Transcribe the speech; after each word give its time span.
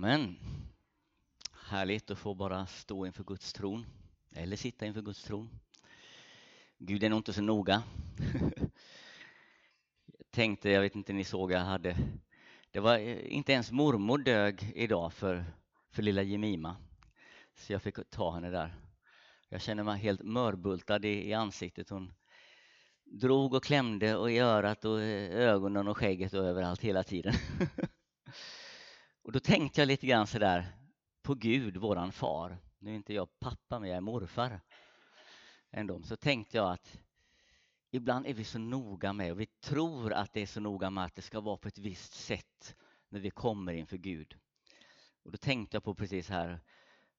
Amen. 0.00 0.36
Härligt 1.68 2.10
att 2.10 2.18
få 2.18 2.34
bara 2.34 2.66
stå 2.66 3.06
inför 3.06 3.24
Guds 3.24 3.52
tron, 3.52 3.86
eller 4.34 4.56
sitta 4.56 4.86
inför 4.86 5.02
Guds 5.02 5.22
tron. 5.22 5.50
Gud 6.78 7.04
är 7.04 7.08
nog 7.08 7.18
inte 7.18 7.32
så 7.32 7.42
noga. 7.42 7.82
Jag 10.18 10.30
tänkte, 10.30 10.70
jag 10.70 10.80
vet 10.80 10.94
inte 10.94 11.12
ni 11.12 11.24
såg, 11.24 11.52
jag 11.52 11.60
hade... 11.60 11.96
Det 12.70 12.80
var 12.80 12.98
eh, 12.98 13.34
inte 13.34 13.52
ens 13.52 13.70
mormor 13.72 14.18
dög 14.18 14.72
idag 14.74 15.12
för, 15.12 15.44
för 15.90 16.02
lilla 16.02 16.22
Jemima. 16.22 16.76
Så 17.54 17.72
jag 17.72 17.82
fick 17.82 18.10
ta 18.10 18.30
henne 18.30 18.50
där. 18.50 18.74
Jag 19.48 19.60
känner 19.60 19.82
mig 19.82 19.98
helt 19.98 20.22
mörbultad 20.22 21.04
i, 21.04 21.28
i 21.28 21.34
ansiktet. 21.34 21.90
Hon 21.90 22.12
drog 23.04 23.54
och 23.54 23.64
klämde 23.64 24.16
och 24.16 24.30
i 24.30 24.38
örat 24.38 24.84
och 24.84 25.02
eh, 25.02 25.30
ögonen 25.30 25.88
och 25.88 25.96
skägget 25.96 26.34
och 26.34 26.44
överallt 26.44 26.80
hela 26.80 27.02
tiden. 27.02 27.34
Och 29.22 29.32
då 29.32 29.40
tänkte 29.40 29.80
jag 29.80 29.86
lite 29.88 30.06
grann 30.06 30.26
sådär 30.26 30.66
på 31.22 31.34
Gud, 31.34 31.76
våran 31.76 32.12
far. 32.12 32.58
Nu 32.78 32.90
är 32.90 32.94
inte 32.94 33.14
jag 33.14 33.38
pappa, 33.38 33.78
men 33.78 33.88
jag 33.88 33.96
är 33.96 34.00
morfar. 34.00 34.60
Ändå. 35.70 36.02
Så 36.02 36.16
tänkte 36.16 36.56
jag 36.56 36.72
att 36.72 37.00
ibland 37.90 38.26
är 38.26 38.34
vi 38.34 38.44
så 38.44 38.58
noga 38.58 39.12
med, 39.12 39.32
och 39.32 39.40
vi 39.40 39.46
tror 39.46 40.12
att 40.12 40.32
det 40.32 40.40
är 40.40 40.46
så 40.46 40.60
noga 40.60 40.90
med 40.90 41.04
att 41.04 41.14
det 41.14 41.22
ska 41.22 41.40
vara 41.40 41.56
på 41.56 41.68
ett 41.68 41.78
visst 41.78 42.12
sätt 42.12 42.76
när 43.08 43.20
vi 43.20 43.30
kommer 43.30 43.72
inför 43.72 43.96
Gud. 43.96 44.36
Och 45.22 45.32
då 45.32 45.38
tänkte 45.38 45.76
jag 45.76 45.84
på 45.84 45.94
precis 45.94 46.28
här, 46.28 46.60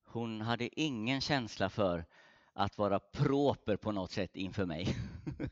hon 0.03 0.41
hade 0.41 0.79
ingen 0.79 1.21
känsla 1.21 1.69
för 1.69 2.05
att 2.53 2.77
vara 2.77 2.99
proper 2.99 3.77
på 3.77 3.91
något 3.91 4.11
sätt 4.11 4.35
inför 4.35 4.65
mig. 4.65 4.95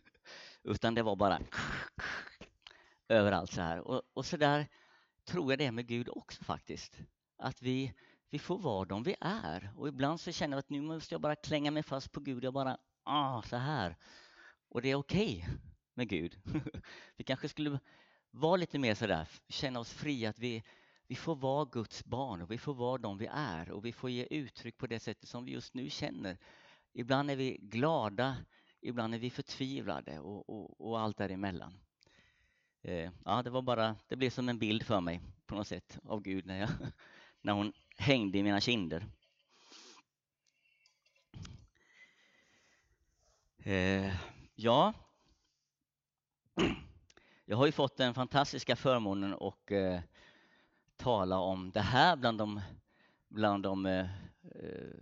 Utan 0.64 0.94
det 0.94 1.04
var 1.04 1.16
bara 1.16 1.40
överallt 3.08 3.52
så 3.52 3.62
här. 3.62 3.80
Och, 3.80 4.02
och 4.14 4.26
så 4.26 4.38
där 4.38 4.68
tror 5.30 5.52
jag 5.52 5.60
det 5.60 5.66
är 5.66 5.72
med 5.72 5.88
Gud 5.88 6.10
också 6.10 6.44
faktiskt. 6.44 7.00
Att 7.38 7.62
vi, 7.62 7.94
vi 8.30 8.40
får 8.40 8.58
vara 8.58 8.86
de 8.86 9.04
vi 9.04 9.16
är. 9.22 9.72
Och 9.76 9.88
ibland 9.88 10.20
så 10.20 10.32
känner 10.32 10.58
jag 10.58 10.60
att 10.60 10.70
nu 10.70 10.82
måste 10.82 11.14
jag 11.14 11.22
bara 11.22 11.36
klänga 11.36 11.72
mig 11.72 11.84
fast 11.84 12.12
på 12.12 12.20
Gud. 12.20 12.44
Jag 12.44 12.54
bara, 12.54 12.78
ah, 13.04 13.42
så 13.42 13.58
här. 13.58 13.98
Och 14.70 14.82
det 14.82 14.92
är 14.92 14.96
okej 14.96 15.46
okay 15.48 15.56
med 15.94 16.10
Gud. 16.10 16.40
vi 17.18 17.24
kanske 17.24 17.50
skulle 17.50 17.80
vara 18.32 18.56
lite 18.56 18.80
mer 18.80 18.96
sådär, 18.96 19.28
känna 19.50 19.80
oss 19.80 19.94
fria 19.94 20.30
att 20.30 20.40
vi, 20.40 20.64
vi 21.08 21.16
får 21.16 21.36
vara 21.36 21.66
Guds 21.66 22.06
barn 22.06 22.42
och 22.42 22.52
vi 22.52 22.58
får 22.58 22.74
vara 22.74 22.98
de 22.98 23.18
vi 23.18 23.30
är 23.32 23.72
och 23.72 23.86
vi 23.86 23.92
får 23.92 24.10
ge 24.10 24.28
uttryck 24.30 24.78
på 24.78 24.88
det 24.88 25.00
sättet 25.00 25.30
som 25.30 25.46
vi 25.46 25.52
just 25.52 25.74
nu 25.74 25.90
känner. 25.90 26.38
Ibland 26.94 27.32
är 27.32 27.36
vi 27.36 27.58
glada, 27.62 28.38
ibland 28.82 29.16
är 29.16 29.20
vi 29.20 29.30
förtvivlade 29.30 30.20
och, 30.20 30.50
och, 30.50 30.82
och 30.82 31.00
allt 31.00 31.18
däremellan. 31.18 31.80
Eh, 32.82 33.12
ja, 33.26 33.44
det 33.44 33.50
var 33.50 33.62
bara, 33.62 33.96
det 34.08 34.16
blev 34.16 34.30
som 34.30 34.50
en 34.50 34.60
bild 34.60 34.84
för 34.84 35.02
mig 35.02 35.22
på 35.46 35.56
något 35.56 35.68
sätt 35.68 36.00
av 36.04 36.22
Gud 36.22 36.46
när, 36.46 36.60
jag, 36.60 36.70
när 37.42 37.54
hon 37.54 37.74
hängde 37.98 38.38
i 38.38 38.44
mina 38.44 38.60
kinder. 38.60 39.06
Eh, 43.58 44.14
ja, 44.56 44.94
jag 47.46 47.58
har 47.58 47.66
ju 47.66 47.72
fått 47.72 47.98
den 47.98 48.14
fantastiska 48.14 48.76
förmånen 48.76 49.34
att 49.34 49.72
eh, 49.72 50.00
tala 50.98 51.40
om 51.40 51.72
det 51.72 51.82
här 51.82 52.16
bland 52.16 52.38
de, 52.38 52.62
bland 53.28 53.64
de, 53.64 53.86
eh, 53.86 54.06
eh, 54.42 54.96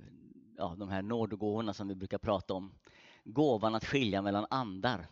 ja, 0.57 0.75
de 0.77 0.89
här 0.89 1.01
nådegåvorna 1.01 1.73
som 1.73 1.87
vi 1.87 1.95
brukar 1.95 2.17
prata 2.17 2.53
om. 2.53 2.71
Gåvan 3.23 3.75
att 3.75 3.85
skilja 3.85 4.21
mellan 4.21 4.45
andar. 4.49 5.07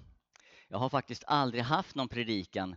Jag 0.68 0.78
har 0.78 0.90
faktiskt 0.90 1.24
aldrig 1.28 1.64
haft 1.64 1.96
någon 1.96 2.08
predikan 2.08 2.76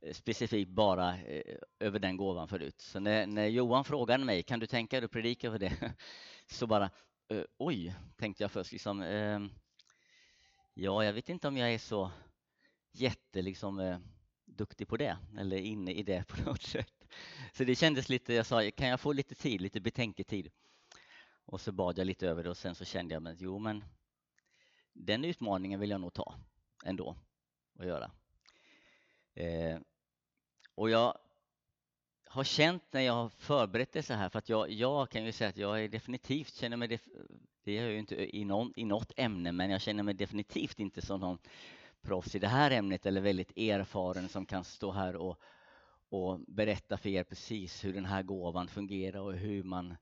eh, 0.00 0.12
specifikt 0.14 0.70
bara 0.70 1.18
eh, 1.18 1.56
över 1.80 1.98
den 1.98 2.16
gåvan 2.16 2.48
förut. 2.48 2.80
Så 2.80 3.00
när, 3.00 3.26
när 3.26 3.46
Johan 3.46 3.84
frågade 3.84 4.24
mig, 4.24 4.42
kan 4.42 4.60
du 4.60 4.66
tänka 4.66 5.00
dig 5.00 5.04
att 5.04 5.10
predika 5.10 5.46
över 5.46 5.58
det? 5.58 5.94
Så 6.46 6.66
bara, 6.66 6.90
eh, 7.28 7.42
oj, 7.58 7.94
tänkte 8.16 8.44
jag 8.44 8.50
först. 8.50 8.72
Liksom, 8.72 9.02
ehm, 9.02 9.50
ja, 10.74 11.04
jag 11.04 11.12
vet 11.12 11.28
inte 11.28 11.48
om 11.48 11.56
jag 11.56 11.74
är 11.74 11.78
så 11.78 12.10
jätte 12.92 13.42
liksom, 13.42 14.00
duktig 14.44 14.88
på 14.88 14.96
det, 14.96 15.18
eller 15.38 15.56
inne 15.56 15.92
i 15.92 16.02
det 16.02 16.24
på 16.28 16.50
något 16.50 16.62
sätt. 16.62 17.08
Så 17.52 17.64
det 17.64 17.74
kändes 17.74 18.08
lite, 18.08 18.34
jag 18.34 18.46
sa, 18.46 18.70
kan 18.70 18.88
jag 18.88 19.00
få 19.00 19.12
lite 19.12 19.34
tid, 19.34 19.60
lite 19.60 19.80
betänketid? 19.80 20.50
Och 21.44 21.60
så 21.60 21.72
bad 21.72 21.98
jag 21.98 22.06
lite 22.06 22.28
över 22.28 22.44
det 22.44 22.50
och 22.50 22.56
sen 22.56 22.74
så 22.74 22.84
kände 22.84 23.14
jag, 23.14 23.22
men 23.22 23.36
jo 23.40 23.58
men 23.58 23.84
den 24.92 25.24
utmaningen 25.24 25.80
vill 25.80 25.90
jag 25.90 26.00
nog 26.00 26.12
ta 26.12 26.34
ändå 26.84 27.16
att 27.78 27.86
göra. 27.86 28.10
Eh, 29.34 29.78
och 30.74 30.90
jag 30.90 31.18
har 32.26 32.44
känt 32.44 32.82
när 32.90 33.00
jag 33.00 33.12
har 33.12 33.28
förberett 33.28 33.92
det 33.92 34.02
så 34.02 34.14
här, 34.14 34.28
för 34.28 34.38
att 34.38 34.48
jag, 34.48 34.70
jag 34.70 35.10
kan 35.10 35.24
ju 35.24 35.32
säga 35.32 35.50
att 35.50 35.56
jag 35.56 35.84
är 35.84 35.88
definitivt 35.88 36.54
känner 36.54 36.76
mig, 36.76 36.88
def, 36.88 37.08
det 37.64 37.78
är 37.78 37.82
jag 37.82 37.92
ju 37.92 37.98
inte 37.98 38.36
i, 38.36 38.44
någon, 38.44 38.72
i 38.76 38.84
något 38.84 39.12
ämne, 39.16 39.52
men 39.52 39.70
jag 39.70 39.80
känner 39.80 40.02
mig 40.02 40.14
definitivt 40.14 40.80
inte 40.80 41.02
som 41.02 41.20
någon 41.20 41.38
proffs 42.02 42.34
i 42.34 42.38
det 42.38 42.48
här 42.48 42.70
ämnet 42.70 43.06
eller 43.06 43.20
väldigt 43.20 43.56
erfaren 43.56 44.28
som 44.28 44.46
kan 44.46 44.64
stå 44.64 44.92
här 44.92 45.16
och, 45.16 45.40
och 46.08 46.40
berätta 46.40 46.96
för 46.96 47.08
er 47.08 47.24
precis 47.24 47.84
hur 47.84 47.92
den 47.92 48.04
här 48.04 48.22
gåvan 48.22 48.68
fungerar 48.68 49.20
och 49.20 49.34
hur 49.34 49.62
man, 49.62 49.96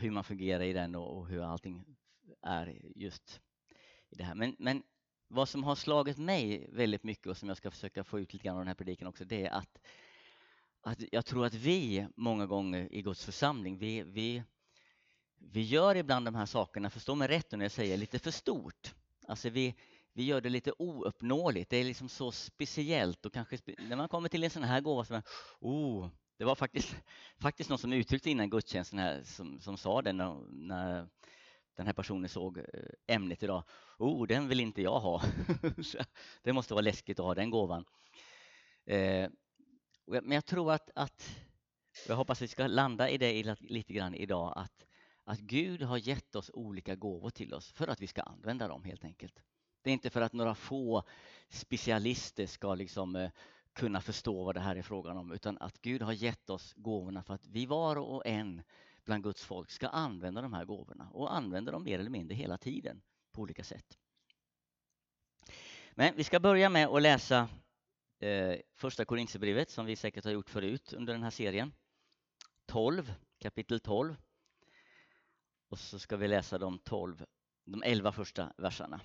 hur 0.00 0.10
man 0.10 0.24
fungerar 0.24 0.62
i 0.62 0.72
den 0.72 0.94
och, 0.94 1.18
och 1.18 1.28
hur 1.28 1.42
allting 1.42 1.84
är 2.42 2.80
just 2.96 3.40
i 4.10 4.16
det 4.16 4.24
här. 4.24 4.34
Men, 4.34 4.56
men 4.58 4.82
vad 5.34 5.48
som 5.48 5.64
har 5.64 5.74
slagit 5.74 6.18
mig 6.18 6.68
väldigt 6.72 7.02
mycket 7.04 7.26
och 7.26 7.36
som 7.36 7.48
jag 7.48 7.56
ska 7.56 7.70
försöka 7.70 8.04
få 8.04 8.20
ut 8.20 8.32
lite 8.32 8.44
grann 8.44 8.56
av 8.56 8.60
den 8.60 8.68
här 8.68 8.74
predikan 8.74 9.08
också, 9.08 9.24
det 9.24 9.46
är 9.46 9.50
att, 9.50 9.78
att 10.82 11.02
jag 11.12 11.26
tror 11.26 11.46
att 11.46 11.54
vi 11.54 12.06
många 12.16 12.46
gånger 12.46 12.92
i 12.92 13.02
Guds 13.02 13.24
församling, 13.24 13.78
vi, 13.78 14.02
vi, 14.02 14.42
vi 15.38 15.62
gör 15.62 15.94
ibland 15.94 16.26
de 16.26 16.34
här 16.34 16.46
sakerna, 16.46 16.90
förstå 16.90 17.14
mig 17.14 17.28
rätt 17.28 17.52
när 17.52 17.64
jag 17.64 17.72
säger 17.72 17.96
lite 17.96 18.18
för 18.18 18.30
stort. 18.30 18.94
Alltså 19.28 19.48
vi, 19.48 19.74
vi 20.12 20.24
gör 20.24 20.40
det 20.40 20.48
lite 20.48 20.72
ouppnåeligt, 20.78 21.70
det 21.70 21.76
är 21.76 21.84
liksom 21.84 22.08
så 22.08 22.32
speciellt 22.32 23.26
och 23.26 23.32
kanske 23.32 23.58
när 23.78 23.96
man 23.96 24.08
kommer 24.08 24.28
till 24.28 24.44
en 24.44 24.50
sån 24.50 24.62
här 24.62 24.80
gåva 24.80 25.04
som 25.04 25.16
är, 25.16 25.22
oh, 25.60 26.08
det 26.38 26.44
var 26.44 26.54
faktiskt, 26.54 26.96
faktiskt 27.38 27.70
någon 27.70 27.78
som 27.78 27.92
uttryckte 27.92 28.30
innan 28.30 28.50
gudstjänsten 28.50 28.98
här 28.98 29.22
som, 29.22 29.60
som 29.60 29.76
sa 29.76 30.02
det 30.02 30.12
när, 30.12 30.40
när 30.50 31.08
den 31.74 31.86
här 31.86 31.92
personen 31.92 32.28
såg 32.28 32.58
eh, 32.58 32.64
ämnet 33.06 33.42
idag. 33.42 33.62
Oh, 33.98 34.26
den 34.26 34.48
vill 34.48 34.60
inte 34.60 34.82
jag 34.82 35.00
ha. 35.00 35.22
det 36.42 36.52
måste 36.52 36.74
vara 36.74 36.82
läskigt 36.82 37.18
att 37.18 37.26
ha 37.26 37.34
den 37.34 37.50
gåvan. 37.50 37.84
Eh, 38.84 39.30
men 40.06 40.30
jag 40.30 40.44
tror 40.44 40.72
att, 40.72 40.90
att 40.94 41.36
jag 42.08 42.16
hoppas 42.16 42.38
att 42.38 42.42
vi 42.42 42.48
ska 42.48 42.66
landa 42.66 43.10
i 43.10 43.18
det 43.18 43.56
lite 43.60 43.92
grann 43.92 44.14
idag, 44.14 44.52
att, 44.56 44.86
att 45.24 45.38
Gud 45.38 45.82
har 45.82 45.98
gett 45.98 46.36
oss 46.36 46.50
olika 46.54 46.94
gåvor 46.94 47.30
till 47.30 47.54
oss 47.54 47.72
för 47.72 47.88
att 47.88 48.00
vi 48.00 48.06
ska 48.06 48.22
använda 48.22 48.68
dem 48.68 48.84
helt 48.84 49.04
enkelt. 49.04 49.42
Det 49.82 49.90
är 49.90 49.94
inte 49.94 50.10
för 50.10 50.20
att 50.20 50.32
några 50.32 50.54
få 50.54 51.02
specialister 51.48 52.46
ska 52.46 52.74
liksom 52.74 53.16
eh, 53.16 53.30
kunna 53.72 54.00
förstå 54.00 54.44
vad 54.44 54.54
det 54.54 54.60
här 54.60 54.76
är 54.76 54.82
frågan 54.82 55.16
om, 55.16 55.32
utan 55.32 55.58
att 55.58 55.80
Gud 55.80 56.02
har 56.02 56.12
gett 56.12 56.50
oss 56.50 56.74
gåvorna 56.76 57.22
för 57.22 57.34
att 57.34 57.46
vi 57.46 57.66
var 57.66 57.96
och 57.96 58.26
en 58.26 58.62
bland 59.04 59.22
Guds 59.22 59.44
folk 59.44 59.70
ska 59.70 59.88
använda 59.88 60.42
de 60.42 60.52
här 60.52 60.64
gåvorna 60.64 61.08
och 61.10 61.34
använda 61.34 61.72
dem 61.72 61.84
mer 61.84 61.98
eller 61.98 62.10
mindre 62.10 62.34
hela 62.34 62.58
tiden 62.58 63.02
på 63.32 63.40
olika 63.40 63.64
sätt. 63.64 63.98
Men 65.92 66.16
vi 66.16 66.24
ska 66.24 66.40
börja 66.40 66.68
med 66.68 66.86
att 66.88 67.02
läsa 67.02 67.48
eh, 68.18 68.56
första 68.74 69.04
Korintierbrevet 69.04 69.70
som 69.70 69.86
vi 69.86 69.96
säkert 69.96 70.24
har 70.24 70.32
gjort 70.32 70.50
förut 70.50 70.92
under 70.92 71.12
den 71.12 71.22
här 71.22 71.30
serien. 71.30 71.72
12, 72.66 73.14
kapitel 73.38 73.80
12. 73.80 74.16
Och 75.68 75.78
så 75.78 75.98
ska 75.98 76.16
vi 76.16 76.28
läsa 76.28 76.58
de 76.58 76.78
12, 76.78 77.24
de 77.64 77.82
11 77.82 78.12
första 78.12 78.52
verserna. 78.56 79.00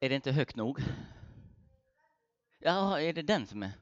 Är 0.00 0.08
det 0.08 0.14
inte 0.14 0.32
högt 0.32 0.56
nog? 0.56 0.80
Ja, 2.58 3.00
är 3.00 3.12
det 3.12 3.22
den 3.22 3.46
som 3.46 3.62
är? 3.62 3.72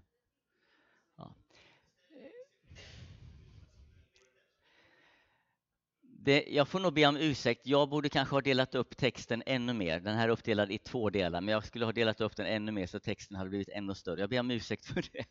Det, 6.25 6.45
jag 6.49 6.69
får 6.69 6.81
nog 6.81 6.95
be 6.95 7.07
om 7.07 7.17
ursäkt. 7.17 7.67
Jag 7.67 7.89
borde 7.89 8.09
kanske 8.09 8.35
ha 8.35 8.41
delat 8.41 8.75
upp 8.75 8.97
texten 8.97 9.43
ännu 9.47 9.73
mer. 9.73 10.01
Den 10.01 10.17
här 10.17 10.29
är 10.29 10.33
uppdelad 10.33 10.71
i 10.71 10.79
två 10.79 11.11
delar, 11.11 11.41
men 11.41 11.53
jag 11.53 11.65
skulle 11.65 11.85
ha 11.85 11.93
delat 11.93 12.21
upp 12.21 12.37
den 12.37 12.47
ännu 12.47 12.73
mer 12.73 12.87
så 12.87 13.01
texten 13.01 13.37
hade 13.37 13.51
blivit 13.51 13.69
ännu 13.69 13.95
större. 13.95 14.21
Jag 14.21 14.31
ber 14.31 14.41
om 14.41 14.51
ursäkt 14.51 14.87
för 14.87 15.03
det, 15.13 15.25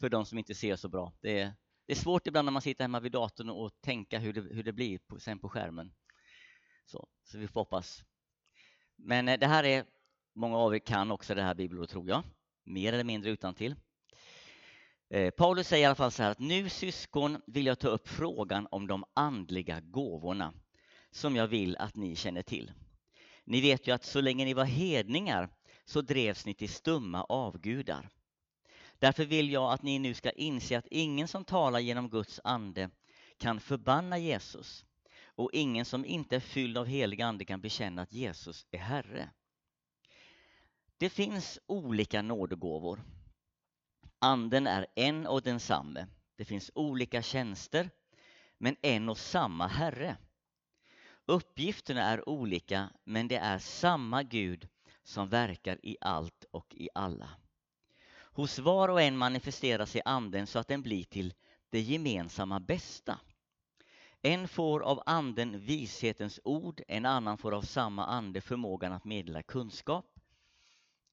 för 0.00 0.08
de 0.08 0.26
som 0.26 0.38
inte 0.38 0.54
ser 0.54 0.76
så 0.76 0.88
bra. 0.88 1.12
Det 1.20 1.40
är, 1.40 1.52
det 1.86 1.92
är 1.92 1.96
svårt 1.96 2.26
ibland 2.26 2.46
när 2.46 2.52
man 2.52 2.62
sitter 2.62 2.84
hemma 2.84 3.00
vid 3.00 3.12
datorn 3.12 3.50
och 3.50 3.80
tänka 3.80 4.18
hur 4.18 4.32
det, 4.32 4.40
hur 4.40 4.62
det 4.62 4.72
blir 4.72 4.98
på, 4.98 5.20
sen 5.20 5.38
på 5.38 5.48
skärmen. 5.48 5.92
Så, 6.84 7.08
så 7.24 7.38
vi 7.38 7.48
får 7.48 7.60
hoppas. 7.60 8.02
Men 8.96 9.28
eh, 9.28 9.38
det 9.38 9.46
här 9.46 9.64
är, 9.64 9.84
många 10.34 10.56
av 10.56 10.74
er 10.74 10.78
kan 10.78 11.10
också 11.10 11.34
det 11.34 11.42
här 11.42 11.54
bibelordet 11.54 11.90
tror 11.90 12.08
jag, 12.08 12.22
mer 12.64 12.92
eller 12.92 13.04
mindre 13.04 13.30
utan 13.30 13.54
till. 13.54 13.74
Eh, 15.08 15.30
Paulus 15.30 15.68
säger 15.68 15.82
i 15.82 15.86
alla 15.86 15.94
fall 15.94 16.12
så 16.12 16.22
här 16.22 16.30
att 16.30 16.38
nu 16.38 16.68
syskon 16.68 17.42
vill 17.46 17.66
jag 17.66 17.78
ta 17.78 17.88
upp 17.88 18.08
frågan 18.08 18.68
om 18.70 18.86
de 18.86 19.04
andliga 19.14 19.80
gåvorna 19.80 20.54
som 21.10 21.36
jag 21.36 21.46
vill 21.46 21.76
att 21.76 21.96
ni 21.96 22.16
känner 22.16 22.42
till. 22.42 22.72
Ni 23.44 23.60
vet 23.60 23.86
ju 23.86 23.92
att 23.92 24.04
så 24.04 24.20
länge 24.20 24.44
ni 24.44 24.54
var 24.54 24.64
hedningar 24.64 25.48
så 25.84 26.00
drevs 26.00 26.46
ni 26.46 26.54
till 26.54 26.68
stumma 26.68 27.24
avgudar. 27.24 28.08
Därför 28.98 29.24
vill 29.24 29.50
jag 29.52 29.72
att 29.72 29.82
ni 29.82 29.98
nu 29.98 30.14
ska 30.14 30.30
inse 30.30 30.78
att 30.78 30.86
ingen 30.90 31.28
som 31.28 31.44
talar 31.44 31.78
genom 31.78 32.10
Guds 32.10 32.40
ande 32.44 32.90
kan 33.38 33.60
förbanna 33.60 34.18
Jesus 34.18 34.84
och 35.24 35.50
ingen 35.52 35.84
som 35.84 36.04
inte 36.04 36.36
är 36.36 36.40
fylld 36.40 36.78
av 36.78 36.86
helig 36.86 37.22
ande 37.22 37.44
kan 37.44 37.60
bekänna 37.60 38.02
att 38.02 38.12
Jesus 38.12 38.66
är 38.70 38.78
Herre. 38.78 39.30
Det 40.96 41.10
finns 41.10 41.58
olika 41.66 42.22
nådegåvor. 42.22 43.00
Anden 44.18 44.66
är 44.66 44.86
en 44.94 45.26
och 45.26 45.42
densamme. 45.42 46.06
Det 46.36 46.44
finns 46.44 46.70
olika 46.74 47.22
tjänster, 47.22 47.90
men 48.58 48.76
en 48.82 49.08
och 49.08 49.18
samma 49.18 49.66
Herre. 49.66 50.16
Uppgifterna 51.26 52.02
är 52.02 52.28
olika, 52.28 52.90
men 53.04 53.28
det 53.28 53.36
är 53.36 53.58
samma 53.58 54.22
Gud 54.22 54.68
som 55.02 55.28
verkar 55.28 55.78
i 55.82 55.96
allt 56.00 56.44
och 56.50 56.74
i 56.74 56.88
alla. 56.94 57.30
Hos 58.12 58.58
var 58.58 58.88
och 58.88 59.02
en 59.02 59.16
manifesterar 59.16 59.86
sig 59.86 60.02
Anden 60.04 60.46
så 60.46 60.58
att 60.58 60.68
den 60.68 60.82
blir 60.82 61.04
till 61.04 61.34
det 61.70 61.80
gemensamma 61.80 62.60
bästa. 62.60 63.20
En 64.22 64.48
får 64.48 64.80
av 64.80 65.02
Anden 65.06 65.60
vishetens 65.60 66.40
ord, 66.44 66.80
en 66.88 67.06
annan 67.06 67.38
får 67.38 67.54
av 67.54 67.62
samma 67.62 68.06
ande 68.06 68.40
förmågan 68.40 68.92
att 68.92 69.04
meddela 69.04 69.42
kunskap. 69.42 70.06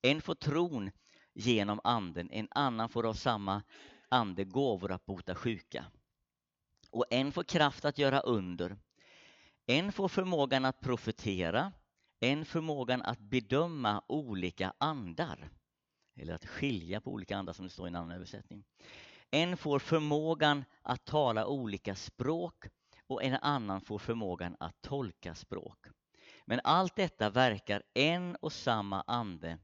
En 0.01 0.21
får 0.21 0.35
tron 0.35 0.91
genom 1.33 1.79
Anden, 1.83 2.31
en 2.31 2.47
annan 2.51 2.89
får 2.89 3.05
av 3.05 3.13
samma 3.13 3.61
ande 4.09 4.43
gåvor 4.43 4.91
att 4.91 5.05
bota 5.05 5.35
sjuka. 5.35 5.85
Och 6.91 7.05
en 7.09 7.31
får 7.31 7.43
kraft 7.43 7.85
att 7.85 7.97
göra 7.97 8.19
under. 8.19 8.77
En 9.65 9.91
får 9.91 10.07
förmågan 10.07 10.65
att 10.65 10.79
profetera, 10.81 11.71
en 12.19 12.45
förmågan 12.45 13.01
att 13.01 13.19
bedöma 13.19 14.03
olika 14.07 14.73
andar. 14.77 15.49
Eller 16.15 16.33
att 16.33 16.45
skilja 16.45 17.01
på 17.01 17.11
olika 17.11 17.37
andar 17.37 17.53
som 17.53 17.65
det 17.65 17.71
står 17.71 17.87
i 17.87 17.89
en 17.89 17.95
annan 17.95 18.11
översättning. 18.11 18.63
En 19.31 19.57
får 19.57 19.79
förmågan 19.79 20.65
att 20.81 21.05
tala 21.05 21.47
olika 21.47 21.95
språk 21.95 22.65
och 23.07 23.23
en 23.23 23.33
annan 23.35 23.81
får 23.81 23.99
förmågan 23.99 24.55
att 24.59 24.81
tolka 24.81 25.35
språk. 25.35 25.87
Men 26.45 26.59
allt 26.63 26.95
detta 26.95 27.29
verkar 27.29 27.83
en 27.93 28.35
och 28.35 28.53
samma 28.53 29.01
ande 29.07 29.57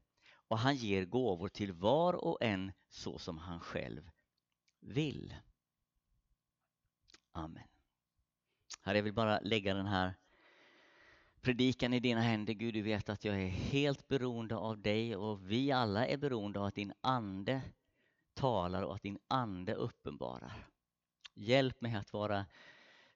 och 0.50 0.58
han 0.58 0.76
ger 0.76 1.04
gåvor 1.04 1.48
till 1.48 1.72
var 1.72 2.12
och 2.12 2.38
en 2.40 2.72
så 2.88 3.18
som 3.18 3.38
han 3.38 3.60
själv 3.60 4.10
vill. 4.80 5.34
Amen. 7.32 7.68
Herre, 8.82 8.98
jag 8.98 9.02
vill 9.02 9.12
bara 9.12 9.40
lägga 9.40 9.74
den 9.74 9.86
här 9.86 10.14
predikan 11.40 11.92
i 11.92 12.00
dina 12.00 12.20
händer. 12.20 12.52
Gud, 12.52 12.74
du 12.74 12.82
vet 12.82 13.08
att 13.08 13.24
jag 13.24 13.42
är 13.42 13.48
helt 13.48 14.08
beroende 14.08 14.56
av 14.56 14.78
dig 14.78 15.16
och 15.16 15.50
vi 15.50 15.72
alla 15.72 16.06
är 16.06 16.16
beroende 16.16 16.60
av 16.60 16.64
att 16.64 16.74
din 16.74 16.92
ande 17.00 17.62
talar 18.34 18.82
och 18.82 18.94
att 18.94 19.02
din 19.02 19.18
ande 19.28 19.74
uppenbarar. 19.74 20.66
Hjälp 21.34 21.80
mig 21.80 21.94
att 21.94 22.12
vara 22.12 22.46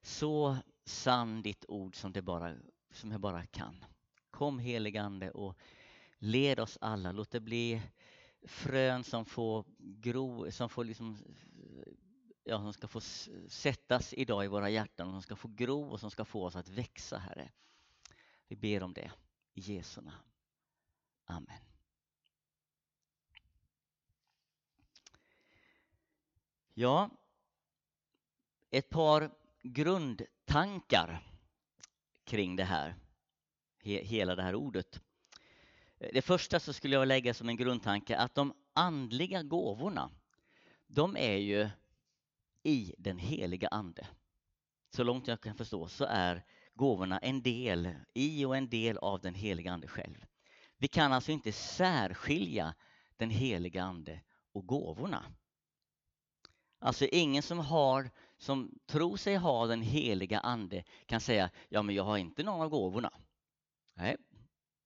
så 0.03 0.57
sann 0.85 1.43
ditt 1.43 1.65
ord 1.69 1.97
som, 1.97 2.13
det 2.13 2.23
bara, 2.23 2.55
som 2.91 3.13
jag 3.13 3.21
bara 3.21 3.47
kan. 3.47 3.85
Kom 4.31 4.59
heligande 4.59 5.31
och 5.31 5.59
led 6.25 6.61
oss 6.61 6.79
alla. 6.81 7.13
Låt 7.13 7.31
det 7.31 7.41
bli 7.41 7.83
frön 8.43 9.05
som 9.05 9.25
får 9.25 9.65
gro, 9.79 10.51
som 10.51 10.69
får 10.69 10.85
liksom 10.85 11.19
ja, 12.45 12.59
som 12.59 12.73
ska 12.73 12.89
få 12.89 13.01
sättas 13.49 14.15
idag 14.15 14.45
i 14.45 14.49
våra 14.49 14.71
hjärtan, 14.71 15.11
som 15.11 15.23
ska 15.23 15.37
få 15.37 15.49
gro 15.49 15.91
och 15.91 16.01
som 16.01 16.11
ska 16.11 16.25
få 16.25 16.45
oss 16.45 16.57
att 16.57 16.69
växa, 16.69 17.19
Herre. 17.19 17.51
Vi 18.49 18.57
ber 18.57 18.83
om 18.83 18.93
det 18.93 19.13
i 19.55 19.61
Jesu 19.61 20.01
namn. 20.01 20.17
Amen. 21.25 21.59
Ja, 26.75 27.11
ett 28.71 28.91
par 28.91 29.31
grundtankar 29.63 31.23
kring 32.25 32.57
det 32.57 32.65
här, 32.65 32.95
hela 33.83 34.37
det 34.37 34.43
här 34.43 34.55
ordet. 34.55 35.04
Det 36.13 36.23
första 36.23 36.61
så 36.61 36.73
skulle 36.73 36.95
jag 36.95 37.09
lägga 37.09 37.35
som 37.35 37.49
en 37.49 37.57
grundtanke 37.57 38.17
att 38.17 38.35
de 38.35 38.55
andliga 38.73 39.43
gåvorna, 39.43 40.11
de 40.87 41.17
är 41.17 41.37
ju 41.37 41.69
i 42.63 42.95
den 42.99 43.19
heliga 43.19 43.69
Ande. 43.69 44.07
Så 44.91 45.05
långt 45.05 45.29
jag 45.29 45.41
kan 45.41 45.55
förstå 45.55 45.89
så 45.89 46.05
är 46.05 46.45
gåvorna 46.75 47.19
en 47.19 47.43
del 47.43 47.95
i 48.15 48.45
och 48.45 48.57
en 48.57 48.69
del 48.69 48.99
av 48.99 49.21
den 49.21 49.35
heliga 49.35 49.73
Ande 49.73 49.89
själv. 49.89 50.25
Vi 50.79 50.89
kan 50.89 51.13
alltså 51.13 51.33
inte 51.33 51.53
särskilja 51.53 52.75
den 53.17 53.31
heliga 53.31 53.83
Ande 53.83 54.21
och 54.53 54.67
gåvorna. 54.67 55.25
Alltså 56.79 57.07
ingen 57.07 57.43
som 57.43 57.59
har 57.59 58.11
som 58.39 58.79
tror 58.87 59.17
sig 59.17 59.37
ha 59.37 59.67
den 59.67 59.83
heliga 59.83 60.41
Ande 60.41 60.85
kan 61.07 61.21
säga 61.21 61.51
ja 61.69 61.83
men 61.83 61.95
jag 61.95 62.05
har 62.05 62.19
inte 62.19 62.43
någon 62.43 62.61
av 62.61 62.69
gåvorna. 62.69 63.13
Nej, 63.95 64.17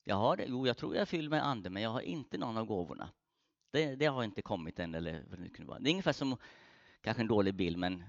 jag 0.09 0.17
har 0.17 0.37
det. 0.37 0.45
Jo, 0.49 0.67
jag 0.67 0.77
tror 0.77 0.95
jag 0.95 1.03
är 1.03 1.07
fylld 1.07 1.31
med 1.31 1.47
Ande 1.47 1.71
men 1.71 1.83
jag 1.83 1.91
har 1.91 2.01
inte 2.01 2.39
någon 2.39 2.57
av 2.57 2.67
gåvorna. 2.67 3.11
Det, 3.71 3.97
det 3.97 4.07
har 4.07 4.25
inte 4.25 4.43
kommit 4.43 4.79
än 4.79 4.95
eller 4.95 5.25
vad 5.31 5.39
det 5.41 5.49
kunde 5.49 5.69
vara. 5.69 5.79
Det 5.79 5.89
är 5.89 5.93
ungefär 5.93 6.13
som 6.13 6.37
kanske 7.01 7.23
en 7.23 7.29
dålig 7.29 7.55
bild, 7.55 7.79
men 7.79 8.05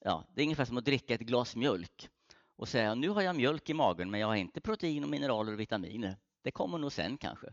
ja, 0.00 0.24
det 0.34 0.40
är 0.40 0.44
ungefär 0.44 0.64
som 0.64 0.78
att 0.78 0.84
dricka 0.84 1.14
ett 1.14 1.20
glas 1.20 1.56
mjölk 1.56 2.08
och 2.56 2.68
säga 2.68 2.94
nu 2.94 3.08
har 3.08 3.22
jag 3.22 3.36
mjölk 3.36 3.70
i 3.70 3.74
magen, 3.74 4.10
men 4.10 4.20
jag 4.20 4.26
har 4.26 4.34
inte 4.34 4.60
protein 4.60 5.04
och 5.04 5.10
mineraler 5.10 5.52
och 5.52 5.60
vitaminer. 5.60 6.16
Det 6.42 6.50
kommer 6.50 6.78
nog 6.78 6.92
sen 6.92 7.16
kanske. 7.16 7.52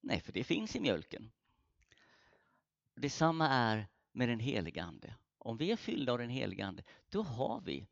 Nej, 0.00 0.20
för 0.20 0.32
det 0.32 0.44
finns 0.44 0.76
i 0.76 0.80
mjölken. 0.80 1.30
Detsamma 2.94 3.48
är 3.48 3.88
med 4.12 4.28
den 4.28 4.40
heliga 4.40 4.82
Ande. 4.82 5.14
Om 5.38 5.56
vi 5.56 5.72
är 5.72 5.76
fyllda 5.76 6.12
av 6.12 6.18
den 6.18 6.30
heliga 6.30 6.66
Ande, 6.66 6.82
då 7.08 7.22
har 7.22 7.60
vi 7.60 7.86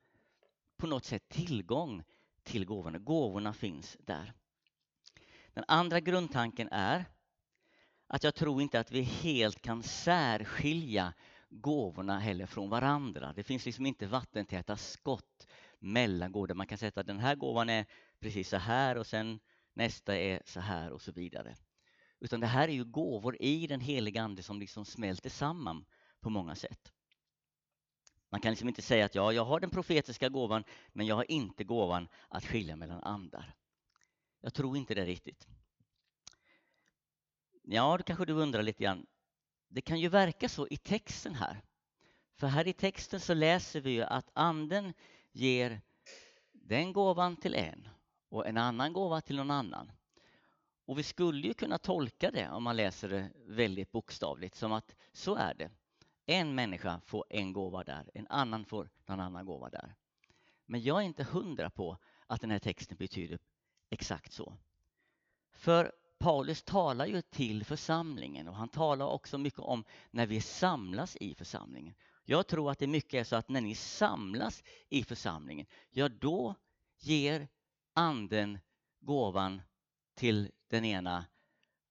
på 0.77 0.87
något 0.87 1.05
sätt 1.05 1.29
tillgång 1.29 2.03
till 2.43 2.65
gåvorna. 2.65 2.99
Gåvorna 2.99 3.53
finns 3.53 3.97
där. 4.01 4.35
Den 5.55 5.65
andra 5.69 6.01
grundtanken 6.01 6.69
är 6.73 7.05
att 8.06 8.25
jag 8.25 8.35
tror 8.35 8.62
inte 8.62 8.81
att 8.81 8.91
vi 8.91 9.03
helt 9.03 9.62
kan 9.62 9.83
särskilja 9.83 11.12
gåvorna 11.49 12.19
heller 12.19 12.47
från 12.47 12.71
varandra. 12.71 13.33
Det 13.33 13.43
finns 13.43 13.67
liksom 13.67 13.87
inte 13.87 14.06
vattentäta 14.06 14.77
skott 14.77 15.47
mellan 15.79 16.33
gåvor. 16.33 16.55
Man 16.55 16.67
kan 16.67 16.79
säga 16.79 16.93
att 16.95 17.06
den 17.06 17.19
här 17.19 17.35
gåvan 17.35 17.71
är 17.71 17.87
precis 18.21 18.49
så 18.49 18.56
här 18.56 18.97
och 18.97 19.06
sen 19.06 19.41
nästa 19.75 20.17
är 20.17 20.43
så 20.45 20.61
här 20.61 20.91
och 20.91 21.03
så 21.03 21.12
vidare. 21.12 21.56
Utan 22.21 22.41
det 22.41 22.47
här 22.47 22.69
är 22.69 22.73
ju 22.73 22.85
gåvor 22.85 23.43
i 23.43 23.67
den 23.67 23.81
heliga 23.81 24.23
Ande 24.23 24.43
som 24.43 24.61
liksom 24.61 24.84
smälter 24.84 25.31
samman 25.31 25.84
på 26.20 26.31
många 26.31 26.55
sätt. 26.55 26.93
Man 28.31 28.41
kan 28.41 28.51
liksom 28.53 28.69
inte 28.69 28.82
säga 28.82 29.05
att 29.05 29.15
ja, 29.15 29.32
jag 29.32 29.44
har 29.44 29.61
den 29.61 29.70
profetiska 29.70 30.29
gåvan 30.29 30.65
men 30.93 31.06
jag 31.06 31.17
har 31.17 31.31
inte 31.31 31.65
gåvan 31.65 32.08
att 32.29 32.44
skilja 32.44 32.77
mellan 32.77 33.03
andar. 33.03 33.55
Jag 34.44 34.55
tror 34.55 34.77
inte 34.77 34.94
det 34.94 35.05
riktigt. 35.05 35.48
Ja, 37.63 37.96
då 37.96 38.03
kanske 38.03 38.24
du 38.24 38.32
undrar 38.32 38.63
lite 38.63 38.82
grann. 38.82 39.06
Det 39.69 39.81
kan 39.81 40.01
ju 40.01 40.08
verka 40.08 40.48
så 40.48 40.69
i 40.69 40.77
texten 40.77 41.34
här. 41.34 41.63
För 42.34 42.46
här 42.46 42.69
i 42.69 42.72
texten 42.72 43.20
så 43.20 43.34
läser 43.34 43.81
vi 43.81 43.91
ju 43.91 44.03
att 44.03 44.31
anden 44.32 44.93
ger 45.32 45.81
den 46.53 46.93
gåvan 46.93 47.36
till 47.36 47.55
en 47.55 47.89
och 48.29 48.46
en 48.46 48.56
annan 48.56 48.93
gåva 48.93 49.20
till 49.20 49.36
någon 49.36 49.51
annan. 49.51 49.93
Och 50.84 50.98
vi 50.98 51.03
skulle 51.03 51.46
ju 51.46 51.55
kunna 51.55 51.79
tolka 51.79 52.31
det 52.31 52.48
om 52.51 52.63
man 52.63 52.77
läser 52.77 53.08
det 53.08 53.31
väldigt 53.46 53.93
bokstavligt 53.93 54.55
som 54.56 54.72
att 54.72 54.96
så 55.13 55.34
är 55.34 55.55
det. 55.55 55.70
En 56.27 56.55
människa 56.55 57.01
får 57.06 57.24
en 57.31 57.53
gåva 57.53 57.84
där, 57.84 58.10
en 58.15 58.27
annan 58.27 58.65
får 58.65 58.91
någon 59.06 59.20
annan 59.20 59.46
gåva 59.46 59.70
där. 59.70 59.94
Men 60.67 60.82
jag 60.82 61.03
är 61.03 61.06
inte 61.06 61.24
hundra 61.24 61.70
på 61.70 61.98
att 62.27 62.41
den 62.41 62.51
här 62.51 62.58
texten 62.58 62.96
betyder 62.96 63.39
exakt 63.94 64.32
så. 64.32 64.56
För 65.53 65.93
Paulus 66.19 66.63
talar 66.63 67.06
ju 67.06 67.22
till 67.22 67.65
församlingen 67.65 68.48
och 68.48 68.55
han 68.55 68.69
talar 68.69 69.06
också 69.06 69.39
mycket 69.39 69.60
om 69.60 69.84
när 70.10 70.27
vi 70.27 70.41
samlas 70.41 71.17
i 71.17 71.34
församlingen. 71.34 71.94
Jag 72.24 72.46
tror 72.46 72.70
att 72.70 72.79
det 72.79 72.86
mycket 72.86 73.15
är 73.20 73.24
så 73.24 73.36
att 73.36 73.48
när 73.48 73.60
ni 73.60 73.74
samlas 73.74 74.63
i 74.89 75.05
församlingen, 75.05 75.67
ja 75.91 76.08
då 76.08 76.55
ger 76.98 77.48
anden 77.93 78.58
gåvan 79.01 79.63
till 80.15 80.51
den 80.69 80.84
ena 80.84 81.27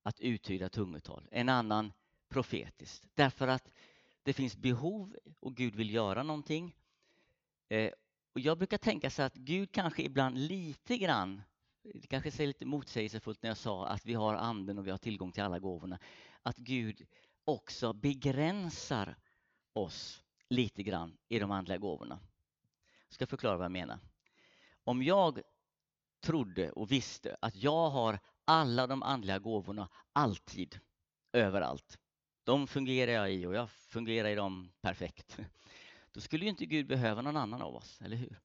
att 0.03 0.19
uttyda 0.19 0.69
tungotal, 0.69 1.27
en 1.31 1.49
annan 1.49 1.93
profetiskt. 2.29 3.07
Därför 3.13 3.47
att 3.47 3.69
det 4.23 4.33
finns 4.33 4.57
behov 4.57 5.15
och 5.39 5.55
Gud 5.55 5.75
vill 5.75 5.93
göra 5.93 6.23
någonting. 6.23 6.75
Eh, 7.69 7.91
och 8.33 8.39
jag 8.39 8.57
brukar 8.57 8.77
tänka 8.77 9.09
så 9.09 9.21
att 9.21 9.35
Gud 9.35 9.71
kanske 9.71 10.03
ibland 10.03 10.37
lite 10.37 10.97
grann 10.97 11.41
det 11.83 12.07
kanske 12.07 12.31
säger 12.31 12.47
lite 12.47 12.65
motsägelsefullt 12.65 13.43
när 13.43 13.49
jag 13.49 13.57
sa 13.57 13.87
att 13.87 14.05
vi 14.05 14.13
har 14.13 14.35
anden 14.35 14.77
och 14.77 14.87
vi 14.87 14.91
har 14.91 14.97
tillgång 14.97 15.31
till 15.31 15.43
alla 15.43 15.59
gåvorna. 15.59 15.99
Att 16.43 16.57
Gud 16.57 17.07
också 17.45 17.93
begränsar 17.93 19.15
oss 19.73 20.23
lite 20.49 20.83
grann 20.83 21.17
i 21.29 21.39
de 21.39 21.51
andliga 21.51 21.77
gåvorna. 21.77 22.19
Jag 23.07 23.13
ska 23.13 23.27
förklara 23.27 23.57
vad 23.57 23.65
jag 23.65 23.71
menar. 23.71 23.99
Om 24.83 25.03
jag 25.03 25.41
trodde 26.21 26.71
och 26.71 26.91
visste 26.91 27.37
att 27.41 27.55
jag 27.55 27.89
har 27.89 28.19
alla 28.45 28.87
de 28.87 29.03
andliga 29.03 29.39
gåvorna 29.39 29.89
alltid, 30.13 30.79
överallt. 31.33 31.99
de 32.43 32.67
fungerar 32.67 33.11
jag 33.11 33.33
i 33.33 33.45
och 33.45 33.53
jag 33.53 33.71
fungerar 33.71 34.29
i 34.29 34.35
dem 34.35 34.71
perfekt. 34.81 35.39
Då 36.11 36.21
skulle 36.21 36.45
ju 36.45 36.49
inte 36.49 36.65
Gud 36.65 36.87
behöva 36.87 37.21
någon 37.21 37.37
annan 37.37 37.61
av 37.61 37.75
oss, 37.75 38.01
eller 38.01 38.17
hur? 38.17 38.39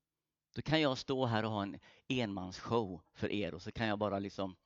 Då 0.52 0.62
kan 0.62 0.80
jag 0.80 0.98
stå 0.98 1.26
här 1.26 1.44
och 1.44 1.50
ha 1.50 1.62
en 1.62 1.78
enmansshow 2.08 3.00
för 3.12 3.32
er 3.32 3.54
och 3.54 3.62
så 3.62 3.72
kan 3.72 3.86
jag 3.86 3.98
bara 3.98 4.18
liksom 4.18 4.56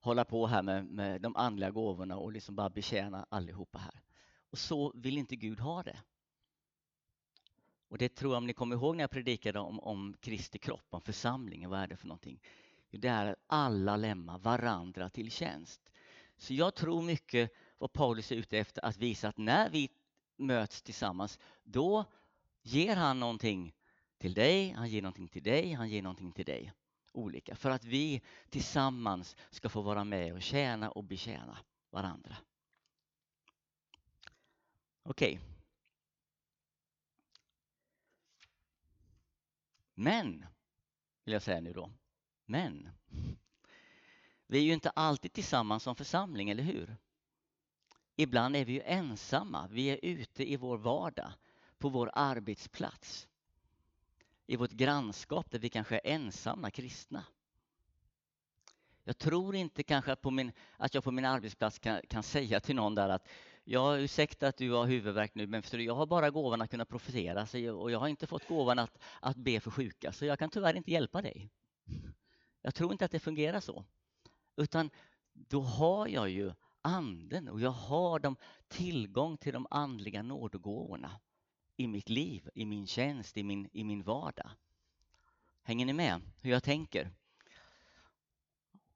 hålla 0.00 0.24
på 0.24 0.46
här 0.46 0.62
med, 0.62 0.86
med 0.86 1.20
de 1.20 1.36
andliga 1.36 1.70
gåvorna 1.70 2.16
och 2.16 2.32
liksom 2.32 2.56
bara 2.56 2.70
betjäna 2.70 3.26
allihopa 3.28 3.78
här. 3.78 4.02
Och 4.50 4.58
så 4.58 4.92
vill 4.94 5.18
inte 5.18 5.36
Gud 5.36 5.60
ha 5.60 5.82
det. 5.82 5.98
Och 7.88 7.98
det 7.98 8.14
tror 8.14 8.32
jag 8.32 8.38
om 8.38 8.46
ni 8.46 8.52
kommer 8.52 8.76
ihåg 8.76 8.96
när 8.96 9.02
jag 9.02 9.10
predikade 9.10 9.58
om, 9.58 9.80
om 9.80 10.14
Kristi 10.20 10.58
kropp, 10.58 10.86
om 10.90 11.00
församlingen, 11.00 11.70
vad 11.70 11.80
är 11.80 11.86
det 11.86 11.96
för 11.96 12.06
någonting? 12.06 12.40
Det 12.90 13.08
är 13.08 13.26
att 13.26 13.38
alla 13.46 13.96
lämnar 13.96 14.38
varandra 14.38 15.10
till 15.10 15.30
tjänst. 15.30 15.90
Så 16.36 16.54
jag 16.54 16.74
tror 16.74 17.02
mycket 17.02 17.50
vad 17.78 17.92
Paulus 17.92 18.32
är 18.32 18.36
ute 18.36 18.58
efter 18.58 18.84
att 18.84 18.96
visa 18.96 19.28
att 19.28 19.38
när 19.38 19.70
vi 19.70 19.88
möts 20.36 20.82
tillsammans, 20.82 21.38
då 21.62 22.04
ger 22.62 22.96
han 22.96 23.20
någonting 23.20 23.74
till 24.22 24.34
dig, 24.34 24.70
han 24.70 24.88
ger 24.88 25.02
någonting 25.02 25.28
till 25.28 25.42
dig, 25.42 25.72
han 25.72 25.88
ger 25.88 26.02
någonting 26.02 26.32
till 26.32 26.44
dig. 26.44 26.72
Olika, 27.12 27.56
för 27.56 27.70
att 27.70 27.84
vi 27.84 28.22
tillsammans 28.50 29.36
ska 29.50 29.68
få 29.68 29.80
vara 29.80 30.04
med 30.04 30.32
och 30.32 30.42
tjäna 30.42 30.90
och 30.90 31.04
betjäna 31.04 31.58
varandra. 31.90 32.36
Okej. 35.02 35.32
Okay. 35.32 35.48
Men, 39.94 40.46
vill 41.24 41.32
jag 41.32 41.42
säga 41.42 41.60
nu 41.60 41.72
då, 41.72 41.90
men 42.44 42.88
vi 44.46 44.58
är 44.58 44.62
ju 44.62 44.72
inte 44.72 44.90
alltid 44.90 45.32
tillsammans 45.32 45.82
som 45.82 45.96
församling, 45.96 46.50
eller 46.50 46.62
hur? 46.62 46.96
Ibland 48.16 48.56
är 48.56 48.64
vi 48.64 48.72
ju 48.72 48.82
ensamma. 48.84 49.68
Vi 49.70 49.86
är 49.86 49.98
ute 50.02 50.52
i 50.52 50.56
vår 50.56 50.78
vardag, 50.78 51.32
på 51.78 51.88
vår 51.88 52.10
arbetsplats, 52.14 53.28
i 54.46 54.56
vårt 54.56 54.70
grannskap 54.70 55.50
där 55.50 55.58
vi 55.58 55.68
kanske 55.68 55.94
är 55.94 56.00
ensamma 56.04 56.70
kristna. 56.70 57.24
Jag 59.04 59.18
tror 59.18 59.54
inte 59.54 59.82
kanske 59.82 60.12
att, 60.12 60.20
på 60.20 60.30
min, 60.30 60.52
att 60.76 60.94
jag 60.94 61.04
på 61.04 61.10
min 61.10 61.24
arbetsplats 61.24 61.78
kan, 61.78 62.00
kan 62.08 62.22
säga 62.22 62.60
till 62.60 62.76
någon 62.76 62.94
där 62.94 63.08
att 63.08 63.28
Ja, 63.64 63.98
ursäkta 63.98 64.48
att 64.48 64.56
du 64.56 64.70
har 64.70 64.86
huvudvärk 64.86 65.34
nu, 65.34 65.46
men 65.46 65.62
jag 65.72 65.94
har 65.94 66.06
bara 66.06 66.30
gåvan 66.30 66.62
att 66.62 66.70
kunna 66.70 66.84
profetera 66.84 67.72
och 67.72 67.90
jag 67.90 67.98
har 67.98 68.08
inte 68.08 68.26
fått 68.26 68.48
gåvan 68.48 68.78
att, 68.78 68.98
att 69.20 69.36
be 69.36 69.60
för 69.60 69.70
sjuka, 69.70 70.12
så 70.12 70.24
jag 70.24 70.38
kan 70.38 70.50
tyvärr 70.50 70.74
inte 70.74 70.90
hjälpa 70.90 71.22
dig. 71.22 71.50
Jag 72.62 72.74
tror 72.74 72.92
inte 72.92 73.04
att 73.04 73.10
det 73.10 73.18
fungerar 73.18 73.60
så. 73.60 73.84
Utan 74.56 74.90
då 75.32 75.60
har 75.60 76.08
jag 76.08 76.30
ju 76.30 76.52
anden 76.82 77.48
och 77.48 77.60
jag 77.60 77.70
har 77.70 78.18
de, 78.18 78.36
tillgång 78.68 79.36
till 79.36 79.52
de 79.52 79.66
andliga 79.70 80.22
nådegåvorna 80.22 81.20
i 81.76 81.86
mitt 81.86 82.08
liv, 82.08 82.48
i 82.54 82.64
min 82.64 82.86
tjänst, 82.86 83.36
i 83.36 83.42
min, 83.42 83.68
i 83.72 83.84
min 83.84 84.02
vardag. 84.02 84.50
Hänger 85.62 85.86
ni 85.86 85.92
med 85.92 86.20
hur 86.40 86.50
jag 86.50 86.62
tänker? 86.62 87.10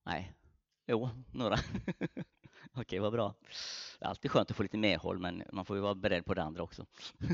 Nej, 0.02 0.32
jo, 0.86 1.08
några. 1.32 1.56
Okej, 2.72 2.98
vad 2.98 3.12
bra. 3.12 3.34
Det 3.98 4.04
är 4.04 4.08
alltid 4.08 4.30
skönt 4.30 4.50
att 4.50 4.56
få 4.56 4.62
lite 4.62 4.78
medhåll, 4.78 5.18
men 5.18 5.42
man 5.52 5.64
får 5.64 5.76
ju 5.76 5.82
vara 5.82 5.94
beredd 5.94 6.24
på 6.24 6.34
det 6.34 6.42
andra 6.42 6.62
också. 6.62 6.86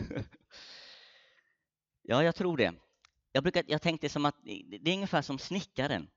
ja, 2.03 2.25
jag 2.25 2.35
tror 2.35 2.57
det. 2.57 2.75
Jag, 3.33 3.43
brukar, 3.43 3.65
jag 3.69 3.83
tänkte 3.83 4.09
som 4.09 4.25
att 4.25 4.37
det 4.43 4.91
är 4.91 4.95
ungefär 4.95 5.23
som 5.23 5.39
snickaren. 5.39 6.09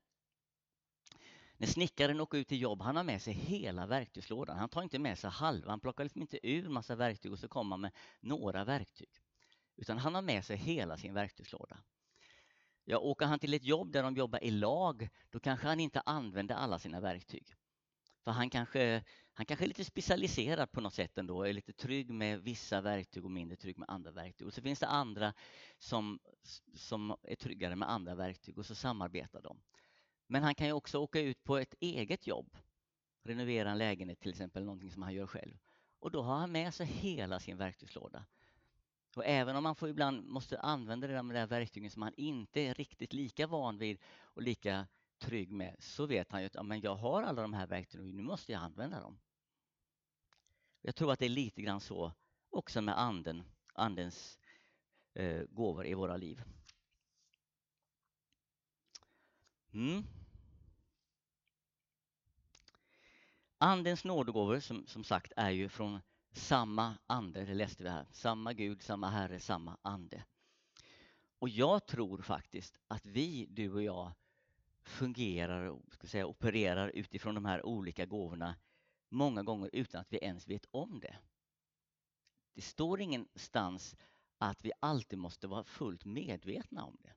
När 1.57 1.67
snickaren 1.67 2.21
åker 2.21 2.37
ut 2.37 2.47
till 2.47 2.61
jobb, 2.61 2.81
han 2.81 2.95
har 2.95 3.03
med 3.03 3.21
sig 3.21 3.33
hela 3.33 3.85
verktygslådan. 3.85 4.57
Han 4.57 4.69
tar 4.69 4.83
inte 4.83 4.99
med 4.99 5.19
sig 5.19 5.29
halva, 5.29 5.69
han 5.69 5.79
plockar 5.79 6.03
liksom 6.03 6.21
inte 6.21 6.47
ur 6.47 6.69
massa 6.69 6.95
verktyg 6.95 7.31
och 7.31 7.39
så 7.39 7.47
kommer 7.47 7.73
han 7.73 7.81
med 7.81 7.91
några 8.19 8.63
verktyg. 8.63 9.09
Utan 9.75 9.97
han 9.97 10.15
har 10.15 10.21
med 10.21 10.45
sig 10.45 10.57
hela 10.57 10.97
sin 10.97 11.13
verktygslåda. 11.13 11.77
Ja, 12.83 12.97
åker 12.97 13.25
han 13.25 13.39
till 13.39 13.53
ett 13.53 13.63
jobb 13.63 13.91
där 13.91 14.03
de 14.03 14.15
jobbar 14.15 14.43
i 14.43 14.51
lag, 14.51 15.09
då 15.29 15.39
kanske 15.39 15.67
han 15.67 15.79
inte 15.79 16.01
använder 16.01 16.55
alla 16.55 16.79
sina 16.79 16.99
verktyg. 16.99 17.55
För 18.23 18.31
han 18.31 18.49
kanske, 18.49 19.03
han 19.33 19.45
kanske 19.45 19.65
är 19.65 19.67
lite 19.67 19.85
specialiserad 19.85 20.71
på 20.71 20.81
något 20.81 20.93
sätt 20.93 21.17
ändå, 21.17 21.43
är 21.43 21.53
lite 21.53 21.73
trygg 21.73 22.09
med 22.09 22.41
vissa 22.41 22.81
verktyg 22.81 23.25
och 23.25 23.31
mindre 23.31 23.57
trygg 23.57 23.77
med 23.77 23.89
andra 23.89 24.11
verktyg. 24.11 24.47
Och 24.47 24.53
så 24.53 24.61
finns 24.61 24.79
det 24.79 24.87
andra 24.87 25.33
som, 25.77 26.19
som 26.73 27.15
är 27.23 27.35
tryggare 27.35 27.75
med 27.75 27.89
andra 27.91 28.15
verktyg 28.15 28.57
och 28.57 28.65
så 28.65 28.75
samarbetar 28.75 29.41
de. 29.41 29.61
Men 30.27 30.43
han 30.43 30.55
kan 30.55 30.67
ju 30.67 30.73
också 30.73 30.99
åka 30.99 31.19
ut 31.19 31.43
på 31.43 31.57
ett 31.57 31.75
eget 31.79 32.27
jobb, 32.27 32.57
renovera 33.23 33.71
en 33.71 33.77
lägenhet 33.77 34.19
till 34.19 34.31
exempel, 34.31 34.63
någonting 34.63 34.91
som 34.91 35.01
han 35.01 35.13
gör 35.13 35.27
själv. 35.27 35.57
Och 35.99 36.11
då 36.11 36.21
har 36.21 36.35
han 36.35 36.51
med 36.51 36.73
sig 36.73 36.85
hela 36.85 37.39
sin 37.39 37.57
verktygslåda. 37.57 38.25
Och 39.15 39.25
även 39.25 39.55
om 39.55 39.65
han 39.65 39.75
får 39.75 39.89
ibland 39.89 40.27
måste 40.27 40.59
använda 40.59 41.07
de 41.07 41.27
där 41.27 41.47
verktygen 41.47 41.91
som 41.91 42.01
han 42.01 42.13
inte 42.17 42.61
är 42.61 42.73
riktigt 42.73 43.13
lika 43.13 43.47
van 43.47 43.77
vid 43.77 43.99
och 44.19 44.41
lika 44.41 44.87
trygg 45.19 45.51
med, 45.51 45.75
så 45.79 46.05
vet 46.05 46.31
han 46.31 46.41
ju 46.41 46.47
att 46.47 46.55
ja, 46.55 46.63
men 46.63 46.81
jag 46.81 46.95
har 46.95 47.23
alla 47.23 47.41
de 47.41 47.53
här 47.53 47.67
verktygen 47.67 48.07
och 48.07 48.15
nu 48.15 48.23
måste 48.23 48.51
jag 48.51 48.61
använda 48.61 48.99
dem. 48.99 49.19
Jag 50.81 50.95
tror 50.95 51.11
att 51.11 51.19
det 51.19 51.25
är 51.25 51.29
lite 51.29 51.61
grann 51.61 51.81
så 51.81 52.13
också 52.49 52.81
med 52.81 52.99
anden, 52.99 53.43
andens 53.73 54.39
eh, 55.13 55.43
gåvor 55.49 55.85
i 55.85 55.93
våra 55.93 56.17
liv. 56.17 56.43
Mm. 59.75 60.03
Andens 63.57 64.03
nådegåvor 64.03 64.59
som, 64.59 64.87
som 64.87 65.03
sagt 65.03 65.31
är 65.35 65.49
ju 65.49 65.69
från 65.69 65.99
samma 66.31 66.97
ande, 67.07 67.45
det 67.45 67.53
läste 67.53 67.83
vi 67.83 67.89
här. 67.89 68.07
Samma 68.11 68.53
Gud, 68.53 68.81
samma 68.81 69.09
Herre, 69.09 69.39
samma 69.39 69.77
ande. 69.81 70.23
Och 71.39 71.49
jag 71.49 71.85
tror 71.85 72.21
faktiskt 72.21 72.77
att 72.87 73.05
vi, 73.05 73.47
du 73.49 73.73
och 73.73 73.83
jag, 73.83 74.11
fungerar 74.83 75.65
och 75.65 75.81
ska 75.93 76.07
säga, 76.07 76.25
opererar 76.25 76.89
utifrån 76.89 77.35
de 77.35 77.45
här 77.45 77.65
olika 77.65 78.05
gåvorna 78.05 78.55
många 79.09 79.43
gånger 79.43 79.69
utan 79.73 80.01
att 80.01 80.13
vi 80.13 80.17
ens 80.17 80.47
vet 80.47 80.65
om 80.71 80.99
det. 80.99 81.17
Det 82.53 82.61
står 82.61 83.01
ingenstans 83.01 83.95
att 84.37 84.65
vi 84.65 84.71
alltid 84.79 85.19
måste 85.19 85.47
vara 85.47 85.63
fullt 85.63 86.05
medvetna 86.05 86.85
om 86.85 86.97
det. 87.01 87.13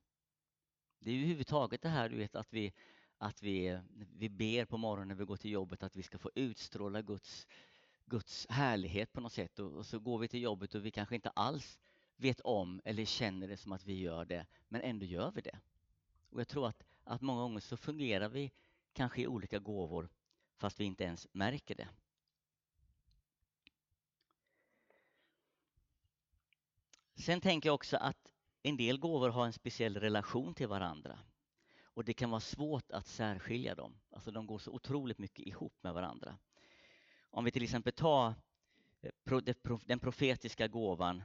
Det 0.99 1.11
är 1.11 1.17
överhuvudtaget 1.17 1.83
det 1.83 1.89
här 1.89 2.09
du 2.09 2.17
vet 2.17 2.37
att 2.37 2.53
vi, 2.53 2.73
att 3.19 3.43
vi, 3.43 3.81
vi 4.17 4.29
ber 4.29 4.65
på 4.65 4.77
morgonen 4.77 5.09
när 5.09 5.15
vi 5.15 5.25
går 5.25 5.37
till 5.37 5.51
jobbet 5.51 5.83
att 5.83 5.97
vi 5.97 6.03
ska 6.03 6.19
få 6.19 6.31
utstråla 6.35 7.03
Guds, 7.03 7.47
Guds 8.07 8.47
härlighet 8.51 9.13
på 9.13 9.21
något 9.21 9.33
sätt 9.33 9.59
och, 9.59 9.73
och 9.73 9.87
så 9.87 9.99
går 9.99 10.19
vi 10.19 10.29
till 10.29 10.43
jobbet 10.43 10.75
och 10.75 10.87
vi 10.87 10.91
kanske 10.91 11.15
inte 11.15 11.31
alls 11.31 11.79
vet 12.17 12.41
om 12.41 12.81
eller 12.85 13.05
känner 13.05 13.49
det 13.49 13.57
som 13.57 13.73
att 13.73 13.87
vi 13.87 14.01
gör 14.01 14.25
det 14.25 14.47
men 14.69 14.81
ändå 14.81 15.07
gör 15.07 15.31
vi 15.31 15.41
det. 15.41 15.59
Och 16.31 16.41
jag 16.41 16.49
tror 16.49 16.69
att, 16.69 16.85
att 17.05 17.21
många 17.21 17.43
gånger 17.43 17.61
så 17.61 17.77
fungerar 17.77 18.29
vi 18.29 18.53
kanske 18.93 19.23
i 19.23 19.27
olika 19.27 19.59
gåvor 19.59 20.09
fast 20.57 20.81
vi 20.81 20.85
inte 20.85 21.05
ens 21.05 21.27
märker 21.33 21.75
det. 21.75 21.89
Sen 27.15 27.41
tänker 27.41 27.69
jag 27.69 27.75
också 27.75 27.97
att 27.97 28.33
en 28.63 28.77
del 28.77 28.99
gåvor 28.99 29.29
har 29.29 29.47
en 29.47 29.53
speciell 29.53 29.97
relation 29.97 30.55
till 30.55 30.69
varandra. 30.69 31.19
Och 31.83 32.05
det 32.05 32.15
kan 32.15 32.31
vara 32.31 32.41
svårt 32.41 32.93
att 32.93 33.07
särskilja 33.07 33.75
dem. 33.75 34.01
Alltså 34.11 34.31
de 34.31 34.47
går 34.47 34.59
så 34.59 34.71
otroligt 34.71 35.19
mycket 35.19 35.47
ihop 35.47 35.75
med 35.81 35.95
varandra. 35.95 36.39
Om 37.31 37.45
vi 37.45 37.51
till 37.51 37.63
exempel 37.63 37.93
tar 37.93 38.35
eh, 39.01 39.41
den 39.85 39.99
profetiska 39.99 40.69
gåvan, 40.69 41.23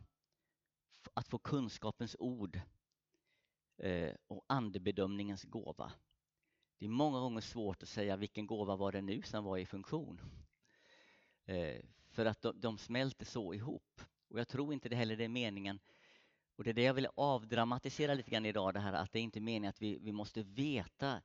att 1.13 1.27
få 1.27 1.37
kunskapens 1.37 2.15
ord 2.19 2.59
eh, 3.77 4.13
och 4.27 4.45
andebedömningens 4.47 5.43
gåva. 5.43 5.91
Det 6.77 6.85
är 6.85 6.89
många 6.89 7.19
gånger 7.19 7.41
svårt 7.41 7.83
att 7.83 7.89
säga 7.89 8.15
vilken 8.15 8.47
gåva 8.47 8.75
var 8.75 8.91
det 8.91 9.01
nu 9.01 9.21
som 9.21 9.43
var 9.43 9.57
i 9.57 9.65
funktion. 9.65 10.21
Eh, 11.45 11.81
för 12.09 12.25
att 12.25 12.45
de 12.55 12.77
smälter 12.77 13.25
så 13.25 13.53
ihop. 13.53 14.01
Och 14.27 14.39
jag 14.39 14.47
tror 14.47 14.73
inte 14.73 14.89
det 14.89 14.95
heller 14.95 15.17
det 15.17 15.23
är 15.23 15.29
meningen 15.29 15.79
och 16.55 16.63
det 16.63 16.69
är 16.69 16.73
det 16.73 16.83
jag 16.83 16.93
vill 16.93 17.07
avdramatisera 17.15 18.13
lite 18.13 18.31
grann 18.31 18.45
idag, 18.45 18.73
det 18.73 18.79
här 18.79 18.93
att 18.93 19.11
det 19.11 19.19
är 19.19 19.23
inte 19.23 19.39
meningen 19.39 19.69
att 19.69 19.81
vi, 19.81 19.99
vi 20.01 20.11
måste 20.11 20.43
veta 20.43 21.21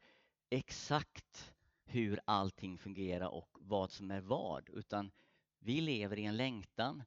exakt 0.50 1.54
hur 1.84 2.20
allting 2.24 2.78
fungerar 2.78 3.28
och 3.28 3.58
vad 3.60 3.90
som 3.90 4.10
är 4.10 4.20
vad, 4.20 4.68
utan 4.68 5.10
vi 5.58 5.80
lever 5.80 6.18
i 6.18 6.24
en 6.24 6.36
längtan 6.36 7.02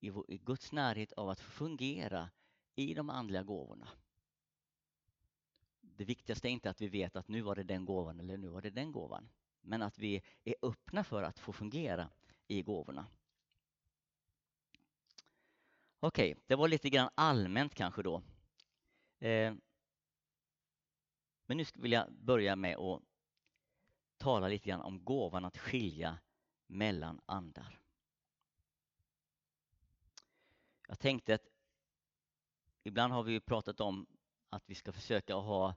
i, 0.00 0.10
vår, 0.10 0.24
i 0.28 0.38
Guds 0.38 0.72
närhet 0.72 1.12
av 1.12 1.28
att 1.28 1.40
fungera 1.40 2.30
i 2.74 2.94
de 2.94 3.10
andliga 3.10 3.42
gåvorna. 3.42 3.88
Det 5.80 6.04
viktigaste 6.04 6.48
är 6.48 6.50
inte 6.50 6.70
att 6.70 6.80
vi 6.80 6.88
vet 6.88 7.16
att 7.16 7.28
nu 7.28 7.40
var 7.40 7.54
det 7.54 7.62
den 7.62 7.84
gåvan 7.84 8.20
eller 8.20 8.36
nu 8.36 8.48
var 8.48 8.62
det 8.62 8.70
den 8.70 8.92
gåvan, 8.92 9.28
men 9.60 9.82
att 9.82 9.98
vi 9.98 10.22
är 10.44 10.54
öppna 10.62 11.04
för 11.04 11.22
att 11.22 11.38
få 11.38 11.52
fungera 11.52 12.08
i 12.46 12.62
gåvorna. 12.62 13.06
Okej, 16.06 16.32
okay, 16.32 16.42
det 16.46 16.54
var 16.54 16.68
lite 16.68 16.90
grann 16.90 17.10
allmänt 17.14 17.74
kanske 17.74 18.02
då. 18.02 18.22
Eh, 19.18 19.54
men 21.46 21.56
nu 21.56 21.64
vill 21.74 21.92
jag 21.92 22.12
börja 22.12 22.56
med 22.56 22.76
att 22.76 23.02
tala 24.16 24.48
lite 24.48 24.68
grann 24.68 24.80
om 24.80 25.04
gåvan 25.04 25.44
att 25.44 25.58
skilja 25.58 26.18
mellan 26.66 27.20
andar. 27.26 27.80
Jag 30.88 30.98
tänkte 30.98 31.34
att 31.34 31.48
ibland 32.82 33.12
har 33.12 33.22
vi 33.22 33.40
pratat 33.40 33.80
om 33.80 34.06
att 34.50 34.62
vi 34.66 34.74
ska 34.74 34.92
försöka 34.92 35.34
ha, 35.34 35.74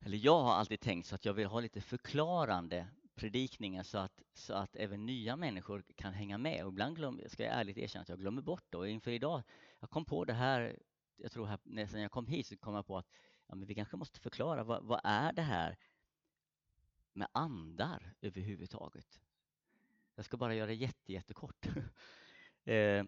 eller 0.00 0.18
jag 0.18 0.42
har 0.42 0.52
alltid 0.52 0.80
tänkt 0.80 1.06
så 1.06 1.14
att 1.14 1.24
jag 1.24 1.34
vill 1.34 1.46
ha 1.46 1.60
lite 1.60 1.80
förklarande 1.80 2.88
predikningar 3.16 3.82
så 3.82 3.98
att, 3.98 4.22
så 4.34 4.54
att 4.54 4.76
även 4.76 5.06
nya 5.06 5.36
människor 5.36 5.84
kan 5.96 6.12
hänga 6.12 6.38
med. 6.38 6.64
Och 6.64 6.68
ibland 6.72 6.96
glöm, 6.96 7.20
ska 7.26 7.44
jag 7.44 7.54
ärligt 7.54 7.78
erkänna 7.78 8.02
att 8.02 8.08
jag 8.08 8.18
glömmer 8.18 8.42
bort 8.42 8.64
det. 8.70 8.78
Och 8.78 8.88
inför 8.88 9.10
idag, 9.10 9.42
jag 9.80 9.90
kom 9.90 10.04
på 10.04 10.24
det 10.24 10.32
här, 10.32 10.78
jag 11.16 11.32
tror 11.32 11.46
här, 11.46 11.58
när 11.62 11.98
jag 11.98 12.10
kom 12.10 12.26
hit 12.26 12.46
så 12.46 12.56
kom 12.56 12.74
jag 12.74 12.86
på 12.86 12.98
att 12.98 13.08
ja, 13.46 13.54
men 13.54 13.68
vi 13.68 13.74
kanske 13.74 13.96
måste 13.96 14.20
förklara 14.20 14.64
vad, 14.64 14.84
vad 14.84 15.00
är 15.04 15.32
det 15.32 15.42
här 15.42 15.78
med 17.12 17.28
andar 17.32 18.14
överhuvudtaget? 18.20 19.20
Jag 20.14 20.24
ska 20.24 20.36
bara 20.36 20.54
göra 20.54 20.66
det 20.66 20.74
jätte, 20.74 21.12
jättekort. 21.12 21.66
eh, 22.64 23.04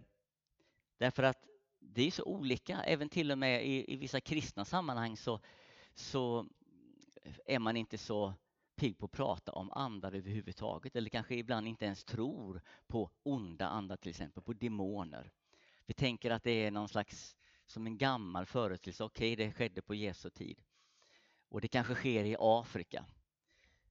därför 0.98 1.22
att 1.22 1.46
det 1.78 2.02
är 2.02 2.10
så 2.10 2.24
olika, 2.24 2.82
även 2.82 3.08
till 3.08 3.30
och 3.30 3.38
med 3.38 3.66
i, 3.66 3.92
i 3.92 3.96
vissa 3.96 4.20
kristna 4.20 4.64
sammanhang 4.64 5.16
så, 5.16 5.40
så 5.94 6.46
är 7.46 7.58
man 7.58 7.76
inte 7.76 7.98
så 7.98 8.34
pigg 8.78 8.98
på 8.98 9.06
att 9.06 9.12
prata 9.12 9.52
om 9.52 9.72
andar 9.72 10.12
överhuvudtaget 10.12 10.96
eller 10.96 11.10
kanske 11.10 11.34
ibland 11.34 11.68
inte 11.68 11.84
ens 11.84 12.04
tror 12.04 12.62
på 12.86 13.10
onda 13.22 13.68
andar 13.68 13.96
till 13.96 14.10
exempel, 14.10 14.42
på 14.42 14.52
demoner. 14.52 15.32
Vi 15.86 15.94
tänker 15.94 16.30
att 16.30 16.42
det 16.42 16.50
är 16.50 16.70
någon 16.70 16.88
slags 16.88 17.36
som 17.66 17.86
en 17.86 17.98
gammal 17.98 18.46
företeelse, 18.46 19.04
okej 19.04 19.32
okay, 19.32 19.46
det 19.46 19.52
skedde 19.52 19.82
på 19.82 19.94
Jesu 19.94 20.30
tid. 20.30 20.62
Och 21.48 21.60
det 21.60 21.68
kanske 21.68 21.94
sker 21.94 22.24
i 22.24 22.36
Afrika. 22.38 23.04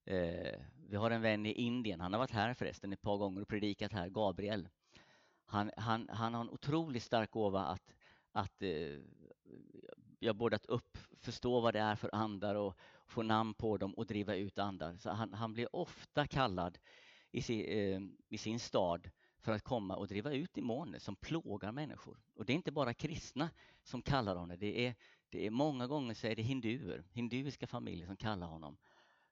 Eh, 0.05 0.59
vi 0.89 0.95
har 0.95 1.11
en 1.11 1.21
vän 1.21 1.45
i 1.45 1.51
Indien, 1.51 2.01
han 2.01 2.13
har 2.13 2.19
varit 2.19 2.31
här 2.31 2.53
förresten 2.53 2.93
ett 2.93 3.01
par 3.01 3.17
gånger 3.17 3.41
och 3.41 3.47
predikat 3.47 3.91
här, 3.91 4.09
Gabriel. 4.09 4.69
Han, 5.45 5.71
han, 5.77 6.09
han 6.09 6.33
har 6.33 6.41
en 6.41 6.49
otroligt 6.49 7.03
stark 7.03 7.31
gåva 7.31 7.65
att, 7.65 7.93
att 8.31 8.63
eh, 8.63 8.99
ja, 10.19 10.33
både 10.33 10.55
att 10.55 10.65
upp, 10.65 10.97
förstå 11.19 11.59
vad 11.59 11.73
det 11.73 11.79
är 11.79 11.95
för 11.95 12.09
andar 12.13 12.55
och 12.55 12.77
få 13.07 13.23
namn 13.23 13.53
på 13.53 13.77
dem 13.77 13.93
och 13.93 14.05
driva 14.05 14.35
ut 14.35 14.59
andar. 14.59 14.97
Så 14.97 15.09
han, 15.09 15.33
han 15.33 15.53
blir 15.53 15.75
ofta 15.75 16.27
kallad 16.27 16.77
i 17.31 17.41
sin, 17.41 17.65
eh, 17.65 18.01
i 18.29 18.37
sin 18.37 18.59
stad 18.59 19.09
för 19.39 19.51
att 19.51 19.63
komma 19.63 19.95
och 19.95 20.07
driva 20.07 20.31
ut 20.31 20.53
demoner 20.53 20.99
som 20.99 21.15
plågar 21.15 21.71
människor. 21.71 22.17
Och 22.35 22.45
det 22.45 22.53
är 22.53 22.55
inte 22.55 22.71
bara 22.71 22.93
kristna 22.93 23.49
som 23.83 24.01
kallar 24.01 24.35
honom, 24.35 24.57
det 24.59 24.87
är, 24.87 24.95
det 25.29 25.45
är 25.45 25.49
många 25.49 25.87
gånger 25.87 26.13
så 26.13 26.27
är 26.27 26.35
det 26.35 26.41
hinduer, 26.41 27.03
hinduiska 27.11 27.67
familjer 27.67 28.07
som 28.07 28.17
kallar 28.17 28.47
honom 28.47 28.77